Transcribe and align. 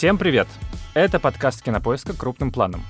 Всем 0.00 0.16
привет! 0.16 0.48
Это 0.94 1.20
подкаст 1.20 1.60
«Кинопоиска. 1.62 2.16
Крупным 2.16 2.52
планом». 2.52 2.82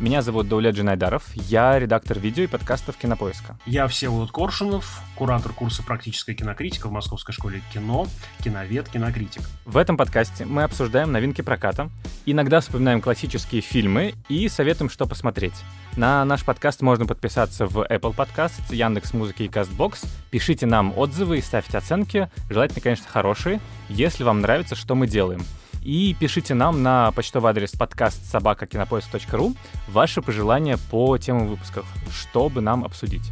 Меня 0.00 0.20
зовут 0.20 0.48
Даулет 0.48 0.74
Джинайдаров, 0.74 1.32
я 1.36 1.78
редактор 1.78 2.18
видео 2.18 2.42
и 2.42 2.48
подкастов 2.48 2.96
«Кинопоиска». 2.96 3.56
Я 3.66 3.86
Всеволод 3.86 4.32
Коршунов, 4.32 5.00
куратор 5.14 5.52
курса 5.52 5.84
«Практическая 5.84 6.34
кинокритика» 6.34 6.88
в 6.88 6.90
Московской 6.90 7.32
школе 7.32 7.62
кино, 7.72 8.08
киновед, 8.42 8.88
кинокритик. 8.88 9.42
В 9.64 9.76
этом 9.76 9.96
подкасте 9.96 10.44
мы 10.44 10.64
обсуждаем 10.64 11.12
новинки 11.12 11.40
проката, 11.40 11.88
иногда 12.24 12.58
вспоминаем 12.58 13.00
классические 13.00 13.60
фильмы 13.60 14.14
и 14.28 14.48
советуем, 14.48 14.90
что 14.90 15.06
посмотреть. 15.06 15.54
На 15.96 16.24
наш 16.24 16.44
подкаст 16.44 16.82
можно 16.82 17.06
подписаться 17.06 17.66
в 17.66 17.78
Apple 17.78 18.12
Podcasts, 18.12 18.74
Яндекс 18.74 19.14
Музыки 19.14 19.44
и 19.44 19.48
Castbox. 19.48 20.04
Пишите 20.32 20.66
нам 20.66 20.98
отзывы 20.98 21.38
и 21.38 21.42
ставьте 21.42 21.78
оценки, 21.78 22.28
желательно, 22.50 22.80
конечно, 22.80 23.06
хорошие, 23.08 23.60
если 23.88 24.24
вам 24.24 24.40
нравится, 24.40 24.74
что 24.74 24.96
мы 24.96 25.06
делаем. 25.06 25.42
И 25.86 26.16
пишите 26.18 26.52
нам 26.54 26.82
на 26.82 27.12
почтовый 27.12 27.52
адрес 27.52 27.70
подкаст 27.70 28.24
собакакинопоиск.ру 28.32 29.54
ваши 29.86 30.20
пожелания 30.20 30.78
по 30.90 31.16
темам 31.16 31.46
выпусков, 31.46 31.86
чтобы 32.10 32.60
нам 32.60 32.84
обсудить. 32.84 33.30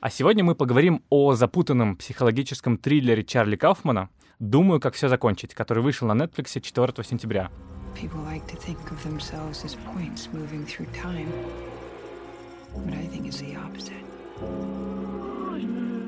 А 0.00 0.10
сегодня 0.10 0.44
мы 0.44 0.54
поговорим 0.54 1.02
о 1.08 1.32
запутанном 1.32 1.96
психологическом 1.96 2.76
триллере 2.76 3.24
Чарли 3.24 3.56
Кауфмана 3.56 4.10
«Думаю, 4.38 4.80
как 4.80 4.92
все 4.92 5.08
закончить», 5.08 5.54
который 5.54 5.82
вышел 5.82 6.06
на 6.06 6.12
Netflix 6.12 6.60
4 6.60 6.92
сентября. 7.02 7.50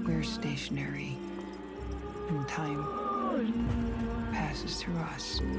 We're 0.06 0.22
stationary 0.22 1.16
in 2.28 2.44
time 2.46 3.06
passes 4.36 4.76
through 4.82 4.98
us, 4.98 5.40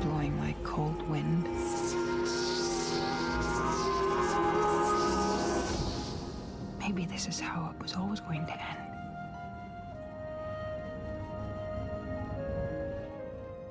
blowing 0.00 0.34
like 0.40 0.56
cold 0.64 1.02
wind. 1.10 1.44
Maybe 6.80 7.04
this 7.04 7.28
is 7.28 7.38
how 7.38 7.70
it 7.70 7.82
was 7.82 7.92
always 7.92 8.20
going 8.20 8.46
to 8.46 8.54
end. 8.54 8.85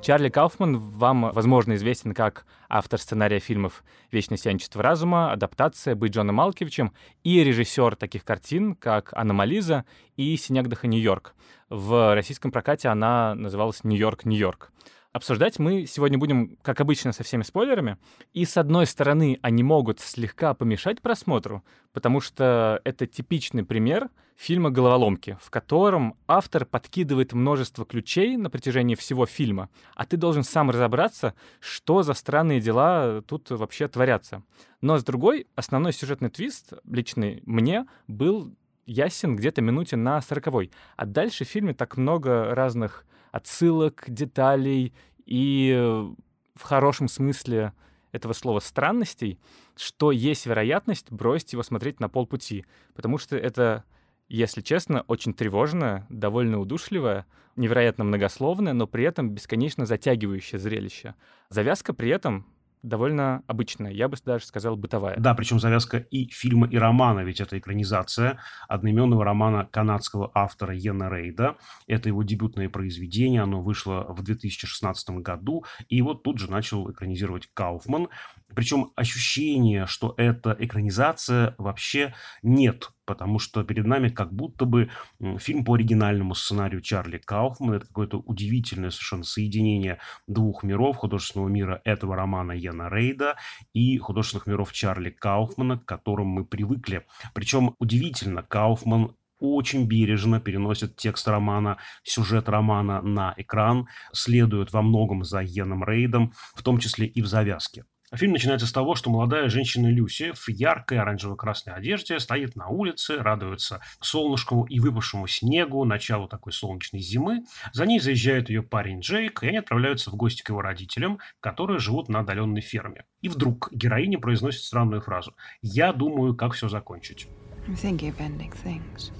Чарли 0.05 0.29
Кауфман 0.29 0.77
вам, 0.77 1.31
возможно, 1.31 1.73
известен 1.73 2.13
как 2.13 2.45
автор 2.69 2.99
сценария 2.99 3.39
фильмов 3.39 3.83
«Вечное 4.11 4.37
сиянчество 4.37 4.83
разума», 4.83 5.31
«Адаптация», 5.31 5.95
«Быть 5.95 6.13
Джоном 6.13 6.35
Малковичем» 6.35 6.93
и 7.23 7.43
режиссер 7.43 7.95
таких 7.95 8.23
картин, 8.23 8.75
как 8.75 9.13
«Аномализа» 9.13 9.83
и 10.15 10.37
«Синегдаха 10.37 10.85
Нью-Йорк». 10.85 11.33
В 11.69 12.13
российском 12.13 12.51
прокате 12.51 12.89
она 12.89 13.33
называлась 13.33 13.83
«Нью-Йорк, 13.83 14.25
Нью-Йорк». 14.25 14.71
Обсуждать 15.15 15.59
мы 15.59 15.85
сегодня 15.85 16.17
будем, 16.17 16.57
как 16.61 16.81
обычно, 16.81 17.13
со 17.13 17.23
всеми 17.23 17.43
спойлерами. 17.43 17.97
И, 18.33 18.43
с 18.43 18.57
одной 18.57 18.85
стороны, 18.85 19.39
они 19.41 19.63
могут 19.63 20.01
слегка 20.01 20.53
помешать 20.53 21.01
просмотру, 21.01 21.63
потому 21.93 22.19
что 22.19 22.81
это 22.83 23.07
типичный 23.07 23.63
пример 23.63 24.09
фильма 24.35 24.71
«Головоломки», 24.71 25.37
в 25.41 25.49
котором 25.51 26.17
автор 26.27 26.65
подкидывает 26.65 27.31
множество 27.31 27.85
ключей 27.85 28.35
на 28.35 28.49
протяжении 28.49 28.95
всего 28.95 29.25
фильма, 29.25 29.69
а 29.95 30.05
ты 30.05 30.17
должен 30.17 30.43
сам 30.43 30.69
разобраться, 30.69 31.33
что 31.61 32.03
за 32.03 32.13
странные 32.13 32.59
дела 32.59 33.21
тут 33.21 33.51
вообще 33.51 33.87
творятся. 33.87 34.43
Но, 34.81 34.97
с 34.97 35.03
другой, 35.05 35.47
основной 35.55 35.93
сюжетный 35.93 36.29
твист, 36.29 36.73
личный 36.83 37.41
мне, 37.45 37.87
был 38.09 38.53
ясен 38.85 39.37
где-то 39.37 39.61
минуте 39.61 39.95
на 39.95 40.19
сороковой. 40.19 40.71
А 40.97 41.05
дальше 41.05 41.45
в 41.45 41.47
фильме 41.47 41.73
так 41.73 41.95
много 41.95 42.53
разных 42.53 43.05
отсылок, 43.35 44.05
деталей 44.07 44.93
и 45.25 45.73
э, 45.75 46.13
в 46.55 46.61
хорошем 46.61 47.07
смысле 47.07 47.73
этого 48.11 48.33
слова 48.33 48.59
странностей, 48.59 49.39
что 49.75 50.11
есть 50.11 50.45
вероятность 50.45 51.11
бросить 51.11 51.53
его 51.53 51.63
смотреть 51.63 51.99
на 51.99 52.09
полпути, 52.09 52.65
потому 52.93 53.17
что 53.17 53.35
это, 53.35 53.83
если 54.29 54.61
честно, 54.61 55.03
очень 55.07 55.33
тревожное, 55.33 56.05
довольно 56.09 56.59
удушливое, 56.59 57.25
невероятно 57.55 58.03
многословное, 58.03 58.73
но 58.73 58.87
при 58.87 59.03
этом 59.03 59.31
бесконечно 59.31 59.85
затягивающее 59.85 60.59
зрелище. 60.59 61.15
Завязка 61.49 61.93
при 61.93 62.09
этом 62.09 62.45
довольно 62.87 63.43
обычная, 63.47 63.91
я 63.91 64.07
бы 64.07 64.17
даже 64.23 64.45
сказал, 64.45 64.75
бытовая. 64.75 65.17
Да, 65.17 65.33
причем 65.33 65.59
завязка 65.59 65.97
и 65.97 66.29
фильма, 66.29 66.67
и 66.67 66.77
романа, 66.77 67.21
ведь 67.21 67.41
это 67.41 67.57
экранизация 67.57 68.39
одноименного 68.67 69.25
романа 69.25 69.67
канадского 69.71 70.31
автора 70.33 70.75
Йена 70.75 71.09
Рейда. 71.09 71.57
Это 71.87 72.09
его 72.09 72.23
дебютное 72.23 72.69
произведение, 72.69 73.41
оно 73.41 73.61
вышло 73.61 74.05
в 74.09 74.23
2016 74.23 75.09
году, 75.21 75.65
и 75.89 76.01
вот 76.01 76.23
тут 76.23 76.39
же 76.39 76.49
начал 76.49 76.89
экранизировать 76.91 77.49
Кауфман. 77.53 78.07
Причем 78.55 78.91
ощущение, 78.95 79.85
что 79.85 80.13
это 80.17 80.55
экранизация, 80.59 81.55
вообще 81.57 82.13
нет 82.41 82.91
потому 83.05 83.39
что 83.39 83.63
перед 83.63 83.85
нами 83.85 84.09
как 84.09 84.33
будто 84.33 84.65
бы 84.65 84.89
фильм 85.37 85.63
по 85.63 85.75
оригинальному 85.75 86.35
сценарию 86.35 86.81
Чарли 86.81 87.17
Кауфмана. 87.17 87.75
Это 87.75 87.87
какое-то 87.87 88.17
удивительное 88.17 88.89
совершенно 88.89 89.23
соединение 89.23 89.99
двух 90.27 90.63
миров, 90.63 90.97
художественного 90.97 91.49
мира 91.49 91.81
этого 91.85 92.15
романа 92.15 92.51
Яна 92.51 92.89
Рейда 92.89 93.37
и 93.73 93.97
художественных 93.97 94.47
миров 94.47 94.73
Чарли 94.73 95.09
Кауфмана, 95.11 95.77
к 95.77 95.85
которым 95.85 96.27
мы 96.27 96.45
привыкли. 96.45 97.05
Причем 97.33 97.75
удивительно, 97.79 98.41
Кауфман 98.41 99.15
очень 99.39 99.85
бережно 99.85 100.39
переносит 100.39 100.95
текст 100.95 101.27
романа, 101.27 101.77
сюжет 102.03 102.47
романа 102.49 103.01
на 103.01 103.33
экран, 103.37 103.87
следует 104.13 104.71
во 104.71 104.81
многом 104.81 105.23
за 105.23 105.41
Йеном 105.41 105.83
Рейдом, 105.83 106.33
в 106.55 106.63
том 106.63 106.79
числе 106.79 107.05
и 107.05 107.21
в 107.21 107.27
завязке. 107.27 107.85
Фильм 108.15 108.33
начинается 108.33 108.67
с 108.67 108.71
того, 108.71 108.95
что 108.95 109.09
молодая 109.09 109.49
женщина 109.49 109.87
Люси 109.87 110.31
в 110.33 110.47
яркой 110.49 110.99
оранжево-красной 110.99 111.73
одежде 111.73 112.19
стоит 112.19 112.55
на 112.55 112.67
улице, 112.67 113.17
радуется 113.17 113.81
солнышку 113.99 114.65
и 114.65 114.79
выпавшему 114.79 115.27
снегу, 115.27 115.83
началу 115.83 116.27
такой 116.27 116.53
солнечной 116.53 117.01
зимы. 117.01 117.43
За 117.73 117.85
ней 117.85 117.99
заезжает 117.99 118.49
ее 118.49 118.63
парень 118.63 119.01
Джейк, 119.01 119.43
и 119.43 119.47
они 119.47 119.57
отправляются 119.57 120.11
в 120.11 120.15
гости 120.15 120.43
к 120.43 120.49
его 120.49 120.61
родителям, 120.61 121.19
которые 121.41 121.79
живут 121.79 122.07
на 122.07 122.19
отдаленной 122.19 122.61
ферме. 122.61 123.05
И 123.21 123.27
вдруг 123.27 123.69
героиня 123.71 124.19
произносит 124.19 124.63
странную 124.63 125.01
фразу 125.01 125.35
«Я 125.61 125.91
думаю, 125.91 126.35
как 126.35 126.53
все 126.53 126.69
закончить». 126.69 127.27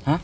А? 0.05 0.19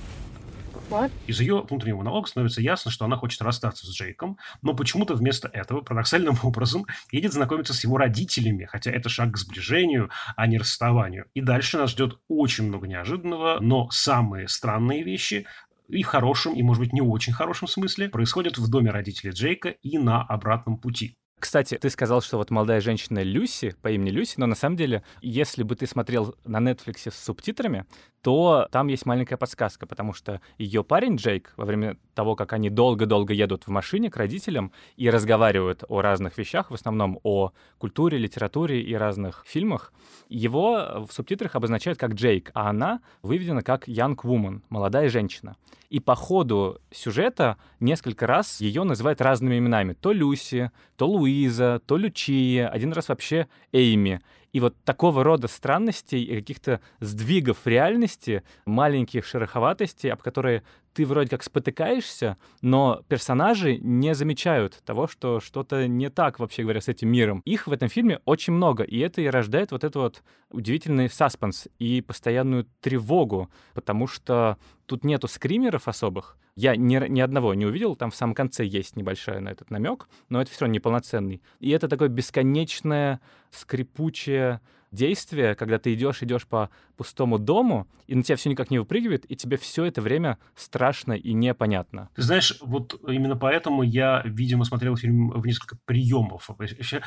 Из 1.28 1.40
ее 1.40 1.62
внутреннего 1.62 2.00
монолога 2.00 2.28
становится 2.28 2.62
ясно, 2.62 2.91
что 2.91 3.06
она 3.06 3.16
хочет 3.16 3.41
расстаться 3.41 3.85
с 3.85 3.90
Джейком, 3.90 4.38
но 4.62 4.74
почему-то 4.74 5.16
вместо 5.16 5.47
этого 5.47 5.81
парадоксальным 5.81 6.38
образом 6.44 6.85
едет 7.12 7.34
знакомиться 7.34 7.74
с 7.74 7.84
его 7.84 7.97
родителями, 7.97 8.66
хотя 8.66 8.91
это 8.91 9.09
шаг 9.09 9.31
к 9.31 9.38
сближению, 9.38 10.09
а 10.35 10.47
не 10.47 10.57
расставанию. 10.57 11.25
И 11.34 11.41
дальше 11.41 11.78
нас 11.78 11.91
ждет 11.91 12.19
очень 12.28 12.66
много 12.66 12.88
неожиданного, 12.88 13.59
но 13.62 13.90
самые 13.90 14.47
странные 14.47 15.03
вещи 15.03 15.46
и 15.88 16.03
в 16.03 16.07
хорошем, 16.07 16.53
и, 16.53 16.63
может 16.63 16.81
быть, 16.81 16.94
не 16.94 17.01
очень 17.01 17.34
хорошем 17.34 17.68
смысле, 17.68 18.09
происходят 18.09 18.57
в 18.57 18.69
доме 18.69 18.91
родителей 18.91 19.31
Джейка 19.31 19.69
и 19.69 19.97
на 19.97 20.22
обратном 20.22 20.78
пути. 20.78 21.18
Кстати, 21.41 21.75
ты 21.75 21.90
сказал, 21.90 22.22
что 22.22 22.38
вот 22.38 22.52
молодая 22.52 22.81
женщина 22.81 23.24
Люси, 23.24 23.75
по 23.81 23.90
имени 23.90 24.12
Люси, 24.12 24.35
но 24.38 24.46
на 24.46 24.53
самом 24.53 24.75
деле, 24.75 25.02
если 25.22 25.63
бы 25.63 25.75
ты 25.75 25.88
смотрел 25.88 26.35
на 26.46 26.59
Netflix 26.59 27.09
с 27.09 27.16
субтитрами, 27.16 27.88
то 28.22 28.68
там 28.72 28.88
есть 28.88 29.07
маленькая 29.07 29.38
подсказка, 29.38 29.88
потому 29.88 30.13
что 30.13 30.40
ее 30.59 30.84
парень 30.84 31.16
Джейк 31.16 31.53
во 31.57 31.66
время 31.66 31.97
того, 32.13 32.36
как 32.36 32.54
они 32.54 32.69
долго-долго 32.69 33.33
едут 33.33 33.65
в 33.65 33.69
машине 33.69 34.12
к 34.12 34.18
родителям 34.18 34.71
и 34.95 35.10
разговаривают 35.10 35.83
о 35.89 36.01
разных 36.01 36.38
вещах, 36.38 36.69
в 36.69 36.75
основном 36.75 37.19
о 37.24 37.54
культуре, 37.80 38.19
литературе 38.19 38.80
и 38.80 38.94
разных 38.94 39.44
фильмах, 39.48 39.92
его 40.30 41.07
в 41.10 41.12
субтитрах 41.12 41.56
обозначают 41.56 41.98
как 41.98 42.13
Джейк, 42.13 42.51
а 42.54 42.69
она 42.69 43.01
выведена 43.24 43.63
как 43.63 43.88
Young 43.88 44.15
Woman, 44.15 44.62
молодая 44.69 45.10
женщина. 45.10 45.56
И 45.89 46.00
по 46.00 46.15
ходу 46.15 46.80
сюжета 46.92 47.57
несколько 47.80 48.27
раз 48.27 48.62
ее 48.62 48.83
называют 48.83 49.19
разными 49.19 49.57
именами. 49.57 49.92
То 49.94 50.13
Люси, 50.13 50.71
то 50.95 51.10
Луиза, 51.31 51.81
то 51.86 51.98
Лючия, 51.98 52.68
один 52.68 52.92
раз 52.92 53.10
вообще 53.10 53.48
Эйми. 53.72 54.19
И 54.51 54.60
вот 54.60 54.75
такого 54.83 55.24
рода 55.24 55.48
странностей 55.48 56.22
и 56.24 56.36
каких-то 56.36 56.81
сдвигов 57.00 57.66
реальности, 57.66 58.44
маленьких 58.66 59.25
шероховатостей, 59.25 60.12
об 60.12 60.22
которые 60.22 60.63
ты 60.94 61.06
вроде 61.06 61.30
как 61.30 61.42
спотыкаешься, 61.42 62.36
но 62.62 63.01
персонажи 63.07 63.78
не 63.78 64.13
замечают 64.13 64.81
того, 64.83 65.07
что 65.07 65.39
что-то 65.39 65.88
не 65.88 66.10
так, 66.10 66.39
вообще 66.39 66.63
говоря, 66.63 66.81
с 66.81 66.89
этим 66.89 67.07
миром. 67.07 67.42
Их 67.45 67.68
в 67.68 67.72
этом 67.72 67.88
фильме 67.88 68.19
очень 68.25 68.51
много, 68.51 68.84
и 68.84 69.00
это 69.00 69.22
и 69.22 69.27
рождает 69.27 69.72
вот 69.72 69.86
этот 69.86 69.95
вот 69.95 70.24
удивительный 70.50 71.10
саспенс 71.10 71.69
и 71.80 72.01
постоянную 72.01 72.68
тревогу, 72.81 73.50
потому 73.74 74.06
что 74.06 74.57
тут 74.86 75.06
нету 75.06 75.30
скримеров 75.30 75.88
особых. 75.88 76.38
Я 76.56 76.75
ни, 76.75 77.07
ни 77.07 77.21
одного 77.21 77.53
не 77.53 77.65
увидел, 77.65 77.95
там 77.95 78.12
в 78.12 78.15
самом 78.15 78.36
конце 78.36 78.65
есть 78.65 78.95
небольшой 78.95 79.39
на 79.39 79.50
этот 79.50 79.71
намек, 79.71 80.09
но 80.30 80.42
это 80.42 80.51
все 80.51 80.62
равно 80.62 80.74
неполноценный. 80.74 81.42
И 81.59 81.69
это 81.69 81.88
такое 81.88 82.09
бесконечное, 82.09 83.21
скрипучее, 83.51 84.59
действие, 84.91 85.55
когда 85.55 85.79
ты 85.79 85.93
идешь, 85.93 86.21
идешь 86.21 86.45
по 86.47 86.69
пустому 86.97 87.39
дому, 87.39 87.88
и 88.07 88.15
на 88.15 88.23
тебя 88.23 88.35
все 88.35 88.49
никак 88.49 88.69
не 88.71 88.79
выпрыгивает, 88.79 89.29
и 89.29 89.35
тебе 89.35 89.57
все 89.57 89.85
это 89.85 90.01
время 90.01 90.38
страшно 90.55 91.13
и 91.13 91.33
непонятно. 91.33 92.09
Ты 92.15 92.21
знаешь, 92.23 92.57
вот 92.61 92.99
именно 93.07 93.35
поэтому 93.35 93.83
я, 93.83 94.21
видимо, 94.25 94.65
смотрел 94.65 94.97
фильм 94.97 95.29
в 95.29 95.45
несколько 95.45 95.77
приемов. 95.85 96.49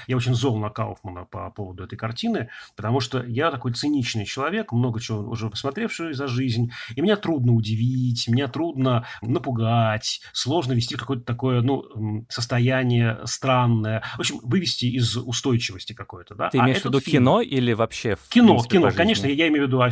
Я 0.07 0.17
очень 0.17 0.35
зол 0.35 0.59
на 0.59 0.71
Кауфмана 0.71 1.27
по 1.27 1.51
поводу 1.51 1.85
этой 1.85 1.97
картины, 1.97 2.49
потому 2.75 3.01
что 3.01 3.23
я 3.23 3.51
такой 3.51 3.73
циничный 3.75 4.25
человек, 4.25 4.73
много 4.73 5.01
чего 5.01 5.21
уже 5.21 5.51
посмотревший 5.51 6.15
за 6.15 6.27
жизнь, 6.27 6.71
и 6.97 7.01
меня 7.01 7.17
трудно 7.17 7.53
удивить, 7.53 8.27
меня 8.29 8.49
трудно 8.49 9.07
напугать, 9.21 10.21
сложно 10.33 10.73
вести 10.73 10.97
какое-то 10.97 11.25
такое, 11.25 11.61
ну, 11.61 12.25
состояние 12.29 13.21
странное. 13.25 14.03
В 14.17 14.21
общем, 14.21 14.39
вывести 14.43 14.87
из 14.87 15.17
устойчивости 15.17 15.93
какое-то, 15.93 16.35
да. 16.35 16.49
Ты 16.49 16.59
а 16.59 16.65
имеешь 16.65 16.81
в 16.81 16.87
виду 16.87 17.01
фильм... 17.01 17.25
кино 17.25 17.41
или 17.43 17.74
вообще 17.75 18.17
в 18.17 18.29
Кино, 18.29 18.55
принципе, 18.55 18.79
кино, 18.79 18.91
конечно, 18.95 19.27
я 19.27 19.49
имею 19.49 19.65
в 19.65 19.67
виду, 19.69 19.83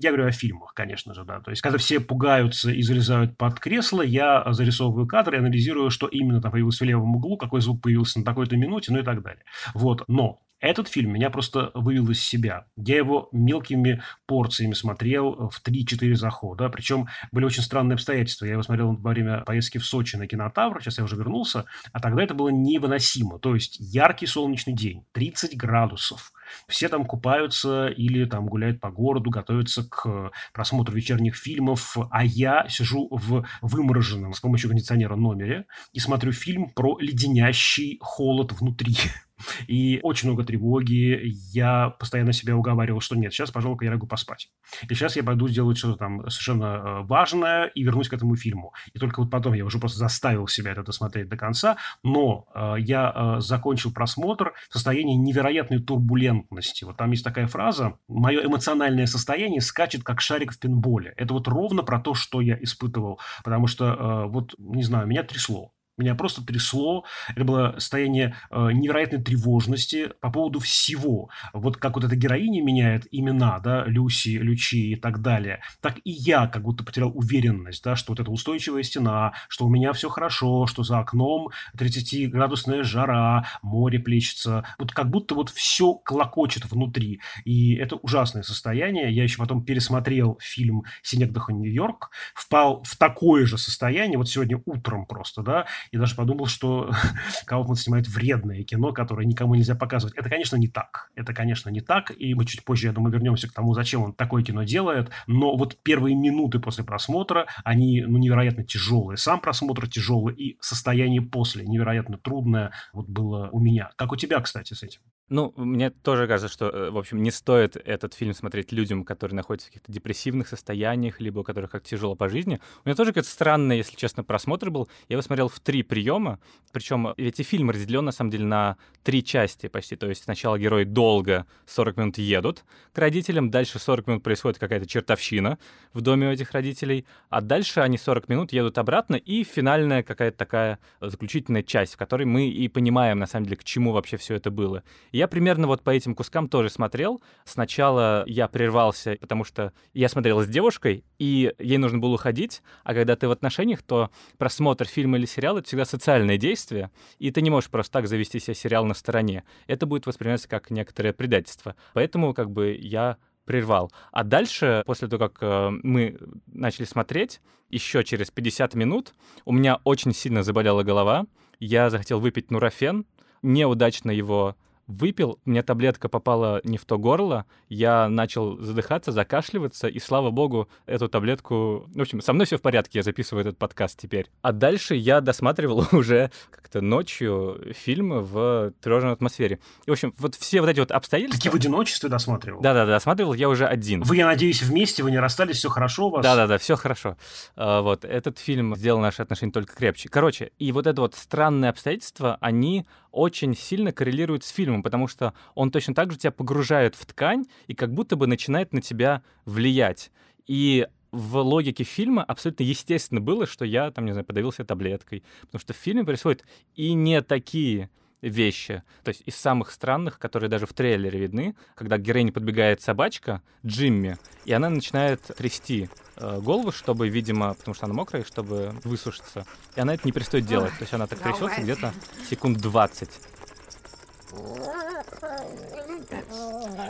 я 0.00 0.10
говорю 0.10 0.26
о 0.26 0.32
фильмах, 0.32 0.72
конечно 0.74 1.14
же, 1.14 1.24
да. 1.24 1.40
То 1.40 1.50
есть, 1.50 1.62
когда 1.62 1.78
все 1.78 2.00
пугаются 2.00 2.70
и 2.70 2.82
залезают 2.82 3.36
под 3.36 3.58
кресло, 3.60 4.02
я 4.02 4.44
зарисовываю 4.52 5.06
кадр 5.06 5.34
и 5.34 5.38
анализирую, 5.38 5.90
что 5.90 6.06
именно 6.06 6.40
там 6.40 6.52
появилось 6.52 6.80
в 6.80 6.84
левом 6.84 7.16
углу, 7.16 7.36
какой 7.36 7.60
звук 7.60 7.82
появился 7.82 8.18
на 8.18 8.24
такой-то 8.24 8.56
минуте, 8.56 8.92
ну 8.92 8.98
и 8.98 9.02
так 9.02 9.22
далее. 9.22 9.44
Вот, 9.74 10.04
но 10.08 10.40
этот 10.62 10.86
фильм 10.86 11.12
меня 11.12 11.28
просто 11.28 11.72
вывел 11.74 12.08
из 12.10 12.22
себя. 12.22 12.66
Я 12.76 12.96
его 12.96 13.28
мелкими 13.32 14.00
порциями 14.26 14.74
смотрел 14.74 15.50
в 15.50 15.60
3-4 15.62 16.14
захода. 16.14 16.68
Причем 16.68 17.08
были 17.32 17.44
очень 17.44 17.64
странные 17.64 17.94
обстоятельства. 17.94 18.46
Я 18.46 18.52
его 18.52 18.62
смотрел 18.62 18.94
во 18.94 19.10
время 19.10 19.40
поездки 19.40 19.78
в 19.78 19.84
Сочи 19.84 20.14
на 20.14 20.28
кинотавр. 20.28 20.80
Сейчас 20.80 20.98
я 20.98 21.04
уже 21.04 21.16
вернулся. 21.16 21.64
А 21.92 21.98
тогда 21.98 22.22
это 22.22 22.34
было 22.34 22.48
невыносимо. 22.48 23.40
То 23.40 23.54
есть 23.54 23.76
яркий 23.80 24.26
солнечный 24.26 24.72
день, 24.72 25.04
30 25.12 25.56
градусов. 25.56 26.32
Все 26.68 26.88
там 26.88 27.06
купаются 27.06 27.88
или 27.88 28.24
там 28.24 28.46
гуляют 28.46 28.80
по 28.80 28.90
городу, 28.90 29.30
готовятся 29.30 29.88
к 29.88 30.30
просмотру 30.52 30.94
вечерних 30.94 31.34
фильмов, 31.34 31.96
а 32.10 32.24
я 32.24 32.66
сижу 32.68 33.08
в 33.10 33.44
вымороженном 33.62 34.32
с 34.32 34.40
помощью 34.40 34.70
кондиционера 34.70 35.16
номере 35.16 35.66
и 35.92 35.98
смотрю 35.98 36.32
фильм 36.32 36.70
про 36.70 36.98
леденящий 36.98 37.98
холод 38.00 38.52
внутри. 38.52 38.96
И 39.66 40.00
очень 40.02 40.28
много 40.28 40.44
тревоги. 40.44 41.20
Я 41.52 41.90
постоянно 41.90 42.32
себя 42.32 42.56
уговаривал, 42.56 43.00
что 43.00 43.16
нет, 43.16 43.32
сейчас, 43.32 43.50
пожалуй, 43.50 43.78
я 43.82 43.90
лягу 43.90 44.06
поспать. 44.06 44.50
И 44.88 44.94
сейчас 44.94 45.16
я 45.16 45.22
пойду 45.22 45.48
сделать 45.48 45.78
что-то 45.78 45.98
там 45.98 46.28
совершенно 46.30 46.64
э, 46.64 47.02
важное 47.02 47.66
и 47.66 47.82
вернусь 47.82 48.08
к 48.08 48.14
этому 48.14 48.36
фильму. 48.36 48.72
И 48.92 48.98
только 48.98 49.20
вот 49.20 49.30
потом 49.30 49.54
я 49.54 49.64
уже 49.64 49.78
просто 49.78 49.98
заставил 49.98 50.46
себя 50.46 50.72
это 50.72 50.82
досмотреть 50.82 51.28
до 51.28 51.36
конца. 51.36 51.76
Но 52.02 52.46
э, 52.54 52.74
я 52.78 53.12
э, 53.14 53.40
закончил 53.40 53.92
просмотр 53.92 54.52
в 54.68 54.72
состоянии 54.72 55.16
невероятной 55.16 55.82
турбулентности. 55.82 56.84
Вот 56.84 56.96
там 56.96 57.10
есть 57.10 57.24
такая 57.24 57.46
фраза 57.46 57.98
«Мое 58.08 58.44
эмоциональное 58.46 59.06
состояние 59.06 59.60
скачет, 59.60 60.02
как 60.02 60.20
шарик 60.20 60.52
в 60.52 60.58
пинболе». 60.58 61.14
Это 61.16 61.34
вот 61.34 61.48
ровно 61.48 61.82
про 61.82 62.00
то, 62.00 62.14
что 62.14 62.40
я 62.40 62.56
испытывал. 62.60 63.20
Потому 63.44 63.66
что, 63.66 63.86
э, 63.86 64.26
вот, 64.28 64.54
не 64.58 64.82
знаю, 64.82 65.06
меня 65.06 65.22
трясло. 65.22 65.72
Меня 65.98 66.14
просто 66.14 66.44
трясло. 66.44 67.04
Это 67.28 67.44
было 67.44 67.74
состояние 67.74 68.34
э, 68.50 68.72
невероятной 68.72 69.22
тревожности 69.22 70.10
по 70.20 70.30
поводу 70.30 70.58
всего. 70.58 71.28
Вот 71.52 71.76
как 71.76 71.96
вот 71.96 72.04
эта 72.04 72.16
героиня 72.16 72.62
меняет 72.62 73.06
имена, 73.10 73.58
да, 73.58 73.84
Люси, 73.84 74.38
Лючи 74.38 74.92
и 74.92 74.96
так 74.96 75.20
далее, 75.20 75.60
так 75.80 75.98
и 76.04 76.10
я 76.10 76.46
как 76.46 76.62
будто 76.62 76.82
потерял 76.82 77.12
уверенность, 77.14 77.84
да, 77.84 77.94
что 77.94 78.12
вот 78.12 78.20
эта 78.20 78.30
устойчивая 78.30 78.82
стена, 78.82 79.34
что 79.48 79.66
у 79.66 79.68
меня 79.68 79.92
все 79.92 80.08
хорошо, 80.08 80.66
что 80.66 80.82
за 80.82 80.98
окном 80.98 81.50
30-градусная 81.76 82.84
жара, 82.84 83.46
море 83.60 83.98
плещется. 83.98 84.64
Вот 84.78 84.92
как 84.92 85.10
будто 85.10 85.34
вот 85.34 85.50
все 85.50 85.94
клокочет 85.94 86.70
внутри. 86.70 87.20
И 87.44 87.74
это 87.74 87.96
ужасное 87.96 88.42
состояние. 88.42 89.12
Я 89.12 89.24
еще 89.24 89.38
потом 89.38 89.62
пересмотрел 89.64 90.38
фильм 90.40 90.84
«Синекдаха 91.02 91.52
Нью-Йорк», 91.52 92.10
впал 92.34 92.82
в 92.84 92.96
такое 92.96 93.46
же 93.46 93.58
состояние, 93.58 94.18
вот 94.18 94.28
сегодня 94.28 94.60
утром 94.64 95.06
просто, 95.06 95.42
да, 95.42 95.66
и 95.90 95.96
даже 95.96 96.14
подумал, 96.14 96.46
что 96.46 96.90
Кауфман 97.46 97.76
снимает 97.76 98.08
вредное 98.08 98.62
кино, 98.62 98.92
которое 98.92 99.26
никому 99.26 99.54
нельзя 99.54 99.74
показывать. 99.74 100.16
Это, 100.16 100.28
конечно, 100.28 100.56
не 100.56 100.68
так. 100.68 101.10
Это, 101.14 101.34
конечно, 101.34 101.70
не 101.70 101.80
так, 101.80 102.12
и 102.16 102.34
мы 102.34 102.44
чуть 102.44 102.64
позже, 102.64 102.88
я 102.88 102.92
думаю, 102.92 103.12
вернемся 103.12 103.48
к 103.48 103.52
тому, 103.52 103.74
зачем 103.74 104.02
он 104.02 104.12
такое 104.12 104.42
кино 104.42 104.62
делает, 104.62 105.10
но 105.26 105.56
вот 105.56 105.76
первые 105.82 106.14
минуты 106.14 106.58
после 106.58 106.84
просмотра, 106.84 107.46
они 107.64 108.02
ну, 108.02 108.18
невероятно 108.18 108.64
тяжелые. 108.64 109.16
Сам 109.16 109.40
просмотр 109.40 109.88
тяжелый, 109.88 110.34
и 110.34 110.56
состояние 110.60 111.22
после 111.22 111.64
невероятно 111.66 112.18
трудное 112.18 112.72
вот 112.92 113.08
было 113.08 113.48
у 113.52 113.60
меня. 113.60 113.90
Как 113.96 114.12
у 114.12 114.16
тебя, 114.16 114.40
кстати, 114.40 114.74
с 114.74 114.82
этим? 114.82 115.00
Ну, 115.28 115.54
мне 115.56 115.88
тоже 115.88 116.26
кажется, 116.26 116.52
что, 116.52 116.68
э, 116.68 116.90
в 116.90 116.98
общем, 116.98 117.22
не 117.22 117.30
стоит 117.30 117.76
этот 117.76 118.12
фильм 118.12 118.34
смотреть 118.34 118.70
людям, 118.70 119.02
которые 119.02 119.34
находятся 119.34 119.68
в 119.68 119.70
каких-то 119.70 119.90
депрессивных 119.90 120.46
состояниях, 120.46 121.20
либо 121.20 121.40
у 121.40 121.42
которых 121.42 121.70
как 121.70 121.84
тяжело 121.84 122.14
по 122.14 122.28
жизни. 122.28 122.60
У 122.84 122.88
меня 122.88 122.96
тоже 122.96 123.12
какой-то 123.12 123.30
странный, 123.30 123.78
если 123.78 123.96
честно, 123.96 124.24
просмотр 124.24 124.70
был. 124.70 124.88
Я 125.08 125.14
его 125.14 125.22
смотрел 125.22 125.48
в 125.48 125.58
три 125.60 125.82
приема, 125.82 126.38
причем 126.72 127.14
эти 127.16 127.42
фильмы 127.42 127.72
разделен, 127.72 128.04
на 128.04 128.12
самом 128.12 128.30
деле, 128.30 128.44
на 128.44 128.76
три 129.04 129.24
части 129.24 129.68
почти. 129.68 129.96
То 129.96 130.08
есть 130.08 130.24
сначала 130.24 130.58
герои 130.58 130.84
долго 130.84 131.46
40 131.66 131.96
минут 131.96 132.18
едут 132.18 132.64
к 132.92 132.98
родителям, 132.98 133.50
дальше 133.50 133.78
40 133.78 134.06
минут 134.08 134.22
происходит 134.22 134.58
какая-то 134.58 134.86
чертовщина 134.86 135.58
в 135.94 136.02
доме 136.02 136.28
у 136.28 136.30
этих 136.30 136.52
родителей, 136.52 137.06
а 137.30 137.40
дальше 137.40 137.80
они 137.80 137.96
40 137.96 138.28
минут 138.28 138.52
едут 138.52 138.76
обратно, 138.76 139.16
и 139.16 139.44
финальная 139.44 140.02
какая-то 140.02 140.36
такая 140.36 140.78
заключительная 141.00 141.62
часть, 141.62 141.94
в 141.94 141.96
которой 141.96 142.24
мы 142.24 142.48
и 142.48 142.68
понимаем, 142.68 143.18
на 143.18 143.26
самом 143.26 143.44
деле, 143.46 143.56
к 143.56 143.64
чему 143.64 143.92
вообще 143.92 144.18
все 144.18 144.34
это 144.34 144.50
было. 144.50 144.82
Я 145.12 145.28
примерно 145.28 145.66
вот 145.66 145.82
по 145.82 145.90
этим 145.90 146.14
кускам 146.14 146.48
тоже 146.48 146.70
смотрел. 146.70 147.22
Сначала 147.44 148.24
я 148.26 148.48
прервался, 148.48 149.16
потому 149.20 149.44
что 149.44 149.72
я 149.92 150.08
смотрел 150.08 150.42
с 150.42 150.48
девушкой, 150.48 151.04
и 151.18 151.52
ей 151.58 151.78
нужно 151.78 151.98
было 151.98 152.14
уходить, 152.14 152.62
а 152.82 152.94
когда 152.94 153.14
ты 153.14 153.28
в 153.28 153.30
отношениях, 153.30 153.82
то 153.82 154.10
просмотр 154.38 154.86
фильма 154.86 155.18
или 155.18 155.26
сериала— 155.26 155.58
это 155.60 155.68
всегда 155.68 155.84
социальное 155.84 156.38
действие, 156.38 156.90
и 157.18 157.30
ты 157.30 157.42
не 157.42 157.50
можешь 157.50 157.70
просто 157.70 157.92
так 157.92 158.08
завести 158.08 158.40
себе 158.40 158.54
сериал 158.54 158.86
на 158.86 158.94
стороне. 158.94 159.44
Это 159.66 159.86
будет 159.86 160.06
восприниматься 160.06 160.48
как 160.48 160.70
некоторое 160.70 161.12
предательство. 161.12 161.76
Поэтому 161.92 162.32
как 162.32 162.50
бы 162.50 162.76
я 162.80 163.18
прервал. 163.44 163.92
А 164.12 164.24
дальше, 164.24 164.82
после 164.86 165.08
того, 165.08 165.28
как 165.28 165.42
э, 165.42 165.70
мы 165.82 166.16
начали 166.46 166.84
смотреть, 166.84 167.40
еще 167.68 168.04
через 168.04 168.30
50 168.30 168.74
минут 168.74 169.14
у 169.44 169.52
меня 169.52 169.80
очень 169.84 170.14
сильно 170.14 170.42
заболела 170.42 170.82
голова. 170.82 171.26
Я 171.58 171.90
захотел 171.90 172.20
выпить 172.20 172.50
нурофен, 172.50 173.04
неудачно 173.42 174.10
его 174.10 174.56
выпил, 174.92 175.38
меня 175.44 175.62
таблетка 175.62 176.08
попала 176.08 176.60
не 176.64 176.78
в 176.78 176.84
то 176.84 176.98
горло, 176.98 177.46
я 177.68 178.08
начал 178.08 178.58
задыхаться, 178.58 179.12
закашливаться, 179.12 179.88
и, 179.88 179.98
слава 179.98 180.30
богу, 180.30 180.68
эту 180.86 181.08
таблетку... 181.08 181.86
В 181.94 182.00
общем, 182.00 182.20
со 182.20 182.32
мной 182.32 182.46
все 182.46 182.58
в 182.58 182.62
порядке, 182.62 182.98
я 182.98 183.02
записываю 183.02 183.42
этот 183.42 183.58
подкаст 183.58 183.98
теперь. 184.00 184.26
А 184.42 184.52
дальше 184.52 184.94
я 184.94 185.20
досматривал 185.20 185.86
уже 185.92 186.30
как-то 186.50 186.80
ночью 186.80 187.72
фильмы 187.74 188.20
в 188.20 188.72
тревожной 188.80 189.12
атмосфере. 189.12 189.58
И, 189.86 189.90
в 189.90 189.92
общем, 189.92 190.14
вот 190.18 190.34
все 190.34 190.60
вот 190.60 190.70
эти 190.70 190.80
вот 190.80 190.90
обстоятельства... 190.90 191.38
Такие 191.38 191.50
в 191.50 191.54
одиночестве 191.54 192.08
досматривал? 192.08 192.60
Да-да-да, 192.60 192.92
досматривал 192.92 193.34
я 193.34 193.48
уже 193.48 193.66
один. 193.66 194.02
Вы, 194.02 194.16
я 194.16 194.26
надеюсь, 194.26 194.62
вместе, 194.62 195.02
вы 195.02 195.10
не 195.10 195.18
расстались, 195.18 195.56
все 195.56 195.68
хорошо 195.68 196.08
у 196.08 196.10
вас? 196.10 196.22
Да-да-да, 196.22 196.58
все 196.58 196.76
хорошо. 196.76 197.16
А, 197.56 197.80
вот, 197.80 198.04
этот 198.04 198.38
фильм 198.38 198.76
сделал 198.76 199.00
наши 199.00 199.22
отношения 199.22 199.52
только 199.52 199.74
крепче. 199.74 200.08
Короче, 200.08 200.52
и 200.58 200.72
вот 200.72 200.86
это 200.86 201.00
вот 201.00 201.14
странные 201.14 201.70
обстоятельства, 201.70 202.38
они 202.40 202.86
очень 203.12 203.54
сильно 203.54 203.92
коррелируют 203.92 204.44
с 204.44 204.48
фильмом, 204.48 204.82
потому 204.82 205.06
что 205.06 205.34
он 205.54 205.70
точно 205.70 205.94
так 205.94 206.10
же 206.10 206.18
тебя 206.18 206.32
погружает 206.32 206.94
в 206.94 207.06
ткань 207.06 207.46
и 207.66 207.74
как 207.74 207.92
будто 207.92 208.16
бы 208.16 208.26
начинает 208.26 208.72
на 208.72 208.80
тебя 208.80 209.22
влиять. 209.44 210.10
И 210.46 210.86
в 211.12 211.36
логике 211.36 211.84
фильма 211.84 212.24
абсолютно 212.24 212.64
естественно 212.64 213.20
было, 213.20 213.46
что 213.46 213.64
я, 213.64 213.90
там, 213.90 214.06
не 214.06 214.12
знаю, 214.12 214.24
подавился 214.24 214.64
таблеткой. 214.64 215.22
Потому 215.42 215.60
что 215.60 215.74
в 215.74 215.76
фильме 215.76 216.04
происходят 216.04 216.44
и 216.74 216.94
не 216.94 217.20
такие 217.20 217.90
вещи. 218.22 218.82
То 219.02 219.10
есть 219.10 219.22
из 219.26 219.36
самых 219.36 219.70
странных, 219.70 220.18
которые 220.18 220.48
даже 220.48 220.66
в 220.66 220.72
трейлере 220.72 221.18
видны, 221.18 221.54
когда 221.74 221.98
к 221.98 222.02
героине 222.02 222.32
подбегает 222.32 222.80
собачка 222.80 223.42
Джимми, 223.66 224.16
и 224.44 224.52
она 224.52 224.70
начинает 224.70 225.20
трясти 225.22 225.90
э, 226.16 226.40
голову, 226.40 226.72
чтобы, 226.72 227.08
видимо, 227.08 227.54
потому 227.54 227.74
что 227.74 227.86
она 227.86 227.94
мокрая, 227.94 228.24
чтобы 228.24 228.74
высушиться. 228.84 229.44
И 229.76 229.80
она 229.80 229.94
это 229.94 230.02
не 230.06 230.12
перестает 230.12 230.46
делать. 230.46 230.72
То 230.78 230.82
есть 230.82 230.94
она 230.94 231.06
так 231.06 231.18
трясется 231.18 231.60
где-то 231.60 231.92
секунд 232.30 232.58
20. 232.58 233.10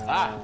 Ah, 0.06 0.40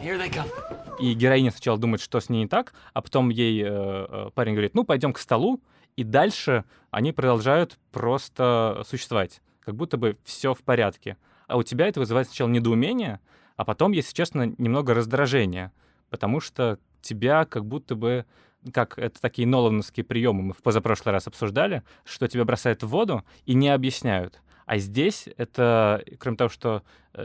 и 0.99 1.15
героиня 1.15 1.51
сначала 1.51 1.79
думает, 1.79 2.01
что 2.01 2.21
с 2.21 2.29
ней 2.29 2.43
не 2.43 2.49
так, 2.49 2.73
а 2.93 3.03
потом 3.03 3.29
ей 3.29 3.63
э, 3.63 3.67
э, 3.69 4.31
парень 4.35 4.55
говорит, 4.55 4.75
ну, 4.75 4.85
пойдем 4.85 5.13
к 5.13 5.19
столу, 5.19 5.61
и 5.97 6.05
дальше 6.05 6.65
они 6.91 7.13
продолжают 7.13 7.79
просто 7.93 8.83
существовать 8.87 9.41
как 9.69 9.77
будто 9.77 9.99
бы 9.99 10.17
все 10.25 10.55
в 10.55 10.63
порядке. 10.63 11.19
А 11.47 11.59
у 11.59 11.63
тебя 11.63 11.89
это 11.89 12.01
вызывает 12.01 12.29
сначала 12.29 12.49
недоумение, 12.49 13.21
а 13.57 13.67
потом, 13.67 13.93
если 13.93 14.15
честно, 14.15 14.55
немного 14.57 14.95
раздражение, 14.95 15.73
потому 16.09 16.41
что 16.41 16.79
тебя 17.03 17.45
как 17.45 17.67
будто 17.67 17.95
бы 17.95 18.25
как 18.73 18.99
это 18.99 19.21
такие 19.21 19.47
нолановские 19.47 20.05
приемы 20.05 20.41
мы 20.41 20.55
в 20.55 20.63
позапрошлый 20.63 21.13
раз 21.13 21.27
обсуждали, 21.27 21.83
что 22.07 22.29
тебя 22.29 22.47
бросают 22.47 22.83
в 22.83 22.89
воду 22.89 23.25
и 23.45 23.53
не 23.53 23.69
объясняют. 23.69 24.41
А 24.65 24.79
здесь 24.79 25.29
это, 25.37 26.03
кроме 26.19 26.39
того, 26.39 26.49
что 26.49 26.83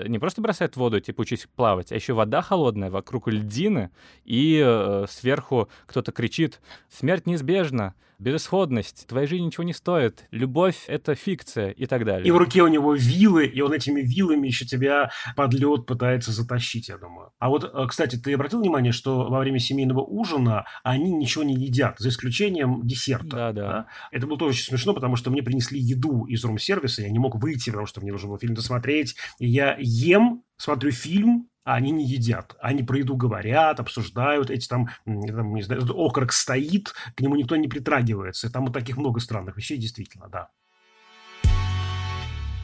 не 0.07 0.19
просто 0.19 0.41
бросает 0.41 0.73
в 0.73 0.77
воду, 0.77 0.99
типа 0.99 1.21
учись 1.21 1.47
плавать, 1.55 1.91
а 1.91 1.95
еще 1.95 2.13
вода 2.13 2.41
холодная, 2.41 2.89
вокруг 2.89 3.27
льдины, 3.27 3.91
и 4.25 4.61
э, 4.63 5.05
сверху 5.09 5.69
кто-то 5.85 6.11
кричит 6.11 6.61
«Смерть 6.89 7.25
неизбежна! 7.25 7.95
безысходность, 8.23 9.05
твоя 9.07 9.27
жизнь 9.27 9.45
ничего 9.45 9.63
не 9.63 9.73
стоит, 9.73 10.25
любовь— 10.31 10.85
это 10.87 11.13
фикция 11.13 11.69
и 11.69 11.85
так 11.85 12.05
далее. 12.05 12.27
И 12.27 12.31
в 12.31 12.37
руке 12.37 12.63
у 12.63 12.67
него 12.67 12.93
вилы, 12.93 13.45
и 13.45 13.61
он 13.61 13.73
этими 13.73 14.01
вилами 14.01 14.47
еще 14.47 14.65
тебя 14.65 15.11
под 15.35 15.53
лед 15.53 15.85
пытается 15.85 16.31
затащить, 16.31 16.89
я 16.89 16.97
думаю. 16.97 17.31
А 17.39 17.49
вот, 17.49 17.63
э, 17.63 17.87
кстати, 17.87 18.15
ты 18.15 18.33
обратил 18.33 18.61
внимание, 18.61 18.93
что 18.93 19.29
во 19.29 19.39
время 19.39 19.59
семейного 19.59 20.01
ужина 20.01 20.65
они 20.83 21.11
ничего 21.11 21.43
не 21.43 21.53
едят, 21.53 21.95
за 21.99 22.09
исключением 22.09 22.81
десерта. 22.87 23.27
Да, 23.27 23.51
да. 23.51 23.67
да? 23.67 23.85
Это 24.11 24.25
было 24.25 24.37
тоже 24.37 24.51
очень 24.51 24.65
смешно, 24.65 24.93
потому 24.93 25.15
что 25.15 25.29
мне 25.29 25.43
принесли 25.43 25.79
еду 25.79 26.25
из 26.25 26.43
рум-сервиса, 26.45 27.01
я 27.01 27.09
не 27.09 27.19
мог 27.19 27.35
выйти, 27.35 27.69
потому 27.69 27.87
что 27.87 28.01
мне 28.01 28.11
нужно 28.11 28.29
было 28.29 28.39
фильм 28.39 28.53
досмотреть. 28.53 29.15
И 29.39 29.47
я 29.47 29.75
ем, 29.83 30.43
смотрю 30.57 30.91
фильм, 30.91 31.49
а 31.63 31.75
они 31.75 31.91
не 31.91 32.05
едят. 32.05 32.55
Они 32.61 32.83
про 32.83 32.97
еду 32.97 33.15
говорят, 33.15 33.79
обсуждают, 33.79 34.49
эти 34.49 34.67
там, 34.67 34.89
там 35.05 35.53
не 35.53 35.61
знаю, 35.61 35.83
окорок 35.95 36.33
стоит, 36.33 36.93
к 37.15 37.21
нему 37.21 37.35
никто 37.35 37.55
не 37.55 37.67
притрагивается. 37.67 38.51
Там 38.51 38.65
вот 38.65 38.73
таких 38.73 38.97
много 38.97 39.19
странных 39.19 39.57
вещей, 39.57 39.77
действительно, 39.77 40.27
да. 40.29 40.49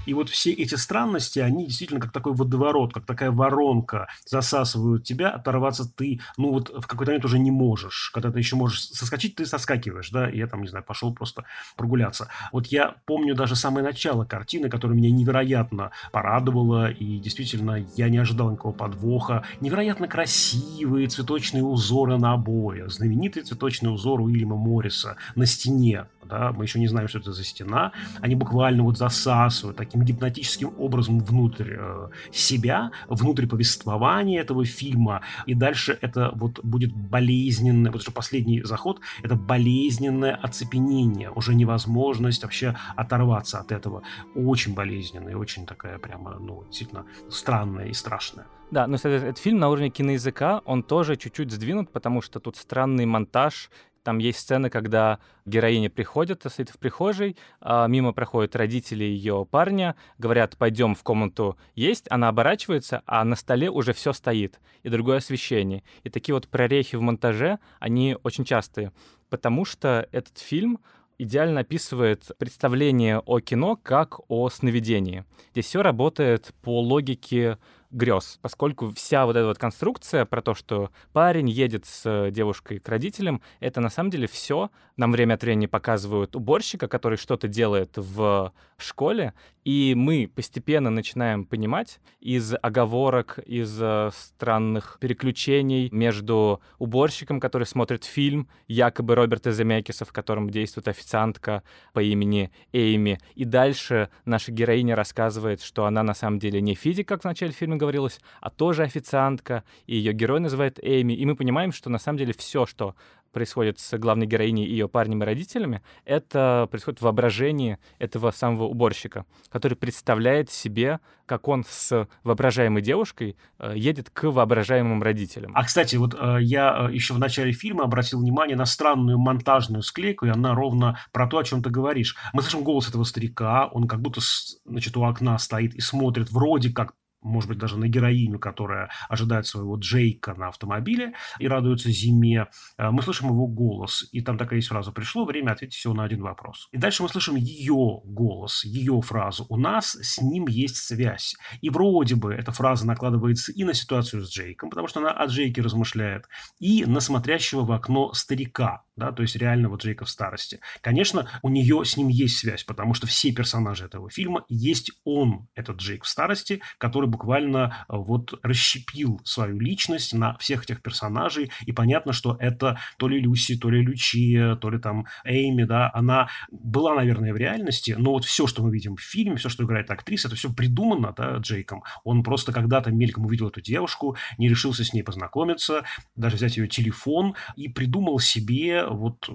И 0.10 0.14
вот 0.16 0.28
все 0.28 0.52
эти 0.52 0.74
странности, 0.74 1.38
они 1.38 1.68
действительно 1.68 2.00
как 2.00 2.12
такой 2.12 2.34
водоворот, 2.34 2.96
как 2.96 3.06
такая 3.06 3.30
воронка 3.30 4.08
засасывают 4.26 5.04
тебя, 5.04 5.30
оторваться 5.30 5.88
ты, 5.88 6.20
ну 6.36 6.50
вот 6.50 6.70
в 6.70 6.88
какой-то 6.88 7.12
момент 7.12 7.26
уже 7.26 7.38
не 7.38 7.52
можешь. 7.52 8.10
Когда 8.12 8.32
ты 8.32 8.40
еще 8.40 8.56
можешь 8.56 8.86
соскочить, 8.86 9.36
ты 9.36 9.46
соскакиваешь, 9.46 10.10
да, 10.10 10.28
я 10.28 10.48
там, 10.48 10.64
не 10.64 10.68
знаю, 10.68 10.84
пошел 10.84 11.14
просто 11.14 11.46
прогуляться. 11.78 12.28
Вот 12.52 12.66
я 12.68 12.96
помню 13.06 13.36
даже 13.36 13.56
самое 13.56 13.86
начало 13.86 14.26
картины, 14.26 14.68
которая 14.68 14.98
меня 14.98 15.12
невероятно 15.12 15.92
порадовала, 16.12 16.90
и 16.90 17.20
действительно 17.20 17.86
я 17.96 18.10
не 18.10 18.18
ожидал 18.18 18.50
никакого 18.50 18.74
подвоха. 18.74 19.44
Невероятно 19.62 20.08
красивые 20.08 21.08
цветочные 21.08 21.64
узоры 21.64 22.18
на 22.18 22.34
обоях, 22.34 22.90
знаменитый 22.90 23.44
цветочный 23.44 23.94
узор 23.94 24.22
Уильяма 24.22 24.56
Морриса 24.56 25.18
на 25.36 25.46
стене, 25.46 26.08
да, 26.30 26.54
мы 26.54 26.66
еще 26.66 26.80
не 26.80 26.88
знаем, 26.88 27.08
что 27.08 27.20
это 27.20 27.34
за 27.34 27.44
стена, 27.44 27.92
они 28.22 28.36
буквально 28.36 28.84
вот 28.84 28.98
засасывают 28.98 29.78
таким 29.78 30.04
гипнотическим 30.04 30.74
образом 30.78 31.20
внутрь 31.20 31.76
э, 31.78 32.10
себя, 32.32 32.92
внутрь 33.08 33.48
повествования 33.48 34.42
этого 34.42 34.66
фильма, 34.66 35.22
и 35.48 35.56
дальше 35.56 35.98
это 36.02 36.32
вот 36.36 36.64
будет 36.64 36.94
болезненное, 36.94 37.92
вот 37.92 38.02
что 38.02 38.12
последний 38.12 38.62
заход, 38.64 39.02
это 39.24 39.36
болезненное 39.36 40.36
оцепенение, 40.36 41.32
уже 41.32 41.56
невозможность 41.56 42.44
вообще 42.44 42.76
оторваться 42.96 43.60
от 43.60 43.72
этого, 43.72 44.04
очень 44.36 44.74
болезненная 44.74 45.36
очень 45.36 45.66
такая 45.66 45.98
прямо, 45.98 46.38
ну, 46.40 46.64
действительно 46.68 47.06
странная 47.30 47.88
и 47.88 47.94
страшная. 47.94 48.46
Да, 48.72 48.86
но 48.86 48.98
кстати, 48.98 49.16
этот 49.16 49.40
фильм 49.40 49.58
на 49.58 49.70
уровне 49.70 49.90
киноязыка, 49.90 50.62
он 50.66 50.84
тоже 50.84 51.16
чуть-чуть 51.16 51.52
сдвинут, 51.52 51.92
потому 51.92 52.22
что 52.22 52.40
тут 52.40 52.56
странный 52.56 53.08
монтаж, 53.08 53.72
там 54.10 54.18
есть 54.18 54.40
сцены, 54.40 54.72
когда 54.72 55.20
героиня 55.46 55.88
приходит, 55.88 56.44
стоит 56.50 56.72
в 56.72 56.80
прихожей, 56.80 57.38
а 57.62 57.86
мимо 57.86 58.12
проходят 58.12 58.56
родители 58.56 59.04
ее 59.04 59.46
парня, 59.46 59.96
говорят, 60.18 60.58
пойдем 60.58 60.96
в 60.96 61.04
комнату 61.04 61.60
есть, 61.76 62.08
она 62.10 62.30
оборачивается, 62.30 63.04
а 63.06 63.24
на 63.24 63.36
столе 63.36 63.70
уже 63.70 63.94
все 63.94 64.12
стоит, 64.12 64.60
и 64.82 64.90
другое 64.90 65.18
освещение. 65.18 65.84
И 66.04 66.10
такие 66.10 66.34
вот 66.34 66.48
прорехи 66.48 66.96
в 66.96 67.02
монтаже, 67.02 67.60
они 67.80 68.18
очень 68.24 68.46
частые, 68.46 68.94
потому 69.30 69.64
что 69.64 70.10
этот 70.12 70.40
фильм 70.40 70.80
идеально 71.20 71.62
описывает 71.62 72.32
представление 72.40 73.20
о 73.20 73.42
кино 73.42 73.76
как 73.76 74.22
о 74.28 74.50
сновидении. 74.50 75.24
Здесь 75.52 75.68
все 75.68 75.84
работает 75.84 76.52
по 76.64 76.82
логике 76.82 77.60
грез, 77.92 78.40
поскольку 78.42 78.92
вся 78.92 79.26
вот 79.26 79.36
эта 79.36 79.48
вот 79.48 79.58
конструкция 79.58 80.26
про 80.26 80.42
то, 80.42 80.54
что 80.54 80.92
парень 81.12 81.50
едет 81.50 81.86
с 81.86 82.06
э, 82.06 82.32
девушкой 82.32 82.80
к 82.80 82.88
родителям, 82.88 83.42
это 83.60 83.82
на 83.82 83.90
самом 83.90 84.12
деле 84.12 84.28
все. 84.28 84.70
Нам 84.96 85.12
время 85.12 85.36
от 85.36 85.42
времени 85.42 85.66
показывают 85.66 86.36
уборщика, 86.36 86.88
который 86.88 87.18
что-то 87.18 87.48
делает 87.48 87.94
в 87.96 88.54
школе, 88.78 89.34
и 89.64 89.94
мы 89.96 90.32
постепенно 90.34 90.90
начинаем 90.90 91.46
понимать 91.46 92.00
из 92.20 92.54
оговорок, 92.62 93.40
из 93.46 93.78
э, 93.82 94.12
странных 94.14 94.98
переключений 95.00 95.90
между 95.92 96.62
уборщиком, 96.78 97.40
который 97.40 97.66
смотрит 97.66 98.04
фильм, 98.04 98.48
якобы 98.68 99.16
Роберта 99.16 99.52
Земекиса, 99.52 100.06
в 100.06 100.14
котором 100.14 100.50
действует 100.50 100.88
официантка 100.88 101.64
по 101.94 102.02
имени 102.02 102.52
Эйми, 102.72 103.18
и 103.36 103.46
дальше 103.46 104.10
наша 104.26 104.52
героиня 104.52 104.96
рассказывает, 104.96 105.62
что 105.62 105.86
она 105.86 106.04
на 106.04 106.14
самом 106.14 106.38
деле 106.38 106.62
не 106.62 106.76
физик, 106.76 107.08
как 107.08 107.22
в 107.22 107.26
начале 107.26 107.52
фильма 107.52 107.79
говорилось, 107.80 108.20
а 108.42 108.52
тоже 108.52 108.84
официантка, 108.84 109.64
и 109.88 109.96
ее 109.96 110.14
герой 110.14 110.40
называет 110.40 110.80
Эми, 110.82 111.14
и 111.14 111.26
мы 111.26 111.36
понимаем, 111.36 111.72
что 111.72 111.90
на 111.90 111.98
самом 111.98 112.20
деле 112.20 112.34
все, 112.38 112.66
что 112.68 112.96
происходит 113.32 113.80
с 113.80 113.98
главной 113.98 114.26
героиней 114.26 114.66
и 114.66 114.72
ее 114.72 114.90
парнем 114.90 115.24
и 115.24 115.26
родителями, 115.26 115.82
это 116.06 116.68
происходит 116.70 117.00
в 117.00 117.04
воображении 117.04 117.78
этого 117.98 118.32
самого 118.32 118.66
уборщика, 118.66 119.26
который 119.50 119.76
представляет 119.76 120.50
себе, 120.50 121.00
как 121.26 121.48
он 121.48 121.64
с 121.68 122.08
воображаемой 122.24 122.82
девушкой 122.82 123.38
э, 123.60 123.74
едет 123.76 124.10
к 124.10 124.32
воображаемым 124.32 125.04
родителям. 125.04 125.52
А, 125.54 125.64
кстати, 125.64 125.96
вот 125.96 126.16
э, 126.20 126.38
я 126.42 126.88
э, 126.90 126.94
еще 126.94 127.14
в 127.14 127.20
начале 127.20 127.52
фильма 127.52 127.84
обратил 127.84 128.20
внимание 128.20 128.58
на 128.58 128.66
странную 128.66 129.20
монтажную 129.20 129.84
склейку, 129.84 130.26
и 130.26 130.30
она 130.30 130.56
ровно 130.56 131.00
про 131.12 131.28
то, 131.28 131.38
о 131.38 131.44
чем 131.44 131.62
ты 131.62 131.70
говоришь. 131.70 132.16
Мы 132.34 132.42
слышим 132.42 132.64
голос 132.64 132.90
этого 132.90 133.04
старика, 133.04 133.68
он 133.68 133.88
как 133.88 134.02
будто 134.02 134.22
значит, 134.66 134.98
у 134.98 135.04
окна 135.04 135.38
стоит 135.38 135.76
и 135.76 135.82
смотрит 135.82 136.32
вроде 136.32 136.74
как 136.74 136.94
может 137.22 137.50
быть, 137.50 137.58
даже 137.58 137.78
на 137.78 137.88
героиню, 137.88 138.40
которая 138.40 138.90
ожидает 139.10 139.46
своего 139.46 139.78
Джейка 139.78 140.34
на 140.36 140.48
автомобиле 140.50 141.14
и 141.40 141.48
радуется 141.48 141.92
зиме, 141.92 142.48
э, 142.78 142.90
мы 142.90 143.02
слышим 143.02 143.30
его 143.30 143.48
голос. 143.48 144.08
И 144.12 144.22
там 144.22 144.38
такая 144.38 144.58
есть 144.58 144.70
фраза 144.70 144.92
«Пришло 144.92 145.26
время 145.26 145.52
ответить 145.52 145.76
всего 145.76 145.94
на 145.94 146.04
один 146.04 146.22
вопрос». 146.22 146.70
И 146.72 146.78
дальше 146.78 147.04
мы 147.04 147.10
слышим 147.10 147.36
ее 147.36 148.02
голос, 148.04 148.64
ее 148.64 149.02
фразу 149.02 149.46
«У 149.50 149.58
нас 149.58 149.96
с 149.96 150.22
ним 150.22 150.48
есть 150.48 150.78
связь». 150.78 151.36
И 151.62 151.70
вроде 151.70 152.16
бы 152.16 152.34
эта 152.34 152.52
фраза 152.52 152.86
накладывается 152.86 153.52
и 153.52 153.64
на 153.64 153.74
ситуацию 153.74 154.24
с 154.24 154.32
Джейком, 154.32 154.70
потому 154.70 154.88
что 154.88 155.00
она 155.00 155.12
о 155.12 155.26
Джейке 155.26 155.62
размышляет, 155.62 156.28
и 156.60 156.86
на 156.86 157.00
смотрящего 157.00 157.66
в 157.66 157.72
окно 157.72 158.14
старика, 158.14 158.84
да, 158.96 159.12
то 159.12 159.22
есть 159.22 159.36
реального 159.36 159.78
Джейка 159.78 160.06
в 160.06 160.10
старости. 160.10 160.60
Конечно, 160.82 161.30
у 161.42 161.50
нее 161.50 161.84
с 161.84 161.98
ним 161.98 162.08
есть 162.08 162.38
связь, 162.38 162.64
потому 162.64 162.94
что 162.94 163.08
все 163.08 163.32
персонажи 163.32 163.86
этого 163.86 164.10
фильма 164.10 164.46
есть 164.48 164.92
он, 165.04 165.48
этот 165.56 165.78
Джейк 165.78 166.04
в 166.04 166.08
старости, 166.08 166.62
который 166.78 167.09
буквально 167.10 167.86
э, 167.88 167.96
вот 167.96 168.40
расщепил 168.44 169.22
свою 169.24 169.60
личность 169.60 170.14
на 170.14 170.38
всех 170.38 170.64
этих 170.64 170.82
персонажей, 170.82 171.52
и 171.66 171.72
понятно, 171.72 172.14
что 172.14 172.38
это 172.40 172.80
то 172.98 173.08
ли 173.08 173.20
Люси, 173.20 173.58
то 173.58 173.70
ли 173.70 173.82
Лючия, 173.82 174.56
то 174.56 174.70
ли 174.70 174.80
там 174.80 175.06
Эйми, 175.24 175.66
да, 175.66 175.92
она 175.94 176.30
была, 176.52 176.96
наверное, 176.96 177.34
в 177.34 177.38
реальности, 177.38 177.96
но 177.98 178.12
вот 178.12 178.26
все, 178.26 178.48
что 178.48 178.64
мы 178.64 178.72
видим 178.72 178.96
в 178.96 179.02
фильме, 179.02 179.36
все, 179.36 179.50
что 179.50 179.64
играет 179.64 179.92
актриса, 179.92 180.28
это 180.28 180.36
все 180.36 180.52
придумано, 180.52 181.14
да, 181.16 181.38
Джейком. 181.38 181.84
Он 182.04 182.24
просто 182.24 182.52
когда-то 182.52 182.92
мельком 182.92 183.26
увидел 183.26 183.50
эту 183.50 183.62
девушку, 183.62 184.18
не 184.38 184.50
решился 184.50 184.84
с 184.84 184.94
ней 184.94 185.04
познакомиться, 185.04 185.84
даже 186.16 186.36
взять 186.36 186.58
ее 186.58 186.68
телефон 186.68 187.36
и 187.56 187.68
придумал 187.68 188.20
себе 188.20 188.86
вот 188.86 189.30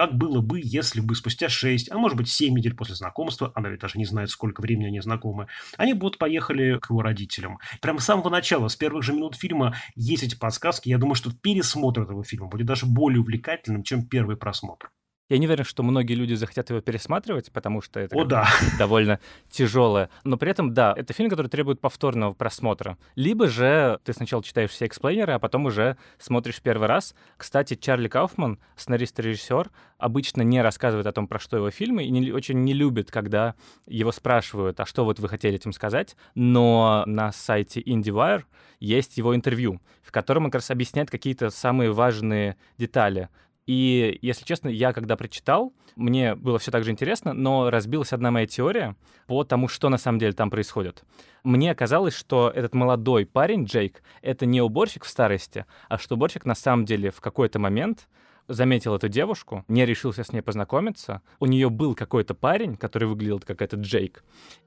как 0.00 0.16
было 0.16 0.40
бы, 0.40 0.62
если 0.64 1.02
бы 1.02 1.14
спустя 1.14 1.50
6, 1.50 1.90
а 1.90 1.98
может 1.98 2.16
быть 2.16 2.26
7 2.26 2.56
недель 2.56 2.74
после 2.74 2.94
знакомства, 2.94 3.52
она 3.54 3.68
ведь 3.68 3.80
даже 3.80 3.98
не 3.98 4.06
знает, 4.06 4.30
сколько 4.30 4.62
времени 4.62 4.86
они 4.86 5.00
знакомы, 5.02 5.46
они 5.76 5.92
будут 5.92 6.16
поехали 6.16 6.78
к 6.78 6.88
его 6.88 7.02
родителям. 7.02 7.58
Прямо 7.82 8.00
с 8.00 8.06
самого 8.06 8.30
начала, 8.30 8.68
с 8.68 8.76
первых 8.76 9.02
же 9.02 9.12
минут 9.12 9.36
фильма 9.36 9.76
есть 9.96 10.22
эти 10.22 10.36
подсказки. 10.36 10.88
Я 10.88 10.96
думаю, 10.96 11.16
что 11.16 11.30
пересмотр 11.30 12.00
этого 12.00 12.24
фильма 12.24 12.46
будет 12.46 12.66
даже 12.66 12.86
более 12.86 13.20
увлекательным, 13.20 13.82
чем 13.82 14.06
первый 14.06 14.38
просмотр. 14.38 14.90
Я 15.30 15.38
не 15.38 15.46
уверен, 15.46 15.64
что 15.64 15.84
многие 15.84 16.14
люди 16.14 16.34
захотят 16.34 16.70
его 16.70 16.80
пересматривать, 16.80 17.52
потому 17.52 17.80
что 17.82 18.00
это 18.00 18.16
О, 18.16 18.24
да. 18.24 18.48
довольно 18.78 19.20
тяжелое. 19.48 20.10
Но 20.24 20.36
при 20.36 20.50
этом, 20.50 20.74
да, 20.74 20.92
это 20.96 21.12
фильм, 21.12 21.30
который 21.30 21.46
требует 21.46 21.80
повторного 21.80 22.32
просмотра. 22.32 22.98
Либо 23.14 23.46
же 23.46 24.00
ты 24.02 24.12
сначала 24.12 24.42
читаешь 24.42 24.70
все 24.70 24.86
эксплейнеры, 24.86 25.32
а 25.32 25.38
потом 25.38 25.66
уже 25.66 25.96
смотришь 26.18 26.60
первый 26.60 26.88
раз. 26.88 27.14
Кстати, 27.36 27.74
Чарли 27.74 28.08
Кауфман, 28.08 28.58
сценарист 28.74 29.20
и 29.20 29.22
режиссер, 29.22 29.70
обычно 29.98 30.42
не 30.42 30.60
рассказывает 30.62 31.06
о 31.06 31.12
том, 31.12 31.28
про 31.28 31.38
что 31.38 31.56
его 31.56 31.70
фильмы, 31.70 32.02
и 32.02 32.10
не, 32.10 32.32
очень 32.32 32.64
не 32.64 32.74
любит, 32.74 33.12
когда 33.12 33.54
его 33.86 34.10
спрашивают, 34.10 34.80
а 34.80 34.86
что 34.86 35.04
вот 35.04 35.20
вы 35.20 35.28
хотели 35.28 35.54
этим 35.54 35.72
сказать. 35.72 36.16
Но 36.34 37.04
на 37.06 37.30
сайте 37.30 37.80
IndieWire 37.80 38.42
есть 38.80 39.16
его 39.16 39.36
интервью, 39.36 39.80
в 40.02 40.10
котором 40.10 40.46
он 40.46 40.50
как 40.50 40.60
раз 40.60 40.72
объясняет 40.72 41.08
какие-то 41.08 41.50
самые 41.50 41.92
важные 41.92 42.56
детали 42.78 43.28
и, 43.66 44.18
если 44.22 44.44
честно, 44.44 44.68
я 44.68 44.92
когда 44.92 45.16
прочитал, 45.16 45.72
мне 45.96 46.34
было 46.34 46.58
все 46.58 46.70
так 46.70 46.84
же 46.84 46.90
интересно, 46.90 47.32
но 47.32 47.70
разбилась 47.70 48.12
одна 48.12 48.30
моя 48.30 48.46
теория 48.46 48.96
по 49.26 49.44
тому, 49.44 49.68
что 49.68 49.88
на 49.88 49.98
самом 49.98 50.18
деле 50.18 50.32
там 50.32 50.50
происходит. 50.50 51.04
Мне 51.44 51.74
казалось, 51.74 52.14
что 52.14 52.50
этот 52.54 52.74
молодой 52.74 53.26
парень, 53.26 53.64
Джейк, 53.64 54.02
это 54.22 54.46
не 54.46 54.60
уборщик 54.60 55.04
в 55.04 55.08
старости, 55.08 55.66
а 55.88 55.98
что 55.98 56.14
уборщик 56.14 56.44
на 56.44 56.54
самом 56.54 56.84
деле 56.84 57.10
в 57.10 57.20
какой-то 57.20 57.58
момент 57.58 58.08
заметил 58.48 58.94
эту 58.96 59.08
девушку, 59.08 59.64
не 59.68 59.86
решился 59.86 60.24
с 60.24 60.32
ней 60.32 60.40
познакомиться. 60.40 61.22
У 61.38 61.46
нее 61.46 61.70
был 61.70 61.94
какой-то 61.94 62.34
парень, 62.34 62.76
который 62.76 63.08
выглядел 63.08 63.40
как 63.40 63.62
этот 63.62 63.80
Джейк. 63.80 64.24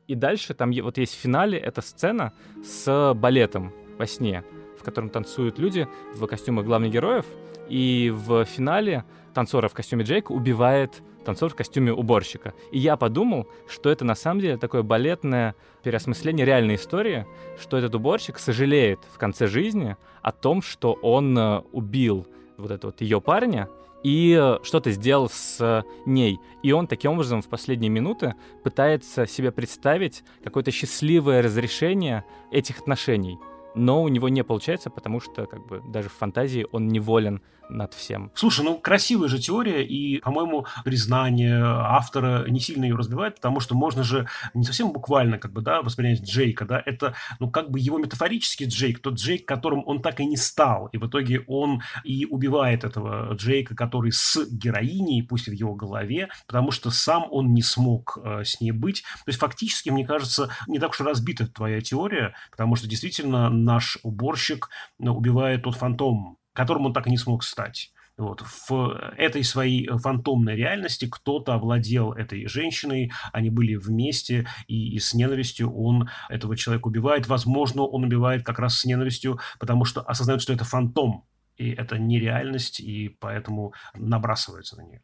И 0.07 0.15
дальше 0.15 0.53
там 0.53 0.71
вот 0.71 0.97
есть 0.97 1.13
в 1.13 1.19
финале 1.19 1.57
эта 1.57 1.81
сцена 1.81 2.31
с 2.63 3.13
балетом 3.13 3.73
во 3.97 4.07
сне, 4.07 4.43
в 4.79 4.83
котором 4.83 5.09
танцуют 5.09 5.59
люди 5.59 5.87
в 6.13 6.25
костюмах 6.25 6.65
главных 6.65 6.91
героев. 6.91 7.25
И 7.73 8.11
в 8.13 8.45
финале 8.45 9.03
танцора 9.33 9.67
в 9.67 9.73
костюме 9.73 10.03
Джейка 10.03 10.31
убивает 10.31 11.01
танцор 11.25 11.49
в 11.49 11.55
костюме 11.55 11.91
уборщика. 11.91 12.53
И 12.71 12.77
я 12.77 12.97
подумал, 12.97 13.47
что 13.67 13.89
это 13.89 14.05
на 14.05 14.13
самом 14.13 14.41
деле 14.41 14.57
такое 14.57 14.83
балетное 14.83 15.55
переосмысление 15.81 16.45
реальной 16.45 16.75
истории, 16.75 17.25
что 17.59 17.75
этот 17.77 17.95
уборщик 17.95 18.37
сожалеет 18.37 18.99
в 19.11 19.17
конце 19.17 19.47
жизни 19.47 19.97
о 20.21 20.31
том, 20.31 20.61
что 20.61 20.93
он 21.01 21.35
э, 21.35 21.61
убил 21.71 22.27
вот 22.57 22.69
этого 22.69 22.91
вот 22.91 23.01
ее 23.01 23.19
парня, 23.19 23.67
и 24.03 24.37
э, 24.39 24.59
что-то 24.61 24.91
сделал 24.91 25.27
с 25.27 25.83
ней. 26.05 26.39
И 26.61 26.71
он 26.73 26.85
таким 26.85 27.13
образом 27.13 27.41
в 27.41 27.47
последние 27.47 27.89
минуты 27.89 28.35
пытается 28.63 29.25
себе 29.25 29.51
представить 29.51 30.23
какое-то 30.43 30.69
счастливое 30.69 31.41
разрешение 31.41 32.23
этих 32.51 32.81
отношений. 32.81 33.39
Но 33.75 34.03
у 34.03 34.07
него 34.07 34.29
не 34.29 34.43
получается, 34.43 34.89
потому 34.89 35.19
что 35.19 35.47
как 35.47 35.65
бы 35.65 35.81
даже 35.87 36.09
в 36.09 36.13
фантазии 36.13 36.67
он 36.71 36.87
неволен 36.87 37.41
над 37.69 37.93
всем. 37.93 38.31
Слушай, 38.35 38.65
ну 38.65 38.77
красивая 38.77 39.27
же 39.27 39.39
теория, 39.39 39.85
и, 39.85 40.19
по-моему, 40.19 40.65
признание 40.83 41.63
автора 41.63 42.45
не 42.47 42.59
сильно 42.59 42.85
ее 42.85 42.95
разбивает, 42.95 43.35
потому 43.35 43.59
что 43.59 43.75
можно 43.75 44.03
же 44.03 44.27
не 44.53 44.63
совсем 44.63 44.91
буквально 44.91 45.37
как 45.37 45.51
бы, 45.53 45.61
да, 45.61 45.81
воспринять 45.81 46.23
Джейка, 46.23 46.65
да, 46.65 46.81
это, 46.85 47.15
ну, 47.39 47.49
как 47.49 47.71
бы 47.71 47.79
его 47.79 47.97
метафорический 47.97 48.67
Джейк, 48.67 48.99
тот 48.99 49.15
Джейк, 49.15 49.47
которым 49.47 49.83
он 49.85 50.01
так 50.01 50.19
и 50.19 50.25
не 50.25 50.37
стал, 50.37 50.87
и 50.87 50.97
в 50.97 51.07
итоге 51.07 51.43
он 51.47 51.81
и 52.03 52.25
убивает 52.25 52.83
этого 52.83 53.33
Джейка, 53.35 53.75
который 53.75 54.11
с 54.11 54.45
героиней, 54.49 55.23
пусть 55.23 55.47
в 55.47 55.51
его 55.51 55.75
голове, 55.75 56.29
потому 56.47 56.71
что 56.71 56.89
сам 56.89 57.25
он 57.31 57.53
не 57.53 57.61
смог 57.61 58.17
э, 58.23 58.43
с 58.43 58.59
ней 58.61 58.71
быть. 58.71 59.01
То 59.01 59.29
есть 59.29 59.39
фактически, 59.39 59.89
мне 59.89 60.05
кажется, 60.05 60.49
не 60.67 60.79
так 60.79 60.91
уж 60.91 61.01
разбита 61.01 61.47
твоя 61.47 61.81
теория, 61.81 62.35
потому 62.51 62.75
что 62.75 62.87
действительно 62.87 63.49
наш 63.49 63.97
уборщик 64.03 64.69
э, 64.99 65.07
убивает 65.07 65.63
тот 65.63 65.75
фантом, 65.75 66.37
которым 66.53 66.85
он 66.85 66.93
так 66.93 67.07
и 67.07 67.09
не 67.09 67.17
смог 67.17 67.43
стать. 67.43 67.91
Вот. 68.15 68.43
В 68.69 69.13
этой 69.17 69.43
своей 69.43 69.87
фантомной 69.87 70.55
реальности 70.55 71.07
кто-то 71.09 71.55
овладел 71.55 72.11
этой 72.11 72.45
женщиной, 72.45 73.11
они 73.31 73.49
были 73.49 73.75
вместе, 73.75 74.47
и, 74.67 74.95
и 74.95 74.99
с 74.99 75.15
ненавистью 75.15 75.73
он 75.75 76.09
этого 76.29 76.55
человека 76.55 76.87
убивает. 76.87 77.27
Возможно, 77.27 77.81
он 77.83 78.03
убивает 78.03 78.43
как 78.43 78.59
раз 78.59 78.77
с 78.77 78.85
ненавистью, 78.85 79.39
потому 79.59 79.83
что 79.85 80.01
осознает, 80.01 80.41
что 80.41 80.53
это 80.53 80.63
фантом, 80.63 81.25
и 81.57 81.71
это 81.71 81.97
нереальность, 81.97 82.79
и 82.79 83.09
поэтому 83.19 83.73
набрасывается 83.95 84.77
на 84.77 84.81
нее. 84.81 85.01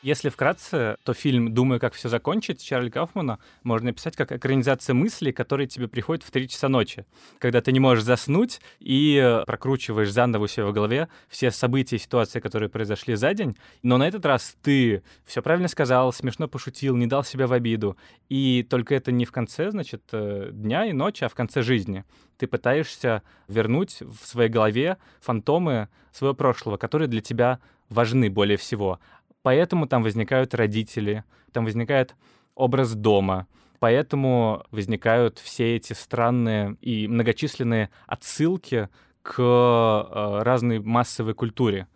Если 0.00 0.28
вкратце, 0.28 0.96
то 1.02 1.12
фильм 1.12 1.52
«Думаю, 1.52 1.80
как 1.80 1.92
все 1.92 2.08
закончить» 2.08 2.62
Чарли 2.62 2.88
Кауфмана 2.88 3.40
можно 3.64 3.90
описать 3.90 4.14
как 4.14 4.30
экранизация 4.30 4.94
мыслей, 4.94 5.32
которые 5.32 5.66
тебе 5.66 5.88
приходят 5.88 6.22
в 6.22 6.30
3 6.30 6.48
часа 6.48 6.68
ночи, 6.68 7.04
когда 7.40 7.60
ты 7.60 7.72
не 7.72 7.80
можешь 7.80 8.04
заснуть 8.04 8.60
и 8.78 9.42
прокручиваешь 9.44 10.12
заново 10.12 10.44
у 10.44 10.46
себя 10.46 10.66
в 10.66 10.72
голове 10.72 11.08
все 11.28 11.50
события 11.50 11.96
и 11.96 11.98
ситуации, 11.98 12.38
которые 12.38 12.68
произошли 12.68 13.16
за 13.16 13.34
день, 13.34 13.56
но 13.82 13.98
на 13.98 14.06
этот 14.06 14.24
раз 14.24 14.56
ты 14.62 15.02
все 15.26 15.42
правильно 15.42 15.66
сказал, 15.66 16.12
смешно 16.12 16.46
пошутил, 16.46 16.94
не 16.94 17.08
дал 17.08 17.24
себя 17.24 17.48
в 17.48 17.52
обиду, 17.52 17.96
и 18.28 18.64
только 18.70 18.94
это 18.94 19.10
не 19.10 19.24
в 19.24 19.32
конце, 19.32 19.72
значит, 19.72 20.04
э, 20.12 20.50
дня 20.52 20.86
и 20.86 20.92
ночи, 20.92 21.24
а 21.24 21.28
в 21.28 21.34
конце 21.34 21.62
жизни. 21.62 22.04
Ты 22.36 22.46
пытаешься 22.46 23.24
вернуть 23.48 24.00
в 24.00 24.24
своей 24.24 24.48
голове 24.48 24.98
фантомы 25.20 25.88
своего 26.12 26.34
прошлого, 26.34 26.76
которые 26.76 27.08
для 27.08 27.20
тебя 27.20 27.58
важны 27.88 28.30
более 28.30 28.56
всего. 28.56 29.00
Поэтому 29.42 29.86
там 29.86 30.02
возникают 30.02 30.54
родители, 30.54 31.24
там 31.52 31.64
возникает 31.64 32.14
образ 32.54 32.94
дома, 32.94 33.46
поэтому 33.78 34.64
возникают 34.70 35.38
все 35.38 35.76
эти 35.76 35.92
странные 35.92 36.76
и 36.80 37.06
многочисленные 37.06 37.90
отсылки 38.06 38.88
к 39.22 39.38
э, 39.38 40.42
разной 40.42 40.80
массовой 40.80 41.34
культуре 41.34 41.86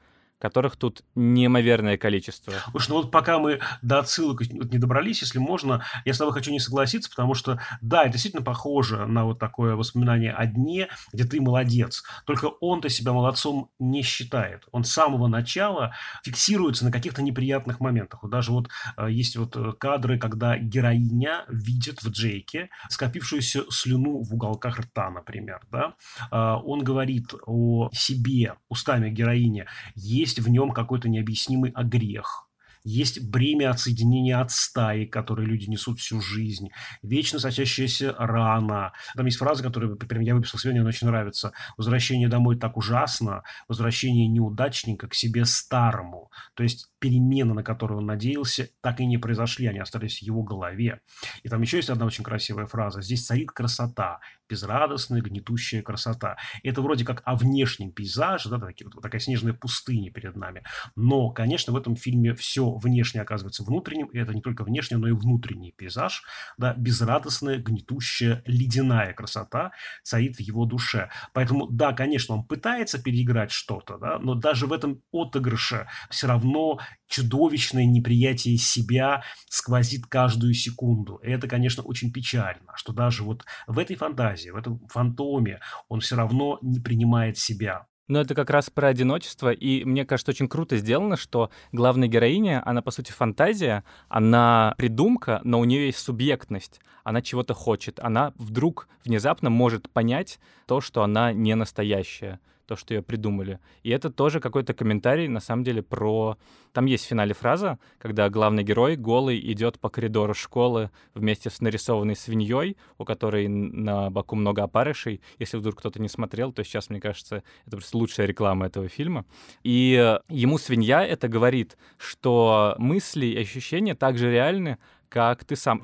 которых 0.43 0.77
тут 0.77 1.05
неимоверное 1.15 1.97
количество. 1.97 2.53
Уж 2.75 2.89
ну 2.89 2.97
вот 2.97 3.13
пока 3.13 3.39
мы 3.39 3.61
до 3.81 4.01
отсылок 4.01 4.41
не 4.41 4.79
добрались, 4.79 5.23
если 5.23 5.39
можно, 5.39 5.85
я 6.05 6.13
с 6.13 6.19
тобой 6.19 6.35
хочу 6.35 6.51
не 6.51 6.59
согласиться, 6.59 7.09
потому 7.09 7.35
что, 7.35 7.61
да, 7.81 8.03
это 8.03 8.15
действительно 8.15 8.43
похоже 8.43 9.07
на 9.07 9.25
вот 9.25 9.39
такое 9.39 9.77
воспоминание 9.77 10.33
о 10.33 10.47
дне, 10.47 10.89
где 11.13 11.25
ты 11.25 11.41
молодец. 11.41 12.03
Только 12.27 12.47
он-то 12.61 12.89
себя 12.89 13.13
молодцом 13.13 13.71
не 13.79 14.03
считает. 14.03 14.65
Он 14.73 14.83
с 14.83 14.91
самого 14.91 15.29
начала 15.29 15.95
фиксируется 16.25 16.85
на 16.85 16.91
каких-то 16.91 17.23
неприятных 17.23 17.79
моментах. 17.79 18.25
Вот 18.25 18.33
даже 18.33 18.51
вот 18.51 18.69
э, 18.97 19.13
есть 19.13 19.37
вот 19.37 19.57
э, 19.57 19.75
кадры, 19.79 20.19
когда 20.19 20.59
героиня 20.59 21.45
видит 21.49 22.03
в 22.03 22.09
Джейке 22.11 22.69
скопившуюся 22.91 23.63
слюну 23.71 24.23
в 24.23 24.35
уголках 24.35 24.81
рта, 24.81 25.09
например, 25.09 25.61
да. 25.71 25.95
Э, 26.33 26.57
он 26.65 26.83
говорит 26.83 27.33
о 27.47 27.91
себе 27.93 28.57
устами 28.69 29.09
героини. 29.09 29.67
Есть 29.95 30.32
есть 30.33 30.47
в 30.47 30.49
нем 30.49 30.73
какой-то 30.73 31.09
необъяснимый 31.09 31.71
огрех 31.71 32.49
есть 32.85 33.29
бремя 33.29 33.71
отсоединения 33.71 34.41
от 34.41 34.51
стаи, 34.51 35.05
которые 35.05 35.47
люди 35.47 35.69
несут 35.69 36.01
всю 36.01 36.21
жизнь, 36.21 36.71
вечно 37.03 37.39
сочащаяся 37.39 38.15
рана. 38.19 38.93
Там 39.15 39.27
есть 39.27 39.39
фраза, 39.39 39.63
которую 39.63 39.97
прям 39.97 40.23
я 40.23 40.35
выписал 40.35 40.59
сегодня, 40.59 40.81
она 40.81 40.89
очень 40.89 41.07
нравится. 41.07 41.53
Возвращение 41.77 42.29
домой 42.29 42.59
так 42.59 42.77
ужасно, 42.77 43.43
возвращение 43.69 44.27
неудачника 44.27 45.09
к 45.09 45.15
себе 45.15 45.45
старому. 45.45 46.31
То 46.55 46.63
есть 46.63 46.91
перемены, 46.99 47.55
на 47.55 47.63
которые 47.63 47.99
он 47.99 48.07
надеялся, 48.07 48.69
так 48.81 49.01
и 49.01 49.07
не 49.07 49.19
произошли, 49.19 49.67
они 49.67 49.79
остались 49.79 50.19
в 50.19 50.23
его 50.23 50.43
голове. 50.43 51.01
И 51.43 51.49
там 51.49 51.63
еще 51.63 51.77
есть 51.77 51.91
одна 51.91 52.07
очень 52.07 52.25
красивая 52.25 52.67
фраза. 52.67 53.03
Здесь 53.03 53.25
царит 53.25 53.53
красота, 53.53 54.21
безрадостная, 54.49 55.21
гнетущая 55.21 55.83
красота. 55.83 56.37
Это 56.63 56.83
вроде 56.83 57.05
как 57.05 57.23
о 57.25 57.37
внешнем 57.37 57.93
пейзаже, 57.93 58.49
да, 58.49 58.59
такие, 58.59 58.89
вот 58.89 59.03
такая 59.03 59.21
снежная 59.21 59.53
пустыня 59.53 60.11
перед 60.11 60.37
нами. 60.37 60.63
Но, 60.97 61.31
конечно, 61.31 61.73
в 61.73 61.77
этом 61.77 61.97
фильме 61.97 62.35
все 62.35 62.71
внешне 62.71 63.21
оказывается 63.21 63.65
внутренним, 63.65 64.07
и 64.07 64.19
это 64.19 64.35
не 64.35 64.43
только 64.43 64.65
внешний, 64.65 64.97
но 64.97 65.09
и 65.09 65.13
внутренний 65.13 65.73
пейзаж, 65.73 66.23
да, 66.59 66.75
безрадостная, 66.75 67.59
гнетущая, 67.59 68.43
ледяная 68.47 69.13
красота 69.15 69.73
царит 70.03 70.37
в 70.37 70.41
его 70.41 70.65
душе. 70.65 71.11
Поэтому, 71.33 71.67
да, 71.67 71.93
конечно, 71.93 72.35
он 72.37 72.45
пытается 72.45 73.03
переиграть 73.03 73.51
что-то, 73.51 73.99
да, 73.99 74.19
но 74.19 74.35
даже 74.35 74.67
в 74.67 74.73
этом 74.73 75.03
отыгрыше 75.13 75.89
все 76.11 76.27
равно 76.27 76.79
чудовищное 77.13 77.85
неприятие 77.85 78.57
себя 78.57 79.23
сквозит 79.49 80.07
каждую 80.07 80.55
секунду. 80.55 81.17
И 81.17 81.31
это, 81.31 81.47
конечно, 81.47 81.83
очень 81.83 82.11
печально, 82.11 82.73
что 82.75 82.93
даже 82.93 83.23
вот 83.23 83.45
в 83.67 83.79
этой 83.79 83.97
фантазии, 83.97 84.49
в 84.49 84.57
этом 84.57 84.81
фантоме 84.89 85.61
он 85.89 86.01
все 86.01 86.17
равно 86.17 86.59
не 86.63 86.81
принимает 86.81 87.37
себя. 87.37 87.87
Но 88.09 88.21
это 88.21 88.35
как 88.35 88.51
раз 88.51 88.69
про 88.69 88.89
одиночество, 88.89 89.53
и 89.53 89.85
мне 89.85 90.05
кажется, 90.05 90.33
очень 90.33 90.49
круто 90.49 90.77
сделано, 90.77 91.17
что 91.17 91.51
главная 91.71 92.09
героиня, 92.09 92.63
она, 92.67 92.83
по 92.83 92.91
сути, 92.91 93.13
фантазия, 93.13 93.85
она 94.09 94.75
придумка, 94.77 95.41
но 95.45 95.61
у 95.61 95.65
нее 95.65 95.87
есть 95.87 95.99
субъектность, 95.99 96.81
она 97.05 97.23
чего-то 97.23 97.55
хочет, 97.55 98.01
она 98.01 98.33
вдруг 98.37 98.89
внезапно 99.05 99.51
может 99.51 99.91
понять 99.91 100.41
то, 100.67 100.81
что 100.81 101.03
она 101.03 101.33
не 101.33 101.55
настоящая 101.55 102.41
то, 102.67 102.77
что 102.77 102.95
ее 102.95 103.03
придумали. 103.03 103.59
И 103.83 103.91
это 103.91 104.11
тоже 104.11 104.41
какой-то 104.41 104.75
комментарий, 104.75 105.29
на 105.29 105.41
самом 105.41 105.65
деле, 105.65 105.83
про... 105.83 106.37
Там 106.73 106.87
есть 106.87 107.05
в 107.05 107.09
финале 107.09 107.35
фраза, 107.35 107.79
когда 107.99 108.29
главный 108.31 108.63
герой 108.63 108.97
голый 108.97 109.39
идет 109.53 109.79
по 109.79 109.91
коридору 109.91 110.35
школы 110.35 110.91
вместе 111.15 111.51
с 111.51 111.61
нарисованной 111.61 112.17
свиньей, 112.17 112.77
у 112.99 113.05
которой 113.05 113.49
на 113.49 114.11
боку 114.11 114.37
много 114.37 114.63
опарышей. 114.63 115.21
Если 115.39 115.57
вдруг 115.59 115.77
кто-то 115.77 116.01
не 116.01 116.09
смотрел, 116.09 116.53
то 116.53 116.65
сейчас, 116.65 116.89
мне 116.89 117.01
кажется, 117.01 117.43
это 117.67 117.77
просто 117.77 117.99
лучшая 117.99 118.27
реклама 118.27 118.67
этого 118.67 118.89
фильма. 118.89 119.25
И 119.63 120.19
ему 120.29 120.59
свинья 120.59 121.05
это 121.05 121.29
говорит, 121.29 121.77
что 121.99 122.75
мысли 122.79 123.27
и 123.27 123.39
ощущения 123.39 123.95
так 123.95 124.17
же 124.17 124.31
реальны, 124.31 124.79
как 125.09 125.45
ты 125.45 125.57
сам. 125.57 125.83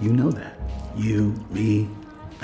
You 0.00 0.12
know 0.12 0.32
that. 0.32 0.58
You, 0.96 1.32
me, 1.52 1.86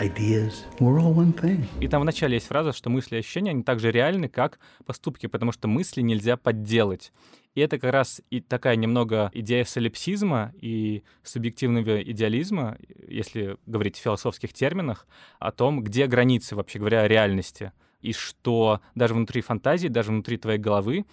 ideas. 0.01 0.65
We're 0.79 0.99
all 1.01 1.15
one 1.15 1.33
thing. 1.35 1.65
И 1.81 1.89
там 1.89 2.03
вначале 2.03 2.35
есть 2.35 2.47
фраза, 2.47 2.73
что 2.73 2.91
мысли 2.91 3.17
и 3.17 3.19
ощущения, 3.19 3.51
они 3.51 3.63
так 3.63 3.81
же 3.81 3.91
реальны, 3.91 4.29
как 4.29 4.59
поступки, 4.87 5.27
потому 5.27 5.53
что 5.53 5.69
мысли 5.69 6.01
нельзя 6.01 6.37
подделать. 6.37 7.13
И 7.55 7.61
это 7.61 7.79
как 7.79 7.93
раз 7.93 8.23
и 8.31 8.41
такая 8.41 8.77
немного 8.77 9.31
идея 9.35 9.65
солипсизма 9.65 10.53
и 10.61 11.03
субъективного 11.23 12.03
идеализма, 12.03 12.79
если 13.09 13.57
говорить 13.67 13.97
в 13.97 14.01
философских 14.01 14.53
терминах, 14.53 15.07
о 15.39 15.51
том, 15.51 15.83
где 15.83 16.07
границы, 16.07 16.55
вообще 16.55 16.79
говоря, 16.79 17.09
реальности. 17.09 17.73
И 18.01 18.13
что 18.13 18.81
даже 18.95 19.15
внутри 19.15 19.41
фантазии, 19.41 19.89
даже 19.89 20.11
внутри 20.11 20.37
твоей 20.37 20.59
головы 20.59 21.05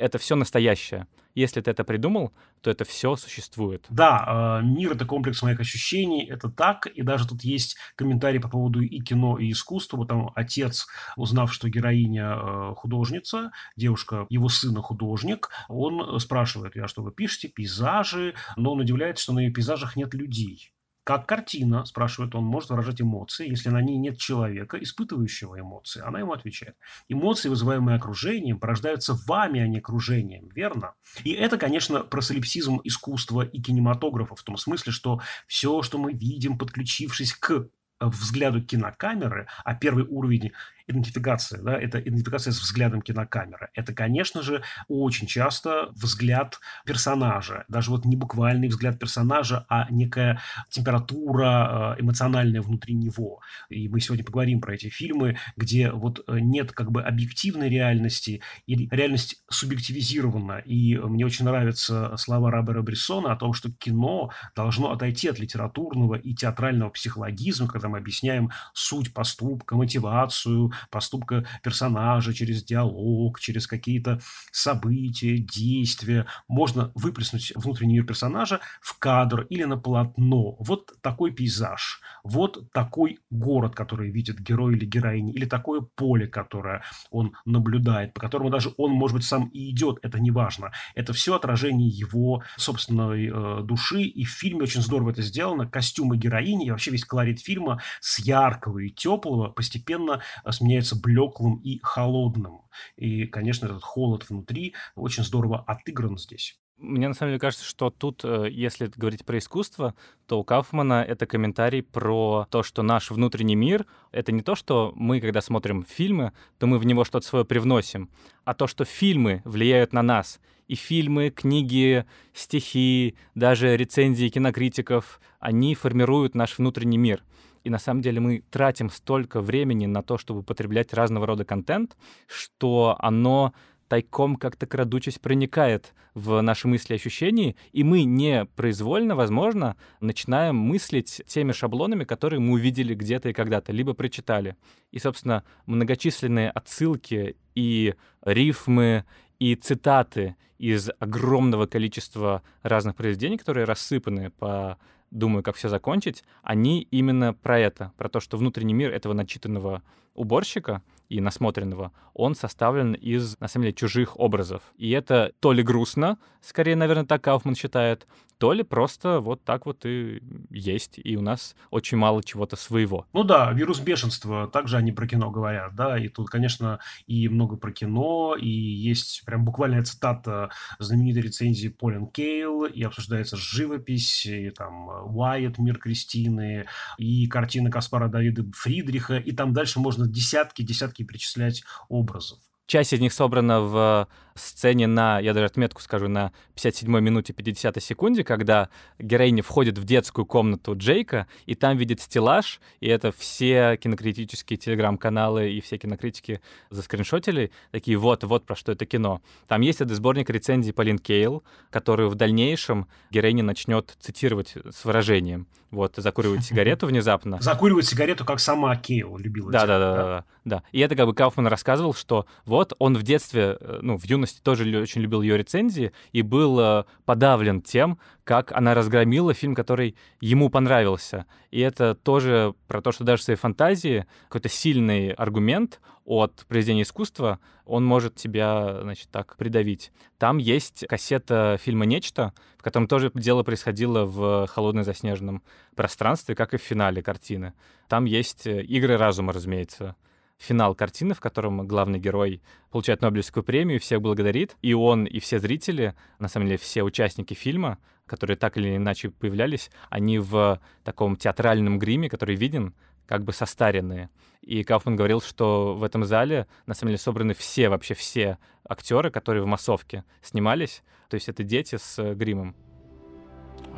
это 0.00 0.18
все 0.18 0.34
настоящее. 0.34 1.06
Если 1.34 1.60
ты 1.60 1.70
это 1.70 1.84
придумал, 1.84 2.32
то 2.60 2.70
это 2.70 2.84
все 2.84 3.14
существует. 3.16 3.86
Да, 3.88 4.60
э, 4.62 4.66
мир— 4.66 4.92
это 4.94 5.04
комплекс 5.04 5.42
моих 5.42 5.60
ощущений, 5.60 6.24
это 6.24 6.48
так, 6.48 6.86
и 6.86 7.02
даже 7.02 7.28
тут 7.28 7.42
есть 7.42 7.76
комментарий 7.94 8.40
по 8.40 8.48
поводу 8.48 8.80
и 8.80 9.00
кино, 9.00 9.38
и 9.38 9.52
искусства. 9.52 9.98
Вот 9.98 10.08
там 10.08 10.32
отец, 10.34 10.88
узнав, 11.16 11.52
что 11.52 11.68
героиня 11.68 12.34
э, 12.36 12.74
художница, 12.76 13.52
девушка, 13.76 14.26
его 14.28 14.48
сына 14.48 14.82
художник, 14.82 15.50
он 15.68 16.18
спрашивает, 16.18 16.74
я 16.74 16.88
что, 16.88 17.02
вы 17.02 17.12
пишете 17.12 17.48
пейзажи? 17.48 18.34
Но 18.56 18.72
он 18.72 18.80
удивляется, 18.80 19.22
что 19.22 19.32
на 19.34 19.40
ее 19.40 19.52
пейзажах 19.52 19.96
нет 19.96 20.14
людей. 20.14 20.72
Как 21.04 21.26
картина, 21.26 21.84
спрашивает 21.86 22.34
он, 22.34 22.44
может 22.44 22.70
выражать 22.70 23.00
эмоции, 23.00 23.48
если 23.48 23.70
на 23.70 23.80
ней 23.80 23.96
нет 23.96 24.18
человека, 24.18 24.76
испытывающего 24.76 25.58
эмоции? 25.58 26.02
Она 26.02 26.20
ему 26.20 26.32
отвечает. 26.32 26.76
Эмоции, 27.08 27.48
вызываемые 27.48 27.96
окружением, 27.96 28.60
порождаются 28.60 29.14
вами, 29.26 29.60
а 29.60 29.66
не 29.66 29.78
окружением, 29.78 30.48
верно? 30.54 30.94
И 31.24 31.32
это, 31.32 31.56
конечно, 31.56 32.00
про 32.00 32.20
солипсизм 32.20 32.80
искусства 32.84 33.42
и 33.42 33.60
кинематографа, 33.60 34.36
в 34.36 34.42
том 34.42 34.56
смысле, 34.56 34.92
что 34.92 35.20
все, 35.46 35.82
что 35.82 35.98
мы 35.98 36.12
видим, 36.12 36.58
подключившись 36.58 37.32
к 37.32 37.68
взгляду 38.00 38.62
кинокамеры, 38.62 39.46
а 39.64 39.74
первый 39.74 40.04
уровень 40.04 40.52
идентификация, 40.90 41.62
да, 41.62 41.78
это 41.78 42.00
идентификация 42.00 42.52
с 42.52 42.60
взглядом 42.60 43.02
кинокамеры. 43.02 43.70
Это, 43.74 43.94
конечно 43.94 44.42
же, 44.42 44.62
очень 44.88 45.26
часто 45.26 45.90
взгляд 45.92 46.60
персонажа, 46.84 47.64
даже 47.68 47.90
вот 47.90 48.04
не 48.04 48.16
буквальный 48.16 48.68
взгляд 48.68 48.98
персонажа, 48.98 49.66
а 49.68 49.86
некая 49.90 50.40
температура 50.68 51.96
э, 51.98 52.02
эмоциональная 52.02 52.62
внутри 52.62 52.94
него. 52.94 53.40
И 53.68 53.88
мы 53.88 54.00
сегодня 54.00 54.24
поговорим 54.24 54.60
про 54.60 54.74
эти 54.74 54.88
фильмы, 54.88 55.36
где 55.56 55.90
вот 55.90 56.22
э, 56.26 56.38
нет 56.40 56.72
как 56.72 56.90
бы 56.90 57.02
объективной 57.02 57.68
реальности, 57.68 58.42
и 58.66 58.88
реальность 58.88 59.42
субъективизирована. 59.48 60.58
И 60.58 60.96
мне 60.96 61.24
очень 61.24 61.44
нравятся 61.44 62.16
слова 62.16 62.50
Робера 62.50 62.82
Брессона 62.82 63.32
о 63.32 63.36
том, 63.36 63.52
что 63.52 63.70
кино 63.70 64.30
должно 64.54 64.92
отойти 64.92 65.28
от 65.28 65.38
литературного 65.38 66.14
и 66.14 66.34
театрального 66.34 66.90
психологизма, 66.90 67.68
когда 67.68 67.88
мы 67.88 67.98
объясняем 67.98 68.50
суть 68.72 69.12
поступка, 69.12 69.76
мотивацию, 69.76 70.72
поступка 70.90 71.46
персонажа, 71.62 72.32
через 72.32 72.64
диалог, 72.64 73.40
через 73.40 73.66
какие-то 73.66 74.20
события, 74.52 75.38
действия. 75.38 76.26
Можно 76.48 76.92
выплеснуть 76.94 77.52
внутренний 77.54 77.94
мир 77.94 78.06
персонажа 78.06 78.60
в 78.80 78.98
кадр 78.98 79.46
или 79.50 79.64
на 79.64 79.76
полотно. 79.76 80.56
Вот 80.58 80.92
такой 81.00 81.32
пейзаж, 81.32 82.00
вот 82.24 82.70
такой 82.72 83.18
город, 83.30 83.74
который 83.74 84.10
видит 84.10 84.40
герой 84.40 84.74
или 84.74 84.84
героиня, 84.84 85.32
или 85.32 85.44
такое 85.44 85.80
поле, 85.80 86.26
которое 86.26 86.82
он 87.10 87.32
наблюдает, 87.44 88.14
по 88.14 88.20
которому 88.20 88.50
даже 88.50 88.72
он, 88.76 88.92
может 88.92 89.16
быть, 89.16 89.24
сам 89.24 89.48
и 89.48 89.70
идет, 89.70 89.98
это 90.02 90.20
не 90.20 90.30
важно. 90.30 90.72
Это 90.94 91.12
все 91.12 91.34
отражение 91.34 91.88
его 91.88 92.42
собственной 92.56 93.28
э, 93.28 93.62
души, 93.62 94.02
и 94.02 94.24
в 94.24 94.30
фильме 94.30 94.62
очень 94.62 94.82
здорово 94.82 95.10
это 95.10 95.22
сделано. 95.22 95.66
Костюмы 95.66 96.16
героини 96.16 96.66
и 96.66 96.70
вообще 96.70 96.90
весь 96.90 97.04
колорит 97.04 97.40
фильма 97.40 97.80
с 98.00 98.18
яркого 98.18 98.78
и 98.78 98.90
теплого 98.90 99.48
постепенно 99.48 100.20
сменяется 100.48 100.69
меняется 100.70 100.96
блеклым 100.96 101.56
и 101.56 101.80
холодным. 101.82 102.62
И, 102.96 103.26
конечно, 103.26 103.66
этот 103.66 103.82
холод 103.82 104.28
внутри 104.28 104.74
очень 104.94 105.24
здорово 105.24 105.64
отыгран 105.66 106.16
здесь. 106.16 106.58
Мне 106.78 107.08
на 107.08 107.14
самом 107.14 107.32
деле 107.32 107.40
кажется, 107.40 107.66
что 107.66 107.90
тут, 107.90 108.24
э, 108.24 108.48
если 108.50 108.90
говорить 108.96 109.26
про 109.26 109.36
искусство, 109.36 109.94
то 110.26 110.40
у 110.40 110.44
Кауфмана 110.44 111.04
это 111.06 111.26
комментарий 111.26 111.82
про 111.82 112.46
то, 112.50 112.62
что 112.62 112.82
наш 112.82 113.10
внутренний 113.10 113.54
мир— 113.54 113.84
это 114.12 114.32
не 114.32 114.40
то, 114.40 114.54
что 114.54 114.92
мы, 114.96 115.20
когда 115.20 115.42
смотрим 115.42 115.84
фильмы, 115.84 116.32
то 116.58 116.66
мы 116.66 116.78
в 116.78 116.86
него 116.86 117.04
что-то 117.04 117.26
свое 117.26 117.44
привносим, 117.44 118.08
а 118.44 118.54
то, 118.54 118.66
что 118.66 118.86
фильмы 118.86 119.42
влияют 119.44 119.92
на 119.92 120.00
нас. 120.00 120.40
И 120.68 120.74
фильмы, 120.74 121.28
книги, 121.28 122.06
стихи, 122.32 123.14
даже 123.34 123.76
рецензии 123.76 124.28
кинокритиков, 124.28 125.20
они 125.38 125.74
формируют 125.74 126.34
наш 126.34 126.56
внутренний 126.56 126.96
мир. 126.96 127.22
И 127.64 127.70
на 127.70 127.78
самом 127.78 128.02
деле 128.02 128.20
мы 128.20 128.42
тратим 128.50 128.90
столько 128.90 129.40
времени 129.40 129.86
на 129.86 130.02
то, 130.02 130.18
чтобы 130.18 130.42
потреблять 130.42 130.92
разного 130.92 131.26
рода 131.26 131.44
контент, 131.44 131.96
что 132.26 132.96
оно 132.98 133.52
тайком 133.90 134.36
как-то 134.36 134.66
крадучись 134.66 135.18
проникает 135.18 135.94
в 136.14 136.40
наши 136.40 136.68
мысли 136.68 136.94
и 136.94 136.96
ощущения, 136.96 137.56
и 137.72 137.82
мы 137.82 138.04
непроизвольно, 138.04 139.16
возможно, 139.16 139.76
начинаем 140.00 140.56
мыслить 140.56 141.22
теми 141.26 141.50
шаблонами, 141.50 142.04
которые 142.04 142.38
мы 142.38 142.52
увидели 142.52 142.94
где-то 142.94 143.30
и 143.30 143.32
когда-то, 143.32 143.72
либо 143.72 143.92
прочитали. 143.92 144.56
И, 144.92 145.00
собственно, 145.00 145.42
многочисленные 145.66 146.50
отсылки 146.50 147.36
и 147.56 147.94
рифмы, 148.24 149.04
и 149.40 149.56
цитаты 149.56 150.36
из 150.58 150.90
огромного 151.00 151.66
количества 151.66 152.42
разных 152.62 152.94
произведений, 152.94 153.38
которые 153.38 153.64
рассыпаны 153.64 154.30
по 154.30 154.78
думаю, 155.10 155.42
как 155.42 155.56
все 155.56 155.68
закончить, 155.68 156.24
они 156.42 156.82
именно 156.90 157.34
про 157.34 157.58
это, 157.58 157.92
про 157.96 158.08
то, 158.08 158.20
что 158.20 158.36
внутренний 158.36 158.74
мир 158.74 158.92
этого 158.92 159.12
начитанного 159.12 159.82
уборщика 160.14 160.82
и 161.08 161.20
насмотренного, 161.20 161.92
он 162.14 162.34
составлен 162.34 162.94
из, 162.94 163.38
на 163.40 163.48
самом 163.48 163.64
деле, 163.64 163.74
чужих 163.74 164.18
образов. 164.18 164.62
И 164.76 164.90
это 164.90 165.32
то 165.40 165.52
ли 165.52 165.62
грустно, 165.62 166.18
скорее, 166.40 166.76
наверное, 166.76 167.04
так 167.04 167.22
Кауфман 167.22 167.54
считает, 167.54 168.06
то 168.40 168.54
ли 168.54 168.62
просто 168.62 169.20
вот 169.20 169.44
так 169.44 169.66
вот 169.66 169.84
и 169.84 170.22
есть, 170.48 170.98
и 171.04 171.14
у 171.14 171.20
нас 171.20 171.54
очень 171.70 171.98
мало 171.98 172.24
чего-то 172.24 172.56
своего. 172.56 173.06
Ну 173.12 173.22
да, 173.22 173.52
вирус 173.52 173.80
бешенства, 173.80 174.48
также 174.48 174.78
они 174.78 174.92
про 174.92 175.06
кино 175.06 175.30
говорят, 175.30 175.74
да, 175.74 175.98
и 175.98 176.08
тут, 176.08 176.30
конечно, 176.30 176.80
и 177.06 177.28
много 177.28 177.58
про 177.58 177.70
кино, 177.70 178.34
и 178.40 178.48
есть 178.48 179.24
прям 179.26 179.44
буквальная 179.44 179.82
цитата 179.82 180.48
знаменитой 180.78 181.20
рецензии 181.20 181.68
Полин 181.68 182.06
Кейл, 182.06 182.64
и 182.64 182.82
обсуждается 182.82 183.36
живопись, 183.36 184.24
и 184.24 184.48
там 184.48 184.88
Уайет, 185.14 185.58
Мир 185.58 185.78
Кристины, 185.78 186.64
и 186.96 187.26
картина 187.26 187.70
Каспара 187.70 188.08
Давида 188.08 188.46
Фридриха, 188.56 189.18
и 189.18 189.32
там 189.32 189.52
дальше 189.52 189.80
можно 189.80 190.08
десятки-десятки 190.08 191.02
перечислять 191.02 191.62
образов. 191.90 192.38
Часть 192.70 192.92
из 192.92 193.00
них 193.00 193.12
собрана 193.12 193.60
в 193.60 194.08
сцене 194.40 194.86
на, 194.86 195.20
я 195.20 195.34
даже 195.34 195.46
отметку 195.46 195.80
скажу, 195.80 196.08
на 196.08 196.32
57 196.54 197.00
минуте 197.00 197.32
50 197.32 197.82
секунде, 197.82 198.24
когда 198.24 198.68
героиня 198.98 199.42
входит 199.42 199.78
в 199.78 199.84
детскую 199.84 200.26
комнату 200.26 200.74
Джейка, 200.76 201.26
и 201.46 201.54
там 201.54 201.76
видит 201.76 202.00
стеллаж, 202.00 202.60
и 202.80 202.88
это 202.88 203.12
все 203.12 203.76
кинокритические 203.76 204.56
телеграм-каналы 204.56 205.50
и 205.50 205.60
все 205.60 205.78
кинокритики 205.78 206.40
заскриншотили, 206.70 207.50
такие 207.70 207.96
вот, 207.96 208.24
вот 208.24 208.44
про 208.44 208.56
что 208.56 208.72
это 208.72 208.86
кино. 208.86 209.22
Там 209.46 209.60
есть 209.60 209.80
этот 209.80 209.96
сборник 209.96 210.30
рецензий 210.30 210.72
Полин 210.72 210.98
Кейл, 210.98 211.42
которую 211.70 212.08
в 212.10 212.14
дальнейшем 212.14 212.86
героиня 213.10 213.44
начнет 213.44 213.96
цитировать 214.00 214.54
с 214.70 214.84
выражением. 214.84 215.46
Вот, 215.70 215.94
закуривает 215.96 216.44
сигарету 216.44 216.86
внезапно. 216.86 217.40
Закуривает 217.40 217.86
сигарету, 217.86 218.24
как 218.24 218.40
сама 218.40 218.74
Кейл 218.76 219.16
любила. 219.16 219.50
Да, 219.52 219.66
да, 219.66 219.78
да, 219.78 219.94
да, 219.94 220.24
да. 220.44 220.62
И 220.72 220.80
это 220.80 220.96
как 220.96 221.06
бы 221.06 221.14
Кауфман 221.14 221.46
рассказывал, 221.46 221.94
что 221.94 222.26
вот 222.44 222.74
он 222.78 222.96
в 222.96 223.02
детстве, 223.02 223.56
э, 223.60 223.78
ну, 223.82 223.96
в 223.96 224.04
юности 224.04 224.29
юности 224.30 224.42
тоже 224.42 224.64
очень 224.80 225.00
любил 225.00 225.22
ее 225.22 225.36
рецензии 225.36 225.92
и 226.12 226.22
был 226.22 226.58
э, 226.60 226.84
подавлен 227.04 227.62
тем, 227.62 227.98
как 228.24 228.52
она 228.52 228.74
разгромила 228.74 229.34
фильм, 229.34 229.54
который 229.54 229.96
ему 230.20 230.50
понравился. 230.50 231.26
И 231.50 231.60
это 231.60 231.94
тоже 231.94 232.54
про 232.68 232.80
то, 232.80 232.92
что 232.92 233.04
даже 233.04 233.22
в 233.22 233.24
своей 233.24 233.38
фантазии 233.38 234.06
какой-то 234.28 234.48
сильный 234.48 235.10
аргумент 235.10 235.80
от 236.04 236.44
произведения 236.48 236.82
искусства, 236.82 237.38
он 237.64 237.84
может 237.84 238.16
тебя, 238.16 238.80
значит, 238.82 239.08
так 239.10 239.36
придавить. 239.36 239.92
Там 240.18 240.38
есть 240.38 240.84
кассета 240.88 241.58
фильма 241.60 241.86
«Нечто», 241.86 242.32
в 242.58 242.62
котором 242.62 242.88
тоже 242.88 243.10
дело 243.14 243.42
происходило 243.42 244.04
в 244.04 244.46
холодно 244.48 244.84
заснеженном 244.84 245.42
пространстве, 245.74 246.34
как 246.34 246.54
и 246.54 246.58
в 246.58 246.62
финале 246.62 247.02
картины. 247.02 247.52
Там 247.88 248.04
есть 248.04 248.46
э, 248.46 248.62
игры 248.62 248.96
разума, 248.96 249.32
разумеется 249.32 249.96
финал 250.40 250.74
картины, 250.74 251.14
в 251.14 251.20
котором 251.20 251.66
главный 251.68 252.00
герой 252.00 252.42
получает 252.70 253.02
Нобелевскую 253.02 253.44
премию, 253.44 253.78
всех 253.78 254.00
благодарит, 254.00 254.56
и 254.62 254.72
он, 254.72 255.04
и 255.04 255.20
все 255.20 255.38
зрители, 255.38 255.94
на 256.18 256.28
самом 256.28 256.46
деле 256.46 256.58
все 256.58 256.82
участники 256.82 257.34
фильма, 257.34 257.78
которые 258.06 258.36
так 258.36 258.56
или 258.56 258.76
иначе 258.76 259.10
появлялись, 259.10 259.70
они 259.90 260.18
в 260.18 260.60
таком 260.82 261.16
театральном 261.16 261.78
гриме, 261.78 262.08
который 262.08 262.34
виден, 262.34 262.74
как 263.06 263.22
бы 263.22 263.32
состаренные. 263.32 264.08
И 264.40 264.64
Кауфман 264.64 264.96
говорил, 264.96 265.20
что 265.20 265.74
в 265.74 265.84
этом 265.84 266.04
зале 266.04 266.46
на 266.66 266.74
самом 266.74 266.90
деле 266.90 266.98
собраны 266.98 267.34
все, 267.34 267.68
вообще 267.68 267.94
все 267.94 268.38
актеры, 268.66 269.10
которые 269.10 269.42
в 269.42 269.46
массовке 269.46 270.04
снимались. 270.22 270.82
То 271.08 271.16
есть 271.16 271.28
это 271.28 271.44
дети 271.44 271.76
с 271.76 272.14
гримом. 272.14 272.56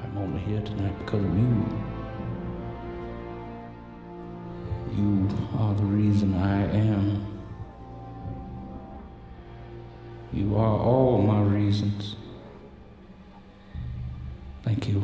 I'm 0.04 0.16
only 0.16 0.40
here. 0.46 2.01
You 4.96 5.26
are 5.58 5.74
the 5.74 5.84
reason 5.84 6.34
I 6.34 6.64
am. 6.76 7.26
You 10.32 10.56
are 10.56 10.78
all 10.78 11.22
my 11.22 11.42
reasons. 11.42 12.16
Thank 14.64 14.88
you. 14.88 15.02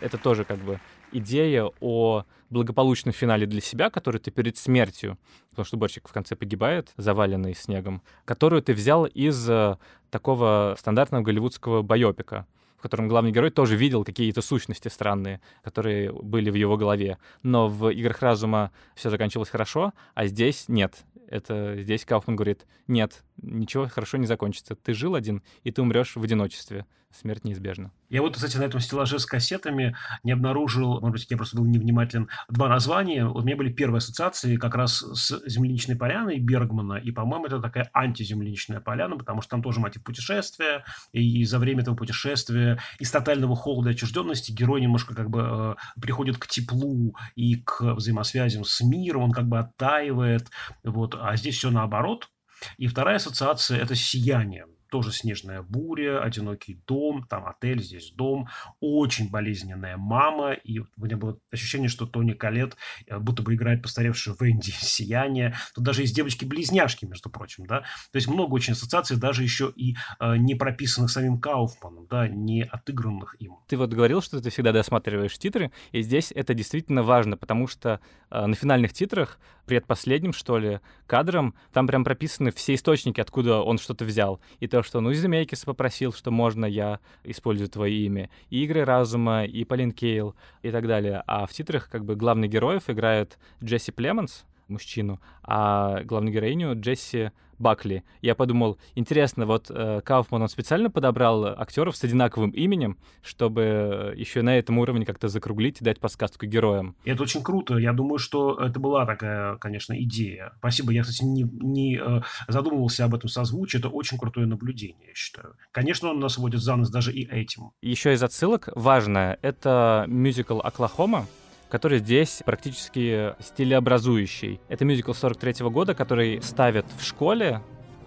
Это 0.00 0.18
тоже 0.18 0.44
как 0.44 0.58
бы 0.58 0.80
идея 1.12 1.70
о 1.80 2.24
благополучном 2.50 3.12
финале 3.12 3.46
для 3.46 3.60
себя, 3.60 3.90
который 3.90 4.20
ты 4.20 4.30
перед 4.30 4.56
смертью, 4.56 5.16
потому 5.50 5.64
что 5.64 5.76
Борчик 5.76 6.08
в 6.08 6.12
конце 6.12 6.34
погибает, 6.34 6.92
заваленный 6.96 7.54
снегом, 7.54 8.02
которую 8.24 8.62
ты 8.62 8.74
взял 8.74 9.06
из 9.06 9.48
э, 9.48 9.76
такого 10.10 10.76
стандартного 10.78 11.22
голливудского 11.22 11.82
байопика 11.82 12.46
в 12.78 12.82
котором 12.82 13.08
главный 13.08 13.32
герой 13.32 13.50
тоже 13.50 13.76
видел 13.76 14.04
какие-то 14.04 14.42
сущности 14.42 14.88
странные, 14.88 15.40
которые 15.62 16.12
были 16.12 16.50
в 16.50 16.54
его 16.54 16.76
голове. 16.76 17.18
Но 17.42 17.68
в 17.68 17.90
«Играх 17.90 18.20
разума» 18.22 18.72
все 18.94 19.10
заканчивалось 19.10 19.48
хорошо, 19.48 19.92
а 20.14 20.26
здесь 20.26 20.66
нет. 20.68 21.04
Это 21.28 21.76
здесь 21.78 22.04
Кауфман 22.04 22.36
говорит, 22.36 22.66
нет, 22.86 23.24
ничего 23.42 23.88
хорошо 23.88 24.16
не 24.16 24.26
закончится. 24.26 24.76
Ты 24.76 24.94
жил 24.94 25.14
один, 25.14 25.42
и 25.64 25.72
ты 25.72 25.82
умрешь 25.82 26.14
в 26.14 26.22
одиночестве. 26.22 26.86
Смерть 27.20 27.44
неизбежна. 27.44 27.92
Я 28.10 28.20
вот, 28.20 28.34
кстати, 28.34 28.58
на 28.58 28.64
этом 28.64 28.78
стеллаже 28.80 29.18
с 29.18 29.24
кассетами 29.24 29.96
не 30.22 30.32
обнаружил, 30.32 31.00
может 31.00 31.12
быть, 31.12 31.30
я 31.30 31.36
просто 31.38 31.56
был 31.56 31.64
невнимателен, 31.64 32.28
два 32.50 32.68
названия. 32.68 33.24
Вот 33.24 33.42
у 33.42 33.46
меня 33.46 33.56
были 33.56 33.72
первые 33.72 33.98
ассоциации 33.98 34.56
как 34.56 34.74
раз 34.74 34.98
с 34.98 35.40
«Земляничной 35.46 35.96
поляной» 35.96 36.38
Бергмана, 36.38 36.94
и, 36.94 37.10
по-моему, 37.12 37.46
это 37.46 37.60
такая 37.60 37.88
антиземляничная 37.94 38.80
поляна, 38.80 39.16
потому 39.16 39.40
что 39.40 39.52
там 39.52 39.62
тоже 39.62 39.80
мотив 39.80 40.04
путешествия, 40.04 40.84
и 41.12 41.44
за 41.44 41.58
время 41.58 41.82
этого 41.82 41.96
путешествия 41.96 42.78
из 42.98 43.10
тотального 43.10 43.56
холода 43.56 43.90
и 43.90 43.92
отчужденности 43.94 44.52
герой 44.52 44.82
немножко 44.82 45.14
как 45.14 45.30
бы 45.30 45.76
э, 45.96 46.00
приходит 46.00 46.36
к 46.36 46.46
теплу 46.46 47.16
и 47.34 47.56
к 47.56 47.94
взаимосвязям 47.94 48.64
с 48.64 48.82
миром, 48.82 49.22
он 49.22 49.32
как 49.32 49.48
бы 49.48 49.58
оттаивает, 49.58 50.50
вот, 50.84 51.16
а 51.18 51.34
здесь 51.36 51.56
все 51.56 51.70
наоборот. 51.70 52.28
И 52.76 52.86
вторая 52.86 53.16
ассоциация– 53.16 53.78
это 53.82 53.94
сияние 53.94 54.66
тоже 54.90 55.12
снежная 55.12 55.62
буря, 55.62 56.22
одинокий 56.22 56.80
дом, 56.86 57.26
там 57.28 57.46
отель, 57.46 57.82
здесь 57.82 58.12
дом, 58.12 58.48
очень 58.80 59.30
болезненная 59.30 59.96
мама, 59.96 60.52
и 60.52 60.80
у 60.80 60.86
меня 60.96 61.16
было 61.16 61.38
ощущение, 61.50 61.88
что 61.88 62.06
Тони 62.06 62.32
Калет 62.32 62.76
э, 63.06 63.18
будто 63.18 63.42
бы 63.42 63.54
играет 63.54 63.82
постаревшую 63.82 64.36
Венди 64.40 64.70
«Сияние», 64.70 65.54
тут 65.74 65.84
даже 65.84 66.02
есть 66.02 66.14
девочки-близняшки, 66.14 67.04
между 67.04 67.30
прочим, 67.30 67.66
да, 67.66 67.80
то 67.80 68.16
есть 68.16 68.28
много 68.28 68.54
очень 68.54 68.72
ассоциаций, 68.72 69.16
даже 69.16 69.42
еще 69.42 69.72
и 69.74 69.96
э, 70.20 70.36
не 70.36 70.54
прописанных 70.54 71.10
самим 71.10 71.40
Кауфманом, 71.40 72.06
да, 72.08 72.28
не 72.28 72.64
отыгранных 72.64 73.36
им. 73.40 73.58
Ты 73.68 73.76
вот 73.76 73.92
говорил, 73.92 74.22
что 74.22 74.40
ты 74.40 74.50
всегда 74.50 74.72
досматриваешь 74.72 75.38
титры, 75.38 75.72
и 75.92 76.02
здесь 76.02 76.32
это 76.34 76.54
действительно 76.54 77.02
важно, 77.02 77.36
потому 77.36 77.66
что 77.66 78.00
э, 78.30 78.46
на 78.46 78.54
финальных 78.54 78.92
титрах, 78.92 79.38
предпоследним, 79.66 80.32
что 80.32 80.58
ли, 80.58 80.80
кадром, 81.06 81.54
там 81.72 81.86
прям 81.86 82.04
прописаны 82.04 82.52
все 82.52 82.74
источники, 82.74 83.20
откуда 83.20 83.60
он 83.60 83.78
что-то 83.78 84.04
взял, 84.04 84.40
и 84.60 84.68
то, 84.68 84.75
что, 84.82 85.00
ну, 85.00 85.10
из 85.10 85.20
Земейкиса 85.20 85.66
попросил, 85.66 86.12
что 86.12 86.30
можно 86.30 86.64
я 86.66 87.00
использую 87.24 87.68
твое 87.68 87.94
имя, 88.04 88.30
и 88.50 88.64
Игры 88.64 88.84
Разума, 88.84 89.44
и 89.44 89.64
Полин 89.64 89.92
Кейл, 89.92 90.34
и 90.62 90.70
так 90.70 90.86
далее. 90.86 91.22
А 91.26 91.46
в 91.46 91.52
титрах 91.52 91.88
как 91.88 92.04
бы 92.04 92.16
главных 92.16 92.50
героев 92.50 92.88
играет 92.88 93.38
Джесси 93.62 93.92
Племонс, 93.92 94.44
мужчину, 94.68 95.20
а 95.42 96.02
главную 96.04 96.34
героиню 96.34 96.78
Джесси 96.78 97.30
Бакли. 97.58 98.04
Я 98.22 98.34
подумал, 98.34 98.78
интересно, 98.94 99.46
вот 99.46 99.66
э, 99.70 100.00
Кауфман, 100.04 100.42
он 100.42 100.48
специально 100.48 100.90
подобрал 100.90 101.44
актеров 101.46 101.96
с 101.96 102.04
одинаковым 102.04 102.50
именем, 102.50 102.98
чтобы 103.22 104.14
еще 104.16 104.42
на 104.42 104.58
этом 104.58 104.78
уровне 104.78 105.06
как-то 105.06 105.28
закруглить 105.28 105.80
и 105.80 105.84
дать 105.84 106.00
подсказку 106.00 106.46
героям. 106.46 106.96
Это 107.04 107.22
очень 107.22 107.42
круто. 107.42 107.76
Я 107.76 107.92
думаю, 107.92 108.18
что 108.18 108.54
это 108.54 108.78
была 108.80 109.06
такая, 109.06 109.56
конечно, 109.56 110.00
идея. 110.02 110.52
Спасибо. 110.58 110.92
Я, 110.92 111.02
кстати, 111.02 111.24
не, 111.24 111.42
не 111.42 111.98
э, 111.98 112.22
задумывался 112.48 113.04
об 113.04 113.14
этом 113.14 113.28
созвучии. 113.28 113.78
Это 113.78 113.88
очень 113.88 114.18
крутое 114.18 114.46
наблюдение, 114.46 115.08
я 115.08 115.14
считаю. 115.14 115.54
Конечно, 115.72 116.10
он 116.10 116.20
нас 116.20 116.38
водит 116.38 116.60
за 116.60 116.76
нос 116.76 116.90
даже 116.90 117.12
и 117.12 117.26
этим. 117.26 117.70
Еще 117.82 118.12
из 118.12 118.22
отсылок 118.22 118.68
важное— 118.74 119.38
это 119.42 120.04
мюзикл 120.08 120.60
«Оклахома», 120.60 121.26
который 121.68 121.98
здесь 121.98 122.42
практически 122.44 123.34
стилеобразующий. 123.40 124.60
Это 124.68 124.84
мюзикл 124.84 125.12
43 125.12 125.62
-го 125.62 125.70
года, 125.70 125.94
который 125.94 126.40
ставят 126.42 126.86
в 126.98 127.04
школе, 127.04 127.60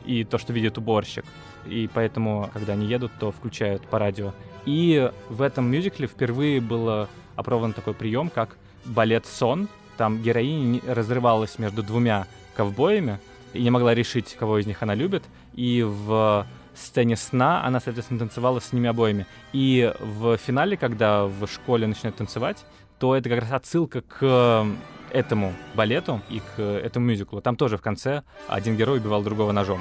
и 0.06 0.24
то, 0.24 0.38
что 0.38 0.54
видит 0.54 0.78
уборщик. 0.78 1.26
И 1.66 1.90
поэтому, 1.94 2.50
когда 2.54 2.74
они 2.74 2.88
едут, 2.88 3.12
то 3.20 3.32
включают 3.32 3.82
по 3.88 4.00
радио. 4.00 4.34
И 4.66 5.12
в 5.30 5.42
этом 5.42 5.70
мюзикле 5.70 6.08
впервые 6.08 6.62
был 6.62 7.08
опробован 7.36 7.74
такой 7.74 7.94
прием, 7.94 8.30
как 8.30 8.58
балет 8.86 9.26
«Сон». 9.26 9.68
Там 9.98 10.22
героиня 10.22 10.82
разрывалась 10.88 11.60
между 11.60 11.84
двумя 11.84 12.26
ковбоями 12.56 13.20
и 13.54 13.62
не 13.62 13.70
могла 13.70 13.94
решить, 13.94 14.36
кого 14.40 14.60
из 14.60 14.66
них 14.66 14.82
она 14.82 14.96
любит. 14.96 15.24
И 15.54 15.84
в 15.84 16.48
сцене 16.74 17.18
сна 17.18 17.66
она, 17.66 17.80
соответственно, 17.80 18.20
танцевала 18.20 18.60
с 18.60 18.72
ними 18.72 18.90
обоими. 18.90 19.26
И 19.52 19.94
в 20.00 20.38
финале, 20.38 20.78
когда 20.78 21.26
в 21.26 21.46
школе 21.48 21.86
начинают 21.88 22.16
танцевать, 22.16 22.66
то 23.00 23.16
это 23.16 23.30
как 23.30 23.40
раз 23.42 23.52
отсылка 23.52 24.02
к 24.02 24.66
этому 25.12 25.54
балету 25.74 26.22
и 26.30 26.42
к 26.56 26.62
этому 26.62 27.08
мюзиклу. 27.08 27.42
Там 27.42 27.56
тоже 27.56 27.78
в 27.78 27.82
конце 27.82 28.24
один 28.48 28.76
герой 28.76 29.00
убивал 29.00 29.24
другого 29.24 29.52
ножом. 29.52 29.80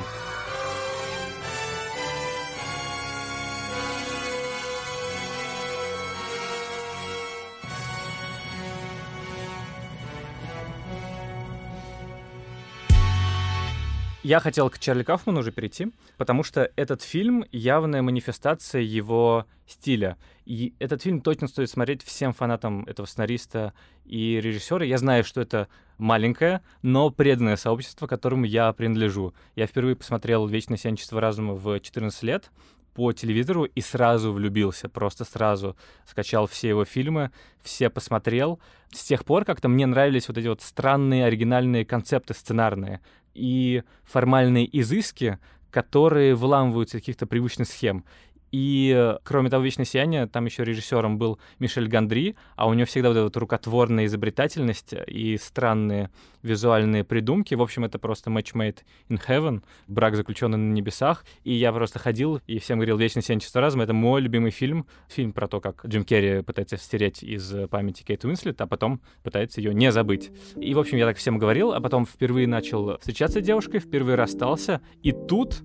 Я 14.28 14.40
хотел 14.40 14.68
к 14.68 14.78
Чарли 14.78 15.04
Кафману 15.04 15.40
уже 15.40 15.52
перейти, 15.52 15.90
потому 16.18 16.42
что 16.42 16.70
этот 16.76 17.00
фильм— 17.00 17.46
явная 17.50 18.02
манифестация 18.02 18.82
его 18.82 19.46
стиля. 19.66 20.18
И 20.44 20.74
этот 20.78 21.00
фильм 21.00 21.22
точно 21.22 21.48
стоит 21.48 21.70
смотреть 21.70 22.02
всем 22.02 22.34
фанатам 22.34 22.84
этого 22.84 23.06
сценариста 23.06 23.72
и 24.04 24.38
режиссера. 24.38 24.84
Я 24.84 24.98
знаю, 24.98 25.24
что 25.24 25.40
это 25.40 25.68
маленькое, 25.96 26.60
но 26.82 27.08
преданное 27.08 27.56
сообщество, 27.56 28.06
которому 28.06 28.44
я 28.44 28.70
принадлежу. 28.74 29.32
Я 29.56 29.66
впервые 29.66 29.96
посмотрел 29.96 30.46
«Вечное 30.46 30.76
сиянчество 30.76 31.22
разума» 31.22 31.54
в 31.54 31.80
14 31.80 32.22
лет, 32.24 32.50
по 32.98 33.12
телевизору 33.12 33.62
и 33.62 33.80
сразу 33.80 34.32
влюбился, 34.32 34.88
просто 34.88 35.24
сразу 35.24 35.76
скачал 36.04 36.48
все 36.48 36.70
его 36.70 36.84
фильмы, 36.84 37.30
все 37.62 37.90
посмотрел. 37.90 38.58
С 38.92 39.04
тех 39.04 39.24
пор 39.24 39.44
как-то 39.44 39.68
мне 39.68 39.86
нравились 39.86 40.26
вот 40.26 40.36
эти 40.36 40.48
вот 40.48 40.62
странные 40.62 41.24
оригинальные 41.24 41.84
концепты 41.84 42.34
сценарные 42.34 43.00
и 43.34 43.82
формальные 44.04 44.68
изыски, 44.80 45.38
которые 45.70 46.34
выламываются 46.34 46.96
из 46.96 47.02
каких-то 47.02 47.26
привычных 47.26 47.68
схем. 47.68 48.04
И, 48.50 49.16
кроме 49.24 49.50
того, 49.50 49.64
«Вечное 49.64 49.84
сияние», 49.84 50.26
там 50.26 50.44
еще 50.46 50.64
режиссером 50.64 51.18
был 51.18 51.38
Мишель 51.58 51.88
Гандри, 51.88 52.36
а 52.56 52.68
у 52.68 52.74
него 52.74 52.86
всегда 52.86 53.08
вот 53.08 53.14
эта 53.14 53.24
вот 53.24 53.36
рукотворная 53.36 54.06
изобретательность 54.06 54.94
и 55.06 55.36
странные 55.36 56.10
визуальные 56.42 57.04
придумки. 57.04 57.54
В 57.54 57.62
общем, 57.62 57.84
это 57.84 57.98
просто 57.98 58.30
match 58.30 58.54
made 58.54 58.78
in 59.08 59.20
heaven, 59.26 59.62
брак, 59.86 60.16
заключенный 60.16 60.58
на 60.58 60.72
небесах. 60.72 61.24
И 61.44 61.52
я 61.52 61.72
просто 61.72 61.98
ходил 61.98 62.40
и 62.46 62.58
всем 62.58 62.78
говорил 62.78 62.96
«Вечное 62.96 63.22
сияние 63.22 63.42
чувства 63.42 63.60
разума»— 63.60 63.84
это 63.84 63.92
мой 63.92 64.20
любимый 64.20 64.50
фильм. 64.50 64.86
Фильм 65.08 65.32
про 65.32 65.48
то, 65.48 65.60
как 65.60 65.84
Джим 65.84 66.04
Керри 66.04 66.42
пытается 66.42 66.76
стереть 66.76 67.22
из 67.22 67.54
памяти 67.68 68.02
Кейт 68.02 68.24
Уинслет, 68.24 68.60
а 68.60 68.66
потом 68.66 69.00
пытается 69.22 69.60
ее 69.60 69.74
не 69.74 69.92
забыть. 69.92 70.30
И, 70.56 70.74
в 70.74 70.78
общем, 70.78 70.96
я 70.96 71.06
так 71.06 71.16
всем 71.16 71.38
говорил, 71.38 71.72
а 71.72 71.80
потом 71.80 72.06
впервые 72.06 72.46
начал 72.46 72.98
встречаться 72.98 73.40
с 73.40 73.44
девушкой, 73.44 73.80
впервые 73.80 74.16
расстался. 74.16 74.80
И 75.02 75.12
тут 75.12 75.62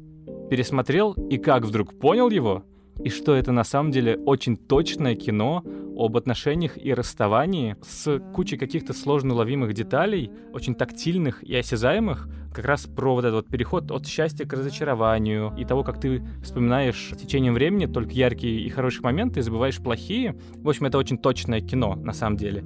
пересмотрел, 0.50 1.14
и 1.14 1.38
как 1.38 1.64
вдруг 1.66 2.00
понял 2.00 2.30
его, 2.30 2.64
и 3.02 3.10
что 3.10 3.36
это 3.36 3.52
на 3.52 3.64
самом 3.64 3.92
деле 3.92 4.18
очень 4.26 4.58
точное 4.58 5.16
кино 5.16 5.64
об 5.98 6.18
отношениях 6.18 6.78
и 6.78 6.94
расставании 6.94 7.76
с 7.82 8.20
кучей 8.34 8.58
каких-то 8.58 8.94
сложно 8.94 9.34
ловимых 9.34 9.74
деталей, 9.74 10.32
очень 10.54 10.76
тактильных 10.76 11.44
и 11.44 11.56
осязаемых, 11.56 12.28
как 12.54 12.66
раз 12.66 12.86
про 12.86 13.16
вот 13.16 13.26
этот 13.26 13.46
вот 13.46 13.48
переход 13.48 13.92
от 13.92 14.08
счастья 14.08 14.46
к 14.46 14.54
разочарованию 14.54 15.54
и 15.58 15.66
того, 15.66 15.84
как 15.84 16.00
ты 16.00 16.24
вспоминаешь 16.44 17.12
с 17.14 17.18
течением 17.18 17.54
времени 17.54 17.88
только 17.88 18.12
яркие 18.12 18.62
и 18.62 18.70
хорошие 18.70 19.02
моменты 19.02 19.40
и 19.40 19.44
забываешь 19.44 19.80
плохие. 19.80 20.36
В 20.56 20.70
общем, 20.70 20.86
это 20.86 20.98
очень 20.98 21.18
точное 21.18 21.62
кино 21.62 21.96
на 21.96 22.14
самом 22.14 22.38
деле. 22.38 22.64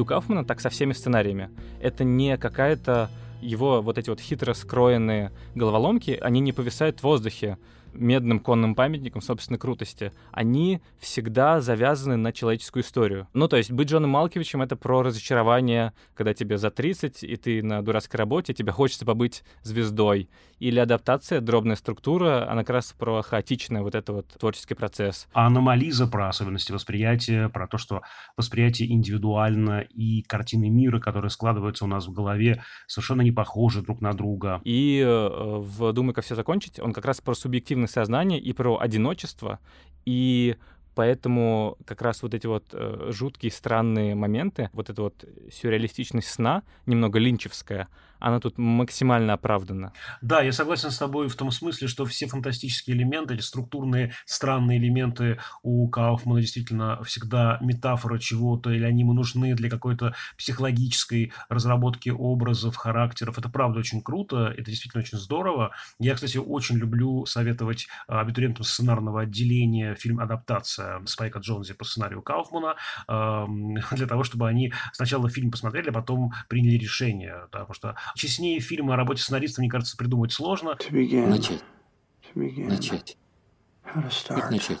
У 0.00 0.04
Кауфмана 0.04 0.44
так 0.44 0.60
со 0.60 0.70
всеми 0.70 0.92
сценариями. 0.94 1.50
Это 1.80 2.04
не 2.04 2.38
какая-то 2.38 3.10
его 3.42 3.82
вот 3.82 3.98
эти 3.98 4.08
вот 4.10 4.20
хитро 4.20 4.54
скроенные 4.54 5.30
головоломки, 5.54 6.18
они 6.20 6.40
не 6.40 6.52
повисают 6.52 7.00
в 7.00 7.04
воздухе. 7.04 7.58
Медным 7.92 8.40
конным 8.40 8.74
памятником 8.74 9.22
собственной 9.22 9.58
крутости, 9.58 10.12
они 10.32 10.80
всегда 10.98 11.60
завязаны 11.60 12.16
на 12.16 12.32
человеческую 12.32 12.82
историю. 12.82 13.28
Ну, 13.32 13.48
то 13.48 13.56
есть 13.56 13.70
быть 13.70 13.88
Джоном 13.88 14.10
Малковичем— 14.10 14.62
это 14.62 14.76
про 14.76 15.02
разочарование, 15.02 15.92
когда 16.14 16.34
тебе 16.34 16.58
за 16.58 16.70
30, 16.70 17.24
и 17.24 17.36
ты 17.36 17.62
на 17.62 17.82
дурацкой 17.82 18.18
работе, 18.18 18.54
тебе 18.54 18.72
хочется 18.72 19.04
побыть 19.04 19.42
звездой. 19.62 20.28
Или 20.58 20.78
адаптация, 20.78 21.40
дробная 21.40 21.76
структура, 21.76 22.50
она 22.50 22.62
как 22.62 22.70
раз 22.70 22.94
про 22.98 23.22
хаотичный 23.22 23.80
вот 23.80 23.94
это 23.94 24.12
вот 24.12 24.28
творческий 24.28 24.74
процесс. 24.74 25.26
А 25.32 25.46
аномализа 25.46 26.06
про 26.06 26.28
особенности 26.28 26.72
восприятия, 26.72 27.48
про 27.48 27.66
то, 27.66 27.78
что 27.78 28.02
восприятие 28.36 28.92
индивидуально 28.92 29.80
и 29.80 30.22
картины 30.22 30.68
мира, 30.68 31.00
которые 31.00 31.30
складываются 31.30 31.86
у 31.86 31.88
нас 31.88 32.06
в 32.06 32.12
голове, 32.12 32.62
совершенно 32.86 33.22
не 33.22 33.32
похожи 33.32 33.80
друг 33.80 34.00
на 34.02 34.12
друга. 34.12 34.60
И 34.64 35.02
э, 35.04 35.28
в 35.58 35.92
«Думай, 35.92 36.14
как 36.14 36.24
все 36.24 36.34
закончить» 36.34 36.78
он 36.78 36.92
как 36.92 37.04
раз 37.04 37.20
про 37.20 37.34
субъективное 37.80 37.88
сознание 37.88 38.38
и 38.38 38.52
про 38.52 38.78
одиночество, 38.78 39.58
и 40.06 40.56
Поэтому 40.96 41.78
как 41.86 42.02
раз 42.02 42.22
вот 42.22 42.34
эти 42.34 42.48
вот 42.48 42.64
э, 42.72 43.10
жуткие, 43.12 43.52
странные 43.52 44.14
моменты, 44.14 44.68
вот 44.72 44.90
эта 44.90 45.02
вот 45.02 45.24
сюрреалистичность 45.50 46.28
сна, 46.28 46.62
немного 46.84 47.18
линчевская, 47.20 47.86
она 48.20 48.40
тут 48.40 48.58
максимально 48.58 49.34
оправдана. 49.34 49.92
Да, 50.20 50.42
я 50.42 50.52
согласен 50.52 50.90
с 50.90 50.98
тобой 50.98 51.28
в 51.28 51.34
том 51.34 51.50
смысле, 51.50 51.88
что 51.88 52.04
все 52.04 52.26
фантастические 52.26 52.96
элементы 52.96 53.34
или 53.34 53.40
структурные 53.40 54.12
странные 54.26 54.78
элементы 54.78 55.38
у 55.62 55.88
Кауфмана 55.88 56.40
действительно 56.40 57.02
всегда 57.04 57.58
метафора 57.60 58.18
чего-то, 58.18 58.70
или 58.70 58.84
они 58.84 59.00
ему 59.02 59.12
нужны 59.12 59.54
для 59.54 59.70
какой-то 59.70 60.14
психологической 60.36 61.32
разработки 61.48 62.10
образов, 62.10 62.76
характеров. 62.76 63.38
Это 63.38 63.48
правда 63.48 63.80
очень 63.80 64.02
круто, 64.02 64.52
это 64.56 64.70
действительно 64.70 65.02
очень 65.02 65.18
здорово. 65.18 65.72
Я, 65.98 66.14
кстати, 66.14 66.38
очень 66.38 66.76
люблю 66.76 67.26
советовать 67.26 67.88
а, 68.06 68.20
абитуриентам 68.20 68.64
сценарного 68.64 69.22
отделения 69.22 69.94
фильм 69.94 70.20
«Адаптация» 70.20 71.02
Спайка 71.06 71.38
Джонзи 71.38 71.74
по 71.74 71.84
сценарию 71.84 72.22
Кауфмана, 72.22 72.76
для 73.92 74.06
того, 74.06 74.24
чтобы 74.24 74.48
они 74.48 74.72
сначала 74.92 75.28
фильм 75.28 75.50
посмотрели, 75.50 75.90
а 75.90 75.92
потом 75.92 76.32
приняли 76.48 76.76
решение. 76.76 77.48
Потому 77.50 77.74
что 77.74 77.96
честнее 78.14 78.60
фильма 78.60 78.94
о 78.94 78.96
работе 78.96 79.22
сценариста, 79.22 79.60
мне 79.60 79.70
кажется, 79.70 79.96
придумать 79.96 80.32
сложно. 80.32 80.76
Начать. 80.90 81.62
Начать. 82.34 83.16
Как 83.84 84.50
начать? 84.50 84.80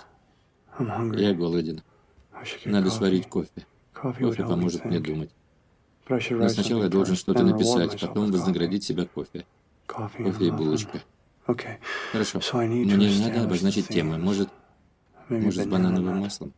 Я 0.78 1.34
голоден. 1.34 1.82
Надо 2.64 2.90
сварить 2.90 3.28
кофе. 3.28 3.66
Кофе 3.92 4.44
поможет 4.44 4.84
мне 4.84 5.00
думать. 5.00 5.30
Но 6.08 6.48
сначала 6.48 6.84
я 6.84 6.88
должен 6.88 7.16
что-то 7.16 7.44
написать, 7.44 8.00
потом 8.00 8.30
вознаградить 8.32 8.84
себя 8.84 9.06
кофе. 9.06 9.46
Кофе 9.86 10.46
и 10.46 10.50
булочка. 10.50 11.00
Хорошо. 12.12 12.40
Мне 12.52 12.96
надо 13.26 13.44
обозначить 13.44 13.88
темы. 13.88 14.18
Может, 14.18 14.48
может, 15.28 15.64
с 15.64 15.66
банановым 15.66 16.18
маслом? 16.18 16.52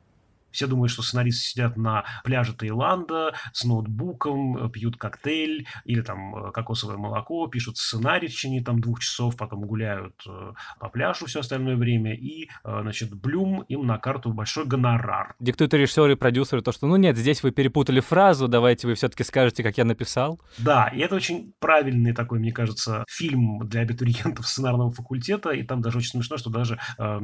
Все 0.53 0.67
думают, 0.67 0.91
что 0.91 1.03
сценаристы 1.03 1.49
сидят 1.49 1.77
на 1.77 2.05
пляже 2.25 2.55
Таиланда 2.55 3.35
с 3.53 3.65
ноутбуком, 3.65 4.71
пьют 4.71 4.97
коктейль 4.97 5.67
или 5.85 6.01
там 6.01 6.35
э, 6.37 6.53
кокосовое 6.53 6.97
молоко, 6.97 7.47
пишут 7.47 7.77
сценарий 7.77 8.29
в 8.29 8.33
течение 8.33 8.63
там 8.63 8.81
двух 8.81 9.01
часов, 9.01 9.37
потом 9.37 9.63
гуляют 9.63 10.15
э, 10.27 10.53
по 10.79 10.89
пляжу 10.89 11.27
все 11.27 11.41
остальное 11.41 11.77
время, 11.77 12.15
и, 12.15 12.49
э, 12.65 12.79
значит, 12.83 13.15
Блюм 13.15 13.63
им 13.63 13.87
на 13.87 13.99
карту 13.99 14.33
большой 14.33 14.65
гонорар. 14.67 15.35
Диктуют 15.39 15.75
режиссеры 15.75 16.13
и 16.13 16.17
продюсеры 16.17 16.63
то, 16.63 16.73
что, 16.73 16.87
ну 16.87 16.97
нет, 16.97 17.17
здесь 17.17 17.43
вы 17.43 17.51
перепутали 17.51 18.01
фразу, 18.01 18.49
давайте 18.49 18.87
вы 18.87 18.95
все-таки 18.95 19.25
скажете, 19.25 19.63
как 19.63 19.77
я 19.79 19.85
написал. 19.85 20.41
Да, 20.59 20.89
и 20.89 20.99
это 21.01 21.17
очень 21.17 21.53
правильный 21.59 22.13
такой, 22.13 22.39
мне 22.39 22.53
кажется, 22.53 23.05
фильм 23.09 23.61
для 23.69 23.83
абитуриентов 23.83 24.47
сценарного 24.47 24.91
факультета, 24.91 25.51
и 25.51 25.63
там 25.63 25.83
даже 25.83 25.99
очень 25.99 26.11
смешно, 26.11 26.37
что 26.37 26.51
даже, 26.51 26.79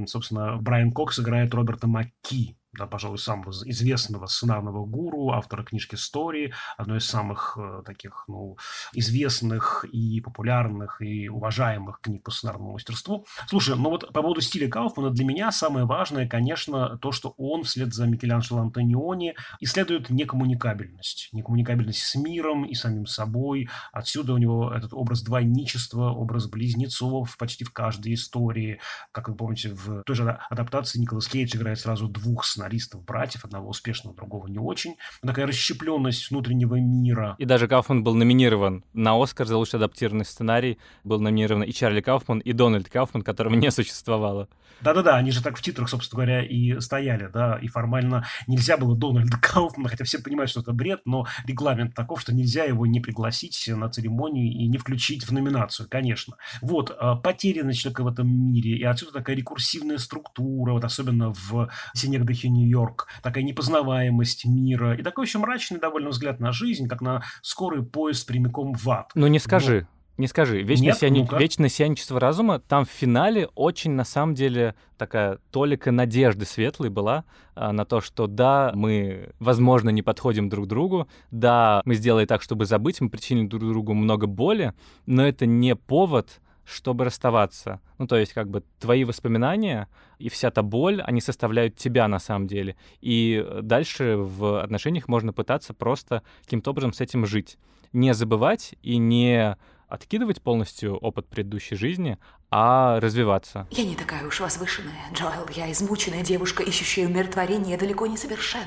собственно, 0.07 0.57
Брайан 0.57 0.93
Кокс 0.93 1.19
играет 1.19 1.55
Роберта 1.55 1.87
Макки, 1.87 2.58
да, 2.72 2.87
пожалуй, 2.87 3.18
самого 3.18 3.50
известного 3.50 4.26
сценарного 4.26 4.85
гуру, 4.85 5.31
автора 5.31 5.64
книжки 5.64 5.94
«Стори», 5.94 6.52
одной 6.76 6.98
из 6.98 7.07
самых 7.07 7.57
э, 7.59 7.83
таких, 7.85 8.24
ну, 8.28 8.59
известных 8.92 9.85
и 9.90 10.20
популярных, 10.20 11.00
и 11.00 11.28
уважаемых 11.28 12.00
книг 12.00 12.24
по 12.24 12.31
сценарному 12.31 12.72
мастерству. 12.72 13.26
Слушай, 13.46 13.76
ну 13.76 13.90
вот 13.90 14.12
по 14.12 14.22
поводу 14.22 14.40
стиля 14.40 14.68
Кауфмана 14.68 15.11
для 15.11 15.24
меня 15.24 15.50
самое 15.50 15.87
важное, 15.87 16.28
конечно, 16.28 16.98
то, 16.98 17.11
что 17.11 17.35
он 17.38 17.64
вслед 17.64 17.94
за 17.94 18.07
Микеланджело 18.07 18.61
Антониони 18.61 19.35
исследует 19.61 20.11
некоммуникабельность. 20.11 21.31
Некоммуникабельность 21.33 22.02
с 22.02 22.14
миром 22.16 22.64
и 22.64 22.74
самим 22.74 23.07
собой. 23.07 23.68
Отсюда 23.92 24.35
у 24.35 24.38
него 24.38 24.72
этот 24.72 24.92
образ 24.92 25.22
двойничества, 25.22 26.11
образ 26.11 26.46
близнецов 26.46 27.37
почти 27.38 27.64
в 27.64 27.72
каждой 27.72 28.14
истории. 28.14 28.81
Как 29.12 29.28
вы 29.28 29.35
помните, 29.35 29.70
в 29.70 30.02
той 30.04 30.16
же 30.16 30.38
адаптации 30.50 30.98
Николас 30.98 31.28
Кейдж 31.28 31.57
играет 31.57 31.78
сразу 31.78 32.09
двух 32.09 32.44
сценаристов, 32.59 33.05
братьев, 33.05 33.44
одного 33.44 33.71
успешного, 33.71 34.16
другого 34.16 34.49
не 34.49 34.59
очень. 34.59 34.97
Такая 35.23 35.47
расщепленность 35.47 36.31
внутреннего 36.31 36.75
мира. 36.75 37.37
И 37.38 37.44
даже 37.44 37.68
Кауфман 37.68 38.03
был 38.03 38.14
номинирован 38.14 38.85
на 38.92 39.21
Оскар 39.23 39.47
за 39.47 39.57
лучший 39.57 39.77
адаптированный 39.77 40.25
сценарий. 40.25 40.79
Был 41.05 41.21
номинирован 41.21 41.62
и 41.62 41.73
Чарли 41.73 42.01
Кауфман, 42.01 42.40
и 42.40 42.53
Дональд 42.53 42.88
Кауфман, 42.88 43.23
которого 43.23 43.55
не 43.55 43.71
существовало. 43.71 44.49
Да-да-да, 44.81 45.16
они 45.16 45.33
же 45.33 45.42
так 45.42 45.57
в 45.57 45.62
титрах, 45.62 45.88
собственно 45.88 46.23
говоря, 46.23 46.44
и 46.44 46.79
стояли, 46.81 47.29
да, 47.33 47.59
и 47.61 47.66
формально 47.66 48.27
нельзя 48.47 48.77
было 48.77 48.97
Дональда 48.97 49.37
Кауфмана, 49.42 49.88
хотя 49.88 50.05
все 50.05 50.18
понимают, 50.18 50.51
что 50.51 50.61
это 50.61 50.73
бред, 50.73 51.01
но 51.05 51.27
регламент 51.47 51.94
таков, 51.94 52.21
что 52.21 52.35
нельзя 52.35 52.64
его 52.64 52.87
не 52.87 53.01
пригласить 53.01 53.68
на 53.68 53.88
церемонию 53.88 54.47
и 54.47 54.68
не 54.68 54.79
включить 54.79 55.25
в 55.25 55.33
номинацию, 55.33 55.88
конечно. 55.90 56.37
Вот, 56.61 56.97
а, 56.99 57.16
потерянность 57.16 57.81
человека 57.81 58.05
в 58.05 58.09
этом 58.09 58.29
мире, 58.29 58.77
и 58.77 58.85
отсюда 58.85 59.12
такая 59.12 59.35
рекурсивная 59.35 59.99
структура, 59.99 60.73
вот 60.73 60.85
особенно 60.85 61.33
в 61.33 61.68
«Синегдахе 61.94 62.48
Нью-Йорк», 62.49 63.09
такая 63.23 63.45
непознаваемость 63.45 64.45
мира, 64.45 64.95
и 64.95 65.03
такой 65.03 65.27
еще 65.27 65.39
мрачный 65.39 65.79
довольно 65.79 66.11
взгляд 66.11 66.41
на 66.41 66.53
жизнь, 66.53 66.89
как 66.89 67.01
на 67.01 67.23
скорый 67.43 67.83
поезд 67.83 68.27
прямиком 68.27 68.75
в 68.75 68.89
ад. 68.91 69.11
Ну 69.15 69.27
не 69.27 69.39
скажи. 69.39 69.87
Но... 69.91 69.99
Не 70.19 70.27
скажи, 70.27 70.63
вечное, 70.63 70.89
Нет, 70.89 70.99
сияни... 70.99 71.29
ну 71.31 71.39
вечное 71.39 71.69
сияничество 71.69 72.19
разума, 72.19 72.59
там 72.59 72.85
в 72.85 72.91
финале 72.91 73.49
очень, 73.55 73.93
на 73.93 74.03
самом 74.03 74.35
деле, 74.35 74.75
такая 74.97 75.39
толика 75.53 75.93
надежды 75.93 76.45
светлой 76.45 76.91
была 76.91 77.25
а, 77.55 77.73
на 77.73 77.85
то, 77.85 78.01
что 78.01 78.27
да, 78.27 78.73
мы, 78.75 79.31
возможно, 79.39 79.91
не 79.91 80.03
подходим 80.03 80.49
друг 80.49 80.67
другу, 80.67 81.07
да, 81.31 81.83
мы 81.85 81.95
сделали 81.95 82.27
так, 82.27 82.43
чтобы 82.43 82.65
забыть, 82.65 83.01
мы 83.01 83.11
причинили 83.11 83.47
друг 83.47 83.63
другу 83.63 83.95
много 83.95 84.27
боли, 84.27 84.75
но 85.07 85.25
это 85.25 85.47
не 85.47 85.77
повод, 85.77 86.41
чтобы 86.68 87.04
расставаться. 87.04 87.81
Ну, 87.98 88.07
то 88.07 88.16
есть, 88.16 88.33
как 88.33 88.48
бы, 88.48 88.62
твои 88.78 89.04
воспоминания 89.04 89.88
и 90.18 90.28
вся 90.28 90.50
та 90.50 90.62
боль, 90.62 91.00
они 91.02 91.20
составляют 91.20 91.76
тебя 91.76 92.07
на 92.09 92.18
самом 92.18 92.46
деле. 92.46 92.76
И 93.00 93.44
дальше 93.62 94.16
в 94.16 94.62
отношениях 94.62 95.09
можно 95.09 95.33
пытаться 95.33 95.72
просто 95.72 96.22
каким-то 96.44 96.70
образом 96.70 96.92
с 96.92 97.00
этим 97.00 97.26
жить. 97.26 97.59
Не 97.92 98.12
забывать 98.12 98.74
и 98.83 98.98
не 98.98 99.57
откидывать 99.88 100.42
полностью 100.42 100.96
опыт 100.96 101.26
предыдущей 101.26 101.74
жизни, 101.74 102.18
а 102.50 103.00
развиваться. 103.00 103.66
Я 103.70 103.85
не 103.85 103.94
такая 103.94 104.26
уж 104.26 104.40
возвышенная, 104.40 105.11
Джоэл. 105.14 105.48
Я 105.54 105.72
измученная 105.72 106.22
девушка, 106.22 106.62
ищущая 106.62 107.07
умиротворение, 107.07 107.78
далеко 107.78 108.07
не 108.07 108.18
совершенна. 108.18 108.66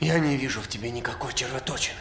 Я 0.00 0.18
не 0.18 0.36
вижу 0.36 0.60
в 0.60 0.66
тебе 0.66 0.90
никакой 0.90 1.32
червоточины. 1.34 1.98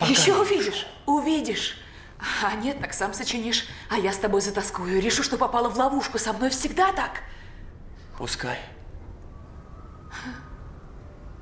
Пока 0.00 0.10
Еще 0.10 0.34
увидишь, 0.34 0.86
увидишь. 1.06 1.76
А 2.18 2.54
нет, 2.56 2.80
так 2.80 2.94
сам 2.94 3.12
сочинишь. 3.14 3.68
А 3.90 3.96
я 3.96 4.12
с 4.12 4.18
тобой 4.18 4.40
затаскую. 4.40 5.00
Решу, 5.00 5.22
что 5.22 5.36
попала 5.36 5.68
в 5.68 5.76
ловушку. 5.76 6.18
Со 6.18 6.32
мной 6.32 6.50
всегда 6.50 6.92
так. 6.92 7.22
Пускай. 8.18 8.58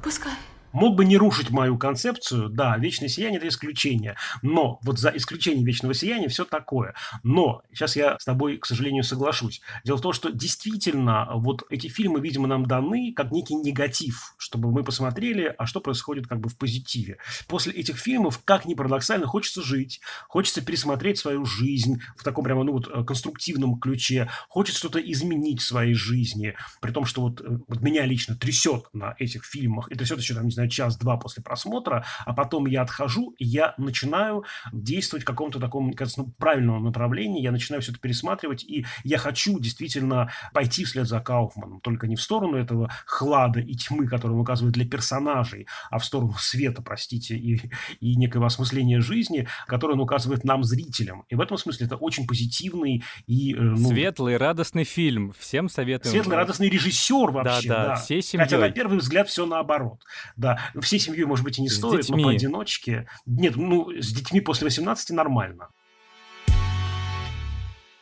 Пускай 0.02 0.34
мог 0.74 0.96
бы 0.96 1.04
не 1.04 1.16
рушить 1.16 1.50
мою 1.50 1.78
концепцию, 1.78 2.50
да, 2.50 2.76
вечное 2.76 3.08
сияние– 3.08 3.38
это 3.38 3.48
исключение, 3.48 4.16
но 4.42 4.78
вот 4.82 4.98
за 4.98 5.10
исключение 5.10 5.64
вечного 5.64 5.94
сияния 5.94 6.28
все 6.28 6.44
такое. 6.44 6.94
Но 7.22 7.62
сейчас 7.72 7.96
я 7.96 8.18
с 8.18 8.24
тобой, 8.24 8.58
к 8.58 8.66
сожалению, 8.66 9.04
соглашусь. 9.04 9.62
Дело 9.84 9.96
в 9.96 10.02
том, 10.02 10.12
что 10.12 10.30
действительно 10.30 11.28
вот 11.34 11.62
эти 11.70 11.87
фильмы, 11.87 12.20
видимо, 12.20 12.48
нам 12.48 12.66
даны 12.66 13.12
как 13.14 13.30
некий 13.30 13.54
негатив, 13.54 14.34
чтобы 14.37 14.70
мы 14.70 14.82
посмотрели, 14.82 15.54
а 15.56 15.66
что 15.66 15.80
происходит 15.80 16.26
как 16.26 16.40
бы 16.40 16.48
в 16.48 16.58
позитиве. 16.58 17.18
После 17.46 17.72
этих 17.72 17.96
фильмов, 17.96 18.40
как 18.44 18.64
ни 18.66 18.74
парадоксально, 18.74 19.26
хочется 19.26 19.62
жить, 19.62 20.00
хочется 20.28 20.60
пересмотреть 20.60 21.18
свою 21.18 21.44
жизнь 21.46 22.00
в 22.16 22.24
таком 22.24 22.44
прямо, 22.44 22.64
ну 22.64 22.72
вот, 22.72 22.88
э, 22.88 23.04
конструктивном 23.04 23.78
ключе, 23.78 24.28
хочется 24.48 24.80
что-то 24.80 24.98
изменить 24.98 25.60
в 25.60 25.66
своей 25.66 25.94
жизни, 25.94 26.56
при 26.80 26.90
том, 26.90 27.04
что 27.04 27.22
вот, 27.22 27.40
э, 27.40 27.58
вот 27.68 27.80
меня 27.80 28.04
лично 28.06 28.34
трясет 28.34 28.87
на 28.92 29.14
этих 29.18 29.44
фильмах, 29.44 29.90
и 29.92 29.94
трясет 29.94 30.18
еще, 30.18 30.34
там, 30.34 30.46
не 30.46 30.50
знаю, 30.50 30.63
знаю, 30.64 30.68
час-два 30.68 31.16
после 31.16 31.42
просмотра, 31.42 32.05
а 32.24 32.33
потом 32.33 32.66
я 32.66 32.83
отхожу, 32.83 33.35
и 33.38 33.44
я 33.44 33.74
начинаю 33.79 34.44
действовать 34.72 35.22
в 35.24 35.27
каком-то 35.27 35.61
таком, 35.61 35.92
кажется, 35.92 36.22
ну, 36.22 36.33
правильном 36.38 36.85
направлении, 36.85 37.42
я 37.42 37.53
начинаю 37.53 37.83
все 37.83 37.92
это 37.92 38.00
пересматривать, 38.00 38.64
и 38.64 38.87
я 39.05 39.18
хочу 39.18 39.59
действительно 39.59 40.31
пойти 40.53 40.85
вслед 40.85 41.07
за 41.07 41.21
Кауфманом, 41.21 41.81
только 41.81 42.06
не 42.06 42.17
в 42.17 42.23
сторону 42.23 42.56
этого 42.56 42.90
хлада 43.06 43.60
и 43.60 43.75
тьмы, 43.75 44.06
который 44.06 44.33
он 44.33 44.40
указывает 44.40 44.75
для 44.75 44.87
персонажей, 44.87 45.67
а 45.90 45.98
в 45.98 46.04
сторону 46.04 46.35
света, 46.38 46.83
простите, 46.83 47.37
и, 47.37 47.60
и 48.00 48.17
некого 48.17 48.46
осмысления 48.46 49.00
жизни, 49.00 49.46
которое 49.67 49.94
он 49.94 50.00
указывает 50.00 50.44
нам, 50.44 50.65
зрителям. 50.65 51.25
И 51.29 51.35
в 51.35 51.40
этом 51.40 51.58
смысле 51.58 51.87
это 51.87 51.96
очень 51.96 52.27
позитивный 52.27 53.04
и... 53.27 53.54
Э, 53.54 53.60
ну, 53.60 53.88
Светлый, 53.88 54.37
радостный 54.37 54.85
фильм. 54.85 55.33
Всем 55.38 55.69
советую. 55.69 56.10
Светлый, 56.10 56.37
радостный 56.37 56.69
режиссер 56.69 57.31
вообще, 57.31 57.69
да. 57.69 57.77
да, 57.77 57.87
да. 57.88 57.94
всей 57.96 58.23
семьей. 58.23 58.44
Хотя 58.44 58.58
на 58.58 58.71
первый 58.71 58.98
взгляд 58.98 59.29
все 59.29 59.46
наоборот. 59.46 60.00
Да, 60.37 60.54
всей 60.81 60.98
семьей, 60.98 61.25
может 61.25 61.44
быть, 61.44 61.59
и 61.59 61.63
не 61.63 61.69
с 61.69 61.77
стоит, 61.77 62.02
детьми. 62.02 62.23
но 62.23 62.29
поодиночке. 62.29 63.07
Нет, 63.27 63.57
ну, 63.57 63.90
с 63.90 64.13
детьми 64.13 64.40
после 64.40 64.67
18 64.67 65.11
нормально 65.11 65.69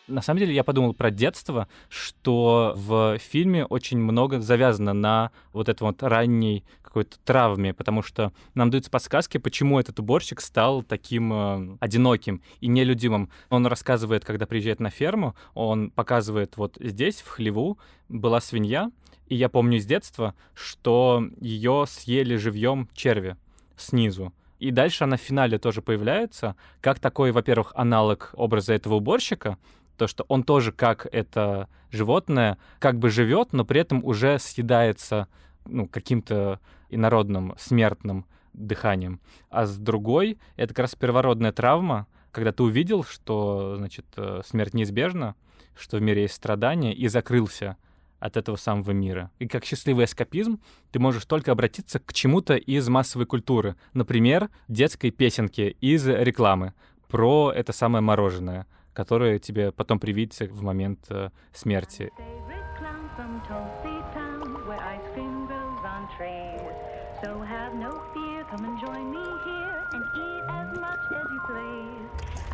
на 0.08 0.22
самом 0.22 0.40
деле 0.40 0.54
я 0.54 0.64
подумал 0.64 0.94
про 0.94 1.10
детство, 1.10 1.68
что 1.88 2.74
в 2.76 3.18
фильме 3.18 3.64
очень 3.64 3.98
много 3.98 4.40
завязано 4.40 4.92
на 4.92 5.30
вот 5.52 5.68
этом 5.68 5.88
вот 5.88 6.02
ранней 6.02 6.64
какой-то 6.92 7.16
травме, 7.24 7.72
потому 7.72 8.02
что 8.02 8.34
нам 8.54 8.70
даются 8.70 8.90
подсказки, 8.90 9.38
почему 9.38 9.80
этот 9.80 9.98
уборщик 9.98 10.42
стал 10.42 10.82
таким 10.82 11.32
э, 11.32 11.76
одиноким 11.80 12.42
и 12.60 12.66
нелюдимым. 12.66 13.30
Он 13.48 13.66
рассказывает, 13.66 14.26
когда 14.26 14.44
приезжает 14.44 14.78
на 14.78 14.90
ферму, 14.90 15.34
он 15.54 15.90
показывает 15.90 16.58
вот 16.58 16.76
здесь, 16.78 17.22
в 17.22 17.28
хлеву, 17.28 17.78
была 18.10 18.42
свинья, 18.42 18.90
и 19.26 19.36
я 19.36 19.48
помню 19.48 19.80
с 19.80 19.86
детства, 19.86 20.34
что 20.52 21.24
ее 21.40 21.86
съели 21.88 22.36
живьем 22.36 22.90
черви 22.92 23.36
снизу. 23.78 24.34
И 24.58 24.70
дальше 24.70 25.04
она 25.04 25.16
в 25.16 25.20
финале 25.20 25.58
тоже 25.58 25.80
появляется, 25.80 26.56
как 26.82 27.00
такой, 27.00 27.32
во-первых, 27.32 27.72
аналог 27.74 28.34
образа 28.34 28.74
этого 28.74 28.96
уборщика, 28.96 29.56
то, 30.02 30.08
что 30.08 30.24
он 30.26 30.42
тоже 30.42 30.72
как 30.72 31.06
это 31.12 31.68
животное 31.92 32.58
как 32.80 32.98
бы 32.98 33.08
живет, 33.08 33.52
но 33.52 33.64
при 33.64 33.82
этом 33.82 34.04
уже 34.04 34.40
съедается 34.40 35.28
ну, 35.64 35.86
каким-то 35.86 36.58
инородным, 36.90 37.54
смертным 37.56 38.26
дыханием. 38.52 39.20
А 39.48 39.64
с 39.64 39.78
другой, 39.78 40.40
это 40.56 40.74
как 40.74 40.80
раз 40.80 40.96
первородная 40.96 41.52
травма, 41.52 42.08
когда 42.32 42.50
ты 42.50 42.64
увидел, 42.64 43.04
что, 43.04 43.76
значит, 43.76 44.06
э, 44.16 44.40
смерть 44.44 44.74
неизбежна, 44.74 45.36
что 45.76 45.98
в 45.98 46.02
мире 46.02 46.22
есть 46.22 46.34
страдания, 46.34 46.92
и 46.92 47.06
закрылся 47.06 47.76
от 48.18 48.36
этого 48.36 48.56
самого 48.56 48.90
мира. 48.90 49.30
И 49.38 49.46
как 49.46 49.64
счастливый 49.64 50.06
эскапизм 50.06 50.60
ты 50.90 50.98
можешь 50.98 51.26
только 51.26 51.52
обратиться 51.52 52.00
к 52.00 52.12
чему-то 52.12 52.56
из 52.56 52.88
массовой 52.88 53.26
культуры. 53.26 53.76
Например, 53.92 54.50
детской 54.66 55.12
песенки 55.12 55.76
из 55.80 56.08
рекламы 56.08 56.74
про 57.06 57.52
это 57.54 57.72
самое 57.72 58.02
мороженое 58.02 58.66
которое 58.92 59.38
тебе 59.38 59.72
потом 59.72 59.98
привидится 59.98 60.46
в 60.46 60.62
момент 60.62 61.06
э, 61.10 61.30
смерти. 61.52 62.10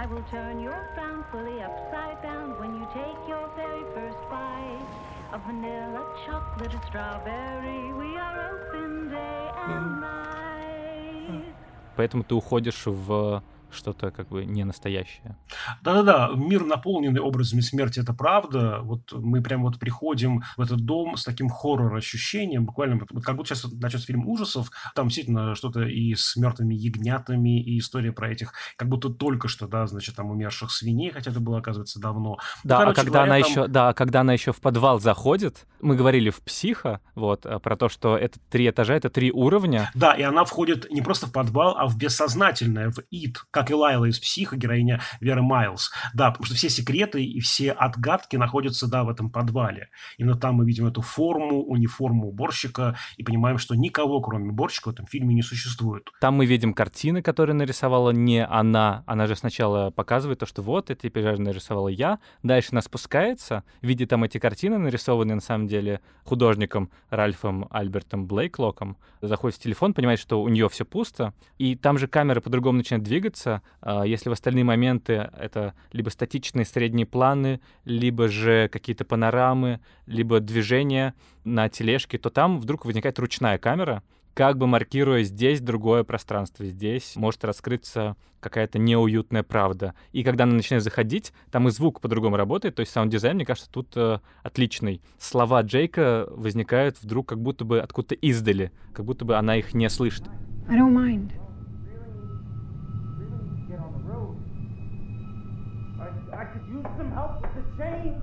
I 0.01 0.07
will 0.07 0.22
turn 0.30 0.61
your 0.61 0.78
frown 0.95 1.24
fully 1.32 1.61
upside 1.61 2.22
down 2.22 2.57
when 2.61 2.72
you 2.78 2.86
take 2.95 3.18
your 3.28 3.51
very 3.57 3.82
first 3.95 4.22
bite 4.30 4.86
of 5.32 5.41
vanilla, 5.45 6.07
chocolate, 6.24 6.72
or 6.72 6.80
strawberry. 6.86 7.93
We 7.95 8.16
are 8.16 8.36
open 8.53 9.11
day 9.11 9.51
and 9.66 10.01
night. 10.01 11.55
Поэтому 11.97 12.22
ты 12.22 12.36
уходишь 12.36 12.86
в 12.86 13.43
что-то 13.70 14.10
как 14.10 14.28
бы 14.28 14.44
не 14.44 14.64
настоящее. 14.64 15.36
Да-да-да, 15.82 16.30
мир, 16.34 16.64
наполненный 16.64 17.20
образами 17.20 17.60
смерти, 17.60 18.00
это 18.00 18.12
правда. 18.12 18.80
Вот 18.82 19.12
мы 19.12 19.42
прям 19.42 19.62
вот 19.62 19.78
приходим 19.78 20.42
в 20.56 20.60
этот 20.60 20.84
дом 20.84 21.16
с 21.16 21.24
таким 21.24 21.48
хоррор-ощущением, 21.48 22.64
буквально, 22.64 23.00
вот 23.10 23.24
как 23.24 23.36
будто 23.36 23.54
сейчас 23.54 23.70
начнется 23.72 24.06
фильм 24.06 24.26
ужасов, 24.28 24.70
там 24.94 25.08
действительно 25.08 25.54
что-то 25.54 25.82
и 25.82 26.14
с 26.14 26.36
мертвыми 26.36 26.74
ягнятами, 26.74 27.62
и 27.62 27.78
история 27.78 28.12
про 28.12 28.30
этих, 28.30 28.52
как 28.76 28.88
будто 28.88 29.08
только 29.08 29.48
что, 29.48 29.66
да, 29.66 29.86
значит, 29.86 30.16
там 30.16 30.30
умерших 30.30 30.70
свиней, 30.70 31.10
хотя 31.10 31.30
это 31.30 31.40
было, 31.40 31.58
оказывается, 31.58 32.00
давно. 32.00 32.38
Да, 32.64 32.84
ну, 32.84 32.90
а 32.90 32.94
когда 32.94 33.10
говоря, 33.10 33.34
она 33.34 33.40
там... 33.40 33.50
еще, 33.50 33.66
да, 33.68 33.88
а 33.88 33.94
когда 33.94 34.20
она 34.20 34.32
еще 34.32 34.52
в 34.52 34.60
подвал 34.60 35.00
заходит, 35.00 35.66
мы 35.80 35.96
говорили 35.96 36.30
в 36.30 36.40
«Психо», 36.40 37.00
вот, 37.14 37.46
э, 37.46 37.58
про 37.58 37.76
то, 37.76 37.88
что 37.88 38.16
это 38.16 38.38
три 38.50 38.68
этажа, 38.68 38.94
это 38.94 39.10
три 39.10 39.30
уровня. 39.30 39.90
Да, 39.94 40.12
и 40.12 40.22
она 40.22 40.44
входит 40.44 40.90
не 40.90 41.02
просто 41.02 41.26
в 41.26 41.32
подвал, 41.32 41.76
а 41.76 41.86
в 41.86 41.96
бессознательное, 41.96 42.90
в 42.90 42.98
ид, 43.10 43.38
как 43.59 43.72
и 43.72 43.74
Лайла 43.74 44.04
из 44.04 44.20
«Психа», 44.20 44.56
героиня 44.56 45.00
Веры 45.20 45.42
Майлз. 45.42 45.90
Да, 46.14 46.30
потому 46.30 46.46
что 46.46 46.54
все 46.54 46.68
секреты 46.68 47.24
и 47.24 47.40
все 47.40 47.72
отгадки 47.72 48.36
находятся, 48.36 48.88
да, 48.88 49.02
в 49.02 49.09
этом 49.09 49.30
подвале. 49.30 49.88
Именно 50.16 50.36
там 50.36 50.54
мы 50.54 50.64
видим 50.64 50.86
эту 50.86 51.02
форму, 51.02 51.64
униформу 51.64 52.28
уборщика 52.28 52.96
и 53.16 53.24
понимаем, 53.24 53.59
что 53.59 53.74
никого, 53.74 54.20
кроме 54.20 54.50
уборщика, 54.50 54.90
в 54.90 54.92
этом 54.92 55.06
фильме 55.06 55.34
не 55.34 55.42
существует. 55.42 56.09
Там 56.20 56.34
мы 56.34 56.46
видим 56.46 56.72
картины, 56.72 57.20
которые 57.20 57.56
нарисовала 57.56 58.11
не 58.11 58.46
она. 58.46 59.02
Она 59.06 59.26
же 59.26 59.34
сначала 59.34 59.90
показывает 59.90 60.38
то, 60.38 60.46
что 60.46 60.62
вот, 60.62 60.90
эти 60.90 61.09
пейзажи 61.09 61.42
нарисовала 61.42 61.88
я. 61.88 62.20
Дальше 62.44 62.68
она 62.70 62.80
спускается, 62.80 63.64
видит 63.82 64.11
там 64.11 64.22
эти 64.22 64.38
картины, 64.38 64.78
нарисованные 64.78 65.34
на 65.34 65.40
самом 65.40 65.66
деле 65.66 66.00
художником 66.22 66.90
Ральфом 67.11 67.66
Альбертом 67.70 68.28
Блейклоком. 68.28 68.98
Заходит 69.20 69.59
в 69.59 69.62
телефон, 69.62 69.94
понимает, 69.94 70.20
что 70.20 70.40
у 70.40 70.48
нее 70.48 70.68
все 70.68 70.84
пусто. 70.84 71.34
И 71.56 71.74
там 71.74 71.98
же 71.98 72.06
камера 72.06 72.40
по-другому 72.40 72.78
начинает 72.78 73.02
двигаться, 73.02 73.47
двигаться, 73.49 73.62
а, 73.80 74.05
если 74.05 74.28
в 74.28 74.32
остальные 74.32 74.64
моменты 74.64 75.30
это 75.38 75.74
либо 75.92 76.11
статичные 76.11 76.64
средние 76.64 77.07
планы, 77.07 77.61
либо 77.84 78.28
же 78.28 78.68
какие-то 78.68 79.05
панорамы, 79.05 79.80
либо 80.07 80.40
движения 80.40 81.14
на 81.44 81.68
тележке, 81.68 82.18
то 82.18 82.30
там 82.30 82.61
вдруг 82.61 82.84
возникает 82.84 83.18
ручная 83.18 83.59
камера, 83.59 84.03
как 84.34 84.57
бы 84.57 84.66
маркируя 84.66 85.24
здесь 85.24 85.61
другое 85.61 86.05
пространство, 86.05 86.64
здесь 86.64 87.16
может 87.16 87.44
раскрыться 87.44 88.16
какая-то 88.40 88.78
неуютная 88.78 89.42
правда. 89.42 89.94
И 90.12 90.22
когда 90.22 90.44
она 90.44 90.55
начинает 90.55 90.84
заходить, 90.84 91.32
там 91.51 91.66
и 91.66 91.72
звук 91.72 92.01
по-другому 92.01 92.36
работает, 92.36 92.76
то 92.76 92.80
есть 92.80 92.92
саунд-дизайн, 92.92 93.34
мне 93.34 93.44
кажется, 93.44 93.68
тут 93.68 93.96
э, 93.96 94.20
отличный. 94.44 95.03
Слова 95.18 95.62
Джейка 95.62 96.28
возникают 96.30 97.03
вдруг 97.03 97.28
как 97.28 97.40
будто 97.40 97.64
бы 97.64 97.80
откуда-то 97.80 98.14
издали, 98.14 98.70
как 98.94 99.05
будто 99.07 99.24
бы 99.24 99.34
она 99.34 99.57
их 99.57 99.74
не 99.74 99.90
слышит. 99.90 100.28
I 100.68 100.76
don't 100.76 100.94
mind. 100.94 101.47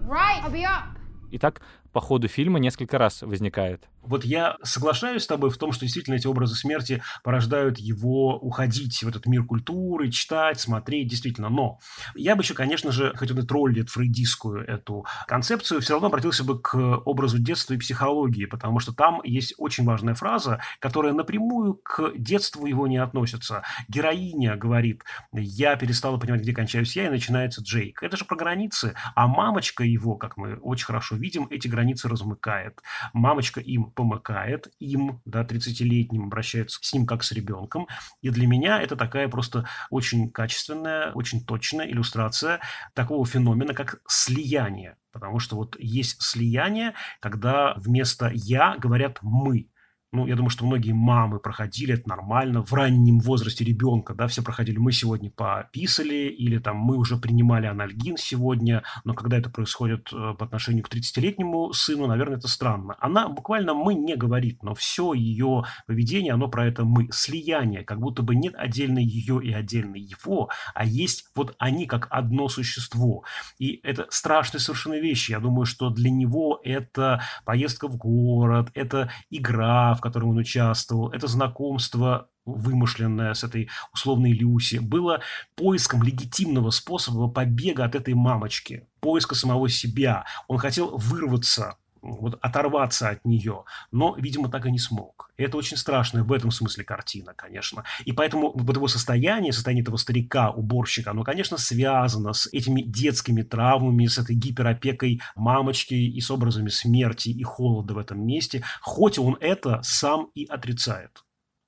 Right, 0.07 0.43
I'll 0.43 0.51
be 0.51 0.65
up. 0.65 0.99
И 1.31 1.39
так 1.39 1.61
по 1.96 2.02
ходу 2.02 2.28
фильма 2.28 2.60
несколько 2.60 2.98
раз 2.98 3.22
возникает. 3.22 3.88
Вот 4.02 4.26
я 4.26 4.58
соглашаюсь 4.64 5.24
с 5.24 5.28
тобой 5.28 5.50
в 5.50 5.58
том, 5.58 5.72
что 5.72 5.86
действительно 5.86 6.16
эти 6.16 6.28
образы 6.28 6.54
смерти 6.54 7.02
порождают 7.24 7.80
его 7.80 8.38
уходить 8.38 9.02
в 9.02 9.08
этот 9.08 9.26
мир 9.28 9.46
культуры, 9.46 10.12
читать, 10.12 10.60
смотреть, 10.60 11.08
действительно. 11.08 11.48
Но 11.48 11.80
я 12.14 12.36
бы 12.36 12.44
еще, 12.44 12.54
конечно 12.54 12.92
же, 12.92 13.14
хоть 13.16 13.32
он 13.32 13.40
и 13.40 13.48
троллит 13.48 13.90
фрейдистскую 13.90 14.68
эту 14.68 15.06
концепцию, 15.26 15.80
все 15.80 15.94
равно 15.94 16.08
обратился 16.08 16.44
бы 16.44 16.62
к 16.62 16.76
образу 17.06 17.40
детства 17.40 17.74
и 17.74 17.78
психологии, 17.78 18.46
потому 18.46 18.80
что 18.80 18.92
там 18.94 19.22
есть 19.24 19.54
очень 19.58 19.86
важная 19.86 20.16
фраза, 20.16 20.60
которая 20.80 21.14
напрямую 21.14 21.76
к 21.76 22.12
детству 22.18 22.66
его 22.66 22.88
не 22.88 22.98
относится. 22.98 23.64
Героиня 23.88 24.58
говорит, 24.58 25.04
я 25.32 25.78
перестала 25.78 26.18
понимать, 26.18 26.42
где 26.42 26.52
кончаюсь 26.52 26.94
я, 26.98 27.08
и 27.08 27.10
начинается 27.10 27.62
Джейк. 27.62 28.04
Это 28.04 28.18
же 28.18 28.26
про 28.26 28.36
границы, 28.36 28.96
а 29.16 29.28
мамочка 29.28 29.86
его, 29.86 30.18
как 30.18 30.36
мы 30.36 30.58
очень 30.58 30.88
хорошо 30.88 31.16
видим, 31.16 31.48
эти 31.50 31.70
границы 31.70 31.85
размыкает. 32.10 32.82
Мамочка 33.14 33.62
им 33.62 33.92
помыкает, 33.92 34.72
им, 34.80 35.22
да, 35.26 35.44
30-летним, 35.44 36.24
обращается 36.24 36.80
с 36.82 36.94
ним 36.94 37.06
как 37.06 37.24
с 37.24 37.32
ребенком. 37.32 37.88
И 38.22 38.30
для 38.30 38.48
меня 38.48 38.82
это 38.82 38.96
такая 38.96 39.28
просто 39.28 39.68
очень 39.90 40.32
качественная, 40.32 41.12
очень 41.14 41.46
точная 41.46 41.88
иллюстрация 41.88 42.60
такого 42.94 43.26
феномена, 43.26 43.74
как 43.74 44.02
слияние. 44.08 44.98
Потому 45.12 45.40
что 45.40 45.56
вот 45.56 45.78
есть 45.80 46.22
слияние, 46.22 46.94
когда 47.22 47.74
вместо 47.78 48.30
«я» 48.34 48.76
говорят 48.78 49.20
«мы». 49.22 49.70
Ну, 50.16 50.26
я 50.28 50.38
думаю, 50.38 50.50
что 50.50 50.66
многие 50.66 50.94
мамы 50.94 51.40
проходили 51.40 51.94
это 51.94 52.08
нормально 52.08 52.64
в 52.64 52.72
раннем 52.72 53.20
возрасте 53.20 53.66
ребенка, 53.66 54.14
да, 54.14 54.28
все 54.28 54.42
проходили, 54.42 54.78
мы 54.78 54.94
сегодня 54.94 55.30
пописали, 55.30 56.30
или 56.30 56.58
там 56.58 56.78
мы 56.78 56.96
уже 56.96 57.18
принимали 57.18 57.66
анальгин 57.66 58.16
сегодня, 58.16 58.84
но 59.04 59.14
когда 59.14 59.38
это 59.38 59.50
происходит 59.50 60.08
э, 60.14 60.34
по 60.40 60.46
отношению 60.46 60.86
к 60.86 60.90
30-летнему 60.90 61.74
сыну, 61.74 62.08
наверное, 62.08 62.38
это 62.38 62.48
странно. 62.48 62.96
Она 63.00 63.28
буквально 63.28 63.74
«мы» 63.74 63.94
не 63.94 64.16
говорит, 64.16 64.64
но 64.64 64.74
все 64.74 65.12
ее 65.12 65.64
поведение, 65.86 66.32
оно 66.32 66.48
про 66.48 66.66
это 66.66 66.86
«мы». 66.86 67.10
Слияние, 67.12 67.84
как 67.84 68.00
будто 68.00 68.24
бы 68.24 68.36
нет 68.36 68.56
отдельно 68.56 69.00
ее 69.00 69.42
и 69.44 69.52
отдельно 69.52 69.98
его, 69.98 70.50
а 70.74 70.86
есть 70.86 71.26
вот 71.36 71.56
они 71.60 71.88
как 71.88 72.08
одно 72.10 72.48
существо. 72.48 73.26
И 73.60 73.82
это 73.84 74.08
страшные 74.12 74.62
совершенно 74.62 74.98
вещи. 74.98 75.32
Я 75.32 75.42
думаю, 75.42 75.66
что 75.66 75.90
для 75.90 76.10
него 76.10 76.62
это 76.64 77.22
поездка 77.44 77.90
в 77.90 77.98
город, 77.98 78.70
это 78.76 79.12
игра, 79.30 79.94
в 79.96 80.05
котором 80.06 80.30
он 80.30 80.38
участвовал, 80.38 81.10
это 81.10 81.28
знакомство 81.28 82.30
вымышленное 82.46 83.34
с 83.34 83.44
этой 83.44 83.70
условной 83.92 84.34
Люси, 84.34 84.78
было 84.78 85.22
поиском 85.56 86.04
легитимного 86.04 86.70
способа 86.70 87.28
побега 87.28 87.86
от 87.86 87.96
этой 87.96 88.14
мамочки, 88.14 88.88
поиска 89.00 89.34
самого 89.34 89.68
себя. 89.68 90.26
Он 90.48 90.60
хотел 90.60 90.96
вырваться 90.96 91.78
вот 92.06 92.38
оторваться 92.42 93.10
от 93.10 93.26
нее, 93.26 93.64
но, 93.92 94.16
видимо, 94.18 94.50
так 94.50 94.66
и 94.66 94.72
не 94.72 94.80
смог. 94.80 95.32
Это 95.38 95.58
очень 95.58 95.78
страшная 95.78 96.24
в 96.24 96.32
этом 96.32 96.52
смысле 96.52 96.84
картина, 96.84 97.34
конечно. 97.36 97.84
И 98.06 98.12
поэтому 98.12 98.52
вот 98.56 98.76
его 98.76 98.88
состояние, 98.88 99.52
состояние 99.52 99.82
этого 99.82 99.98
старика, 99.98 100.52
уборщика, 100.52 101.12
оно, 101.12 101.24
конечно, 101.24 101.58
связано 101.58 102.34
с 102.34 102.48
этими 102.54 102.82
детскими 102.82 103.42
травмами, 103.42 104.08
с 104.08 104.18
этой 104.18 104.36
гиперопекой 104.36 105.22
мамочки 105.36 105.94
и 105.94 106.22
с 106.22 106.32
образами 106.32 106.70
смерти 106.70 107.30
и 107.30 107.44
холода 107.44 107.94
в 107.94 107.98
этом 107.98 108.26
месте, 108.26 108.64
хоть 108.82 109.20
он 109.20 109.38
это 109.40 109.82
сам 109.84 110.30
и 110.36 110.46
отрицает. 110.46 111.25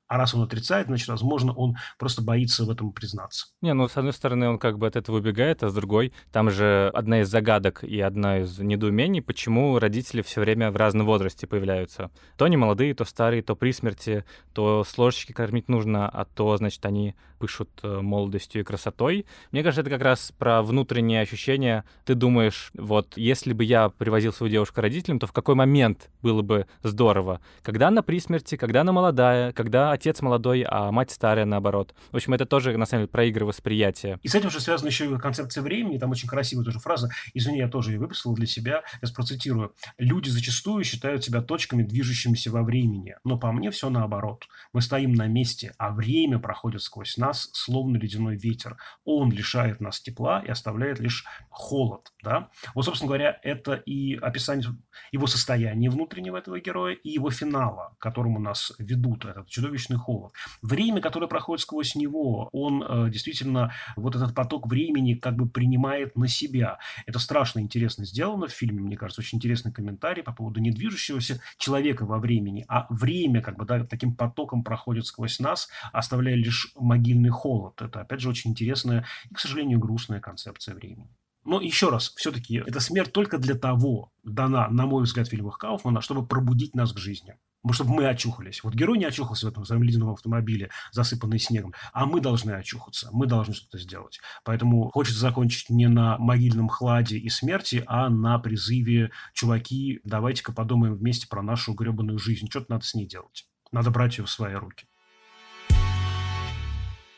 А 0.08 0.18
раз 0.18 0.34
он 0.34 0.41
отрицает, 0.41 0.88
значит, 0.88 1.08
возможно, 1.10 1.53
он 1.53 1.76
просто 1.99 2.22
боится 2.22 2.64
в 2.64 2.70
этом 2.70 2.91
признаться. 2.91 3.47
Не, 3.62 3.74
ну, 3.74 3.88
с 3.88 3.97
одной 3.97 4.14
стороны, 4.14 4.49
он 4.49 4.58
как 4.58 4.78
бы 4.78 4.88
от 4.88 4.95
этого 4.95 5.18
убегает, 5.18 5.64
а 5.64 5.70
с 5.70 5.74
другой, 5.74 6.14
там 6.32 6.49
же 6.49 6.89
одна 6.93 7.22
из 7.22 7.30
загадок 7.30 7.84
и 7.84 7.99
одна 7.99 8.39
из 8.39 8.58
недоумений, 8.60 9.22
почему 9.22 9.78
родители 9.80 10.22
все 10.22 10.41
время 10.41 10.72
в 10.72 10.78
разном 10.78 11.05
возрасте 11.05 11.45
появляются. 11.47 12.10
То 12.38 12.45
они 12.45 12.58
молодые, 12.58 12.93
то 12.93 13.05
старые, 13.05 13.41
то 13.41 13.55
при 13.55 13.72
смерти, 13.72 14.24
то 14.53 14.84
с 14.84 14.97
ложечки 14.97 15.34
кормить 15.34 15.68
нужно, 15.68 16.08
а 16.08 16.26
то, 16.26 16.55
значит, 16.58 16.86
они 16.86 17.16
пышут 17.38 17.70
э, 17.84 18.01
молодостью 18.01 18.62
и 18.62 18.64
красотой. 18.64 19.26
Мне 19.51 19.64
кажется, 19.64 19.82
это 19.82 19.89
как 19.89 20.01
раз 20.01 20.34
про 20.38 20.62
внутренние 20.62 21.22
ощущения. 21.22 21.86
Ты 22.05 22.16
думаешь, 22.16 22.72
вот, 22.74 23.16
если 23.16 23.53
бы 23.53 23.64
я 23.64 23.89
привозил 23.89 24.34
свою 24.34 24.51
девушку 24.51 24.82
родителям, 24.82 25.20
то 25.20 25.28
в 25.28 25.32
какой 25.32 25.55
момент 25.55 26.10
было 26.22 26.41
бы 26.41 26.68
здорово? 26.84 27.41
Когда 27.62 27.89
она 27.89 28.01
при 28.01 28.20
смерти, 28.20 28.55
когда 28.58 28.82
она 28.82 28.91
молодая, 28.91 29.51
когда 29.51 29.97
отец 29.98 30.22
молодой, 30.22 30.66
а 30.68 30.91
мать 30.91 31.12
старая, 31.12 31.45
наоборот. 31.45 31.93
В 32.12 32.16
общем, 32.16 32.34
это 32.34 32.45
тоже, 32.45 32.78
на 32.78 32.86
самом 32.86 33.04
деле, 33.04 33.12
про 33.12 33.26
игры 33.26 33.45
восприятия. 33.45 34.20
И 34.24 34.28
с 34.28 34.36
этим 34.36 34.50
же 34.50 34.60
связана 34.60 34.88
еще 34.88 35.18
концепция 35.18 35.62
времени. 35.62 35.98
Там 35.98 36.12
очень 36.12 36.30
красивая 36.30 36.64
тоже 36.64 36.80
фраза. 36.80 37.10
Извини, 37.34 37.58
я 37.58 37.68
тоже 37.68 37.91
ее 37.91 38.00
выписал 38.00 38.34
для 38.34 38.45
себя. 38.45 38.84
Я 39.02 39.10
процитирую. 39.14 39.74
Люди 39.98 40.30
зачастую 40.30 40.84
считают 40.84 41.24
себя 41.24 41.41
точками, 41.41 41.84
движущимися 41.84 42.52
во 42.52 42.62
времени. 42.62 43.16
Но 43.24 43.38
по 43.38 43.52
мне 43.52 43.72
все 43.72 43.89
наоборот. 43.89 44.45
Мы 44.74 44.82
стоим 44.82 45.14
на 45.14 45.28
месте, 45.28 45.74
а 45.78 45.91
время 45.91 46.39
проходит 46.39 46.82
сквозь 46.82 47.18
нас, 47.18 47.50
словно 47.54 47.98
ледяной 47.98 48.36
ветер. 48.36 48.78
Он 49.06 49.32
лишает 49.32 49.82
нас 49.82 50.00
тепла 50.00 50.43
и 50.45 50.50
оставляет 50.50 51.00
лишь 51.00 51.26
холод. 51.50 52.12
Да? 52.28 52.49
Вот, 52.75 52.84
собственно 52.84 53.07
говоря, 53.07 53.39
это 53.41 53.75
и 53.75 54.15
описание 54.15 54.67
его 55.13 55.28
состояния 55.28 55.89
внутреннего 55.89 56.36
этого 56.36 56.59
героя, 56.59 56.93
и 56.93 57.09
его 57.09 57.32
финала, 57.32 57.95
к 57.97 58.01
которому 58.01 58.38
нас 58.39 58.73
ведут. 58.80 59.23
Этот 59.23 59.47
чудовищный 59.47 59.95
холод. 59.95 60.34
Время, 60.61 60.99
которое 60.99 61.28
проходит 61.28 61.61
сквозь 61.61 61.95
него, 61.95 62.49
он 62.51 62.84
э, 62.84 63.09
действительно 63.11 63.71
вот 63.95 64.17
этот 64.17 64.36
поток 64.36 64.67
времени 64.67 65.13
как 65.13 65.38
бы 65.38 65.47
принимает 65.47 66.17
на 66.17 66.28
себя. 66.28 66.80
Это 67.05 67.17
страшно 67.17 67.61
интересно 67.61 68.03
сделано 68.03 68.47
в 68.47 68.51
фильме, 68.51 68.82
мне 68.82 68.97
кажется, 68.97 69.21
очень 69.21 69.38
интересный 69.38 69.71
комментарий 69.71 70.21
по 70.21 70.34
поводу 70.34 70.59
недвижущегося 70.59 71.39
человека 71.57 72.05
во 72.05 72.19
времени, 72.19 72.65
а 72.67 72.88
время 72.89 73.41
как 73.41 73.55
бы 73.55 73.63
да, 73.63 73.86
таким 73.86 74.17
потоком 74.17 74.65
проходит 74.65 75.05
сквозь 75.05 75.39
нас, 75.39 75.69
оставляя 75.93 76.36
лишь 76.36 76.73
могильный 76.75 77.30
холод. 77.30 77.82
Это, 77.82 78.01
опять 78.01 78.19
же, 78.19 78.28
очень 78.28 78.51
интересная 78.51 79.05
и, 79.32 79.34
к 79.34 79.39
сожалению, 79.39 79.80
грустная 79.80 80.19
концепция 80.19 80.75
времени. 80.75 81.16
Но 81.48 81.62
еще 81.62 81.89
раз, 81.89 82.14
все-таки 82.18 82.58
эта 82.58 82.82
смерть 82.82 83.14
только 83.14 83.38
для 83.38 83.56
того 83.56 84.12
дана, 84.26 84.68
на 84.68 84.86
мой 84.86 85.04
взгляд, 85.04 85.30
в 85.30 85.32
фильмах 85.32 85.58
Кауфмана, 85.58 86.02
чтобы 86.02 86.28
пробудить 86.28 86.76
нас 86.76 86.91
к 86.91 86.98
жизни 86.98 87.38
чтобы 87.72 87.95
мы 87.95 88.08
очухались. 88.08 88.64
Вот 88.64 88.76
герой 88.76 88.98
не 88.98 89.04
очухался 89.04 89.45
в 89.45 89.50
этом 89.50 89.66
своем 89.66 89.84
ледяном 89.84 90.12
автомобиле, 90.12 90.70
засыпанный 90.93 91.38
снегом, 91.38 91.74
а 91.91 92.06
мы 92.06 92.22
должны 92.22 92.52
очухаться, 92.52 93.10
мы 93.12 93.26
должны 93.26 93.54
что-то 93.54 93.78
сделать. 93.78 94.22
Поэтому 94.45 94.89
хочется 94.91 95.20
закончить 95.20 95.70
не 95.70 95.89
на 95.89 96.18
могильном 96.18 96.70
хладе 96.70 97.18
и 97.18 97.28
смерти, 97.30 97.84
а 97.88 98.10
на 98.10 98.39
призыве 98.39 99.12
«Чуваки, 99.34 100.00
давайте-ка 100.06 100.54
подумаем 100.54 100.95
вместе 100.95 101.28
про 101.28 101.41
нашу 101.41 101.74
гребаную 101.74 102.20
жизнь, 102.20 102.48
что-то 102.50 102.68
надо 102.70 102.86
с 102.86 102.93
ней 102.93 103.06
делать». 103.06 103.48
Надо 103.74 103.91
брать 103.91 104.18
ее 104.18 104.24
в 104.24 104.30
свои 104.30 104.54
руки. 104.54 104.88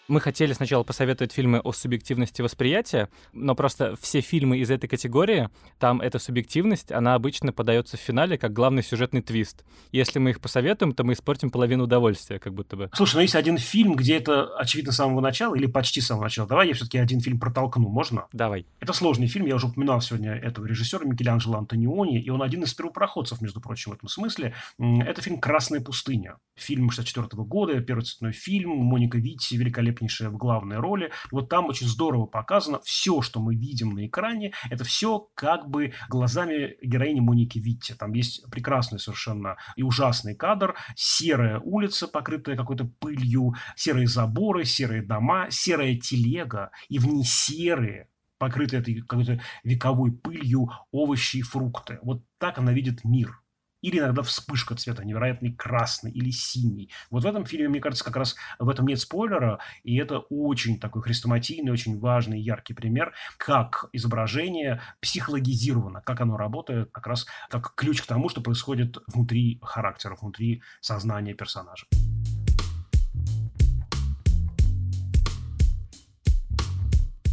Мы 0.10 0.22
хотели 0.22 0.54
сначала 0.54 0.82
посоветовать 0.82 1.32
фильмы 1.32 1.60
о 1.60 1.72
субъективности 1.72 2.42
восприятия, 2.42 3.10
но 3.32 3.54
просто 3.54 3.96
все 4.02 4.22
фильмы 4.22 4.58
из 4.58 4.72
этой 4.72 4.88
категории, 4.88 5.50
там 5.78 6.02
эта 6.02 6.18
субъективность, 6.18 6.92
она 6.92 7.14
обычно 7.14 7.54
подается 7.54 7.96
в 7.96 8.00
финале 8.00 8.40
как 8.40 8.52
главный 8.52 8.82
сюжетный 8.82 9.22
твист. 9.22 9.64
Если 9.92 10.18
мы 10.18 10.32
их 10.32 10.42
посоветуем, 10.42 10.94
то 10.94 11.04
мы 11.04 11.14
испортим 11.14 11.52
половину 11.52 11.84
удовольствия, 11.84 12.40
как 12.40 12.56
будто 12.56 12.76
бы. 12.76 12.90
Слушай, 12.96 13.16
ну 13.18 13.22
есть 13.22 13.36
один 13.36 13.60
фильм, 13.60 13.94
где 13.94 14.18
это 14.18 14.48
очевидно 14.58 14.92
с 14.94 14.96
самого 14.96 15.22
начала 15.22 15.54
или 15.54 15.68
почти 15.68 16.02
с 16.02 16.08
самого 16.08 16.24
начала. 16.24 16.48
Давай 16.48 16.70
я 16.70 16.74
все-таки 16.74 16.98
один 16.98 17.22
фильм 17.22 17.40
протолкну, 17.40 17.88
можно? 17.88 18.26
Давай. 18.34 18.66
Это 18.80 18.94
сложный 18.94 19.28
фильм, 19.28 19.46
я 19.46 19.54
уже 19.54 19.68
упоминал 19.68 20.02
сегодня 20.02 20.34
этого 20.34 20.66
режиссера 20.66 21.06
Микеланджело 21.06 21.60
Антониони, 21.60 22.20
и 22.20 22.32
он 22.32 22.42
один 22.42 22.64
из 22.64 22.74
первопроходцев, 22.74 23.42
между 23.42 23.62
прочим, 23.62 23.92
в 23.92 23.94
этом 23.94 24.10
смысле. 24.10 24.56
Это 24.80 25.22
фильм 25.22 25.40
«Красная 25.40 25.82
пустыня». 25.82 26.38
Фильм 26.56 26.90
64 26.90 27.44
года, 27.44 27.80
первый 27.80 28.02
цветной 28.02 28.32
фильм, 28.32 28.72
Моника 28.72 29.20
Витти, 29.20 29.56
великолепнейшая 30.00 30.30
в 30.30 30.38
главной 30.38 30.78
роли. 30.78 31.12
Вот 31.32 31.50
там 31.50 31.66
очень 31.68 31.88
здорово 31.88 32.26
показано 32.26 32.80
все, 32.84 33.22
что 33.22 33.40
мы 33.40 33.56
видим 33.56 33.92
на 33.92 34.06
экране, 34.06 34.54
это 34.70 34.84
все 34.84 35.30
как 35.36 35.70
бы 35.70 35.94
глазами 36.10 36.76
героини 36.82 37.20
Моники 37.20 37.60
Витти. 37.60 37.94
Там 37.94 38.14
есть 38.14 38.50
прекрасный 38.50 39.00
совершенно 39.00 39.58
и 39.76 39.84
ужасный 39.84 40.36
кадр, 40.36 40.76
серая 40.96 41.60
улица, 41.60 42.08
покрытая 42.08 42.56
какой-то 42.56 42.86
пылью, 42.86 43.54
серые 43.76 44.08
заборы, 44.08 44.66
серые 44.66 45.02
дома, 45.02 45.48
серая 45.50 45.96
телега, 45.96 46.72
и 46.88 47.00
в 47.00 47.06
ней 47.08 47.24
серые 47.26 48.08
покрытые 48.38 48.80
этой 48.80 49.02
какой-то 49.02 49.42
вековой 49.64 50.14
пылью 50.14 50.70
овощи 50.92 51.38
и 51.38 51.42
фрукты. 51.42 52.00
Вот 52.04 52.24
так 52.38 52.58
она 52.58 52.72
видит 52.72 53.04
мир. 53.04 53.38
Или 53.82 54.00
иногда 54.00 54.22
вспышка 54.24 54.76
цвета, 54.76 55.06
невероятный 55.06 55.54
красный 55.54 56.12
или 56.12 56.32
синий. 56.32 56.92
Вот 57.10 57.24
в 57.24 57.28
этом 57.28 57.46
фильме, 57.46 57.70
мне 57.70 57.80
кажется, 57.80 58.04
как 58.04 58.18
раз 58.18 58.36
в 58.60 58.68
этом 58.68 58.88
нет 58.88 59.00
спойлера, 59.00 59.60
и 59.84 59.98
это 59.98 60.20
очень 60.30 60.80
такой 60.80 61.02
хрестоматийный, 61.02 61.72
очень 61.72 62.00
важный, 62.00 62.42
яркий 62.42 62.74
пример, 62.74 63.14
как 63.38 63.90
изображение 63.94 64.82
психологизировано, 65.02 66.02
как 66.02 66.22
оно 66.22 66.38
работает, 66.38 66.90
как 66.92 67.08
раз 67.08 67.26
как 67.50 67.74
ключ 67.76 68.02
к 68.02 68.06
тому, 68.06 68.30
что 68.30 68.42
происходит 68.42 68.98
внутри 69.08 69.60
характера, 69.62 70.18
внутри 70.20 70.62
сознания 70.82 71.34
персонажа. 71.34 71.86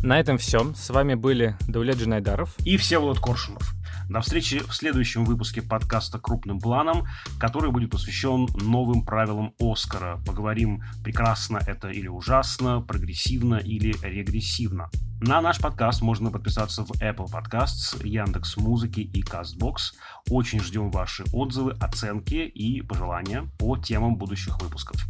На 0.03 0.21
этом 0.21 0.39
все. 0.39 0.73
С 0.75 0.91
вами 0.91 1.15
были 1.15 1.57
Давлет 1.67 1.97
Джинайдаров 1.97 2.57
и 2.65 2.77
Всеволод 2.77 3.19
Коршунов. 3.19 3.76
До 4.09 4.21
встречи 4.21 4.61
в 4.61 4.73
следующем 4.73 5.25
выпуске 5.25 5.63
подкаста 5.63 6.21
«Крупным 6.21 6.61
планом», 6.61 7.07
который 7.41 7.73
будет 7.73 7.91
посвящен 7.91 8.47
новым 8.55 9.05
правилам 9.05 9.53
Оскара. 9.59 10.23
Поговорим, 10.25 10.83
прекрасно 11.03 11.59
это 11.67 11.89
или 11.89 12.07
ужасно, 12.07 12.81
прогрессивно 12.81 13.57
или 13.57 13.97
регрессивно. 14.03 14.91
На 15.21 15.41
наш 15.41 15.59
подкаст 15.59 16.03
можно 16.03 16.31
подписаться 16.31 16.85
в 16.85 16.93
Apple 17.03 17.27
Podcasts, 17.33 18.07
Яндекс 18.07 18.57
Музыки 18.59 19.01
и 19.01 19.23
Castbox. 19.25 19.95
Очень 20.31 20.61
ждем 20.61 20.93
ваши 20.93 21.25
отзывы, 21.33 21.73
оценки 21.81 22.35
и 22.35 22.83
пожелания 22.83 23.51
по 23.59 23.77
темам 23.77 24.17
будущих 24.17 24.61
выпусков. 24.63 25.05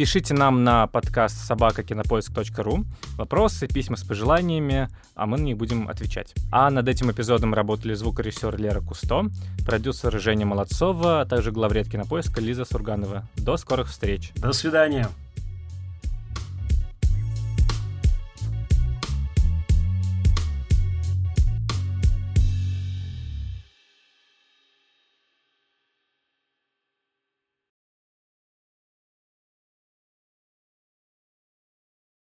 Пишите 0.00 0.32
нам 0.32 0.64
на 0.64 0.86
подкаст 0.86 1.36
собакакинопоиск.ру 1.44 2.86
вопросы, 3.18 3.68
письма 3.68 3.98
с 3.98 4.02
пожеланиями, 4.02 4.88
а 5.14 5.26
мы 5.26 5.36
на 5.36 5.42
них 5.42 5.58
будем 5.58 5.90
отвечать. 5.90 6.32
А 6.50 6.70
над 6.70 6.88
этим 6.88 7.10
эпизодом 7.10 7.52
работали 7.52 7.92
звукорежиссер 7.92 8.56
Лера 8.56 8.80
Кусто, 8.80 9.26
продюсер 9.66 10.18
Женя 10.18 10.46
Молодцова, 10.46 11.20
а 11.20 11.26
также 11.26 11.52
главред 11.52 11.90
кинопоиска 11.90 12.40
Лиза 12.40 12.64
Сурганова. 12.64 13.28
До 13.36 13.58
скорых 13.58 13.90
встреч. 13.90 14.32
До 14.36 14.54
свидания. 14.54 15.06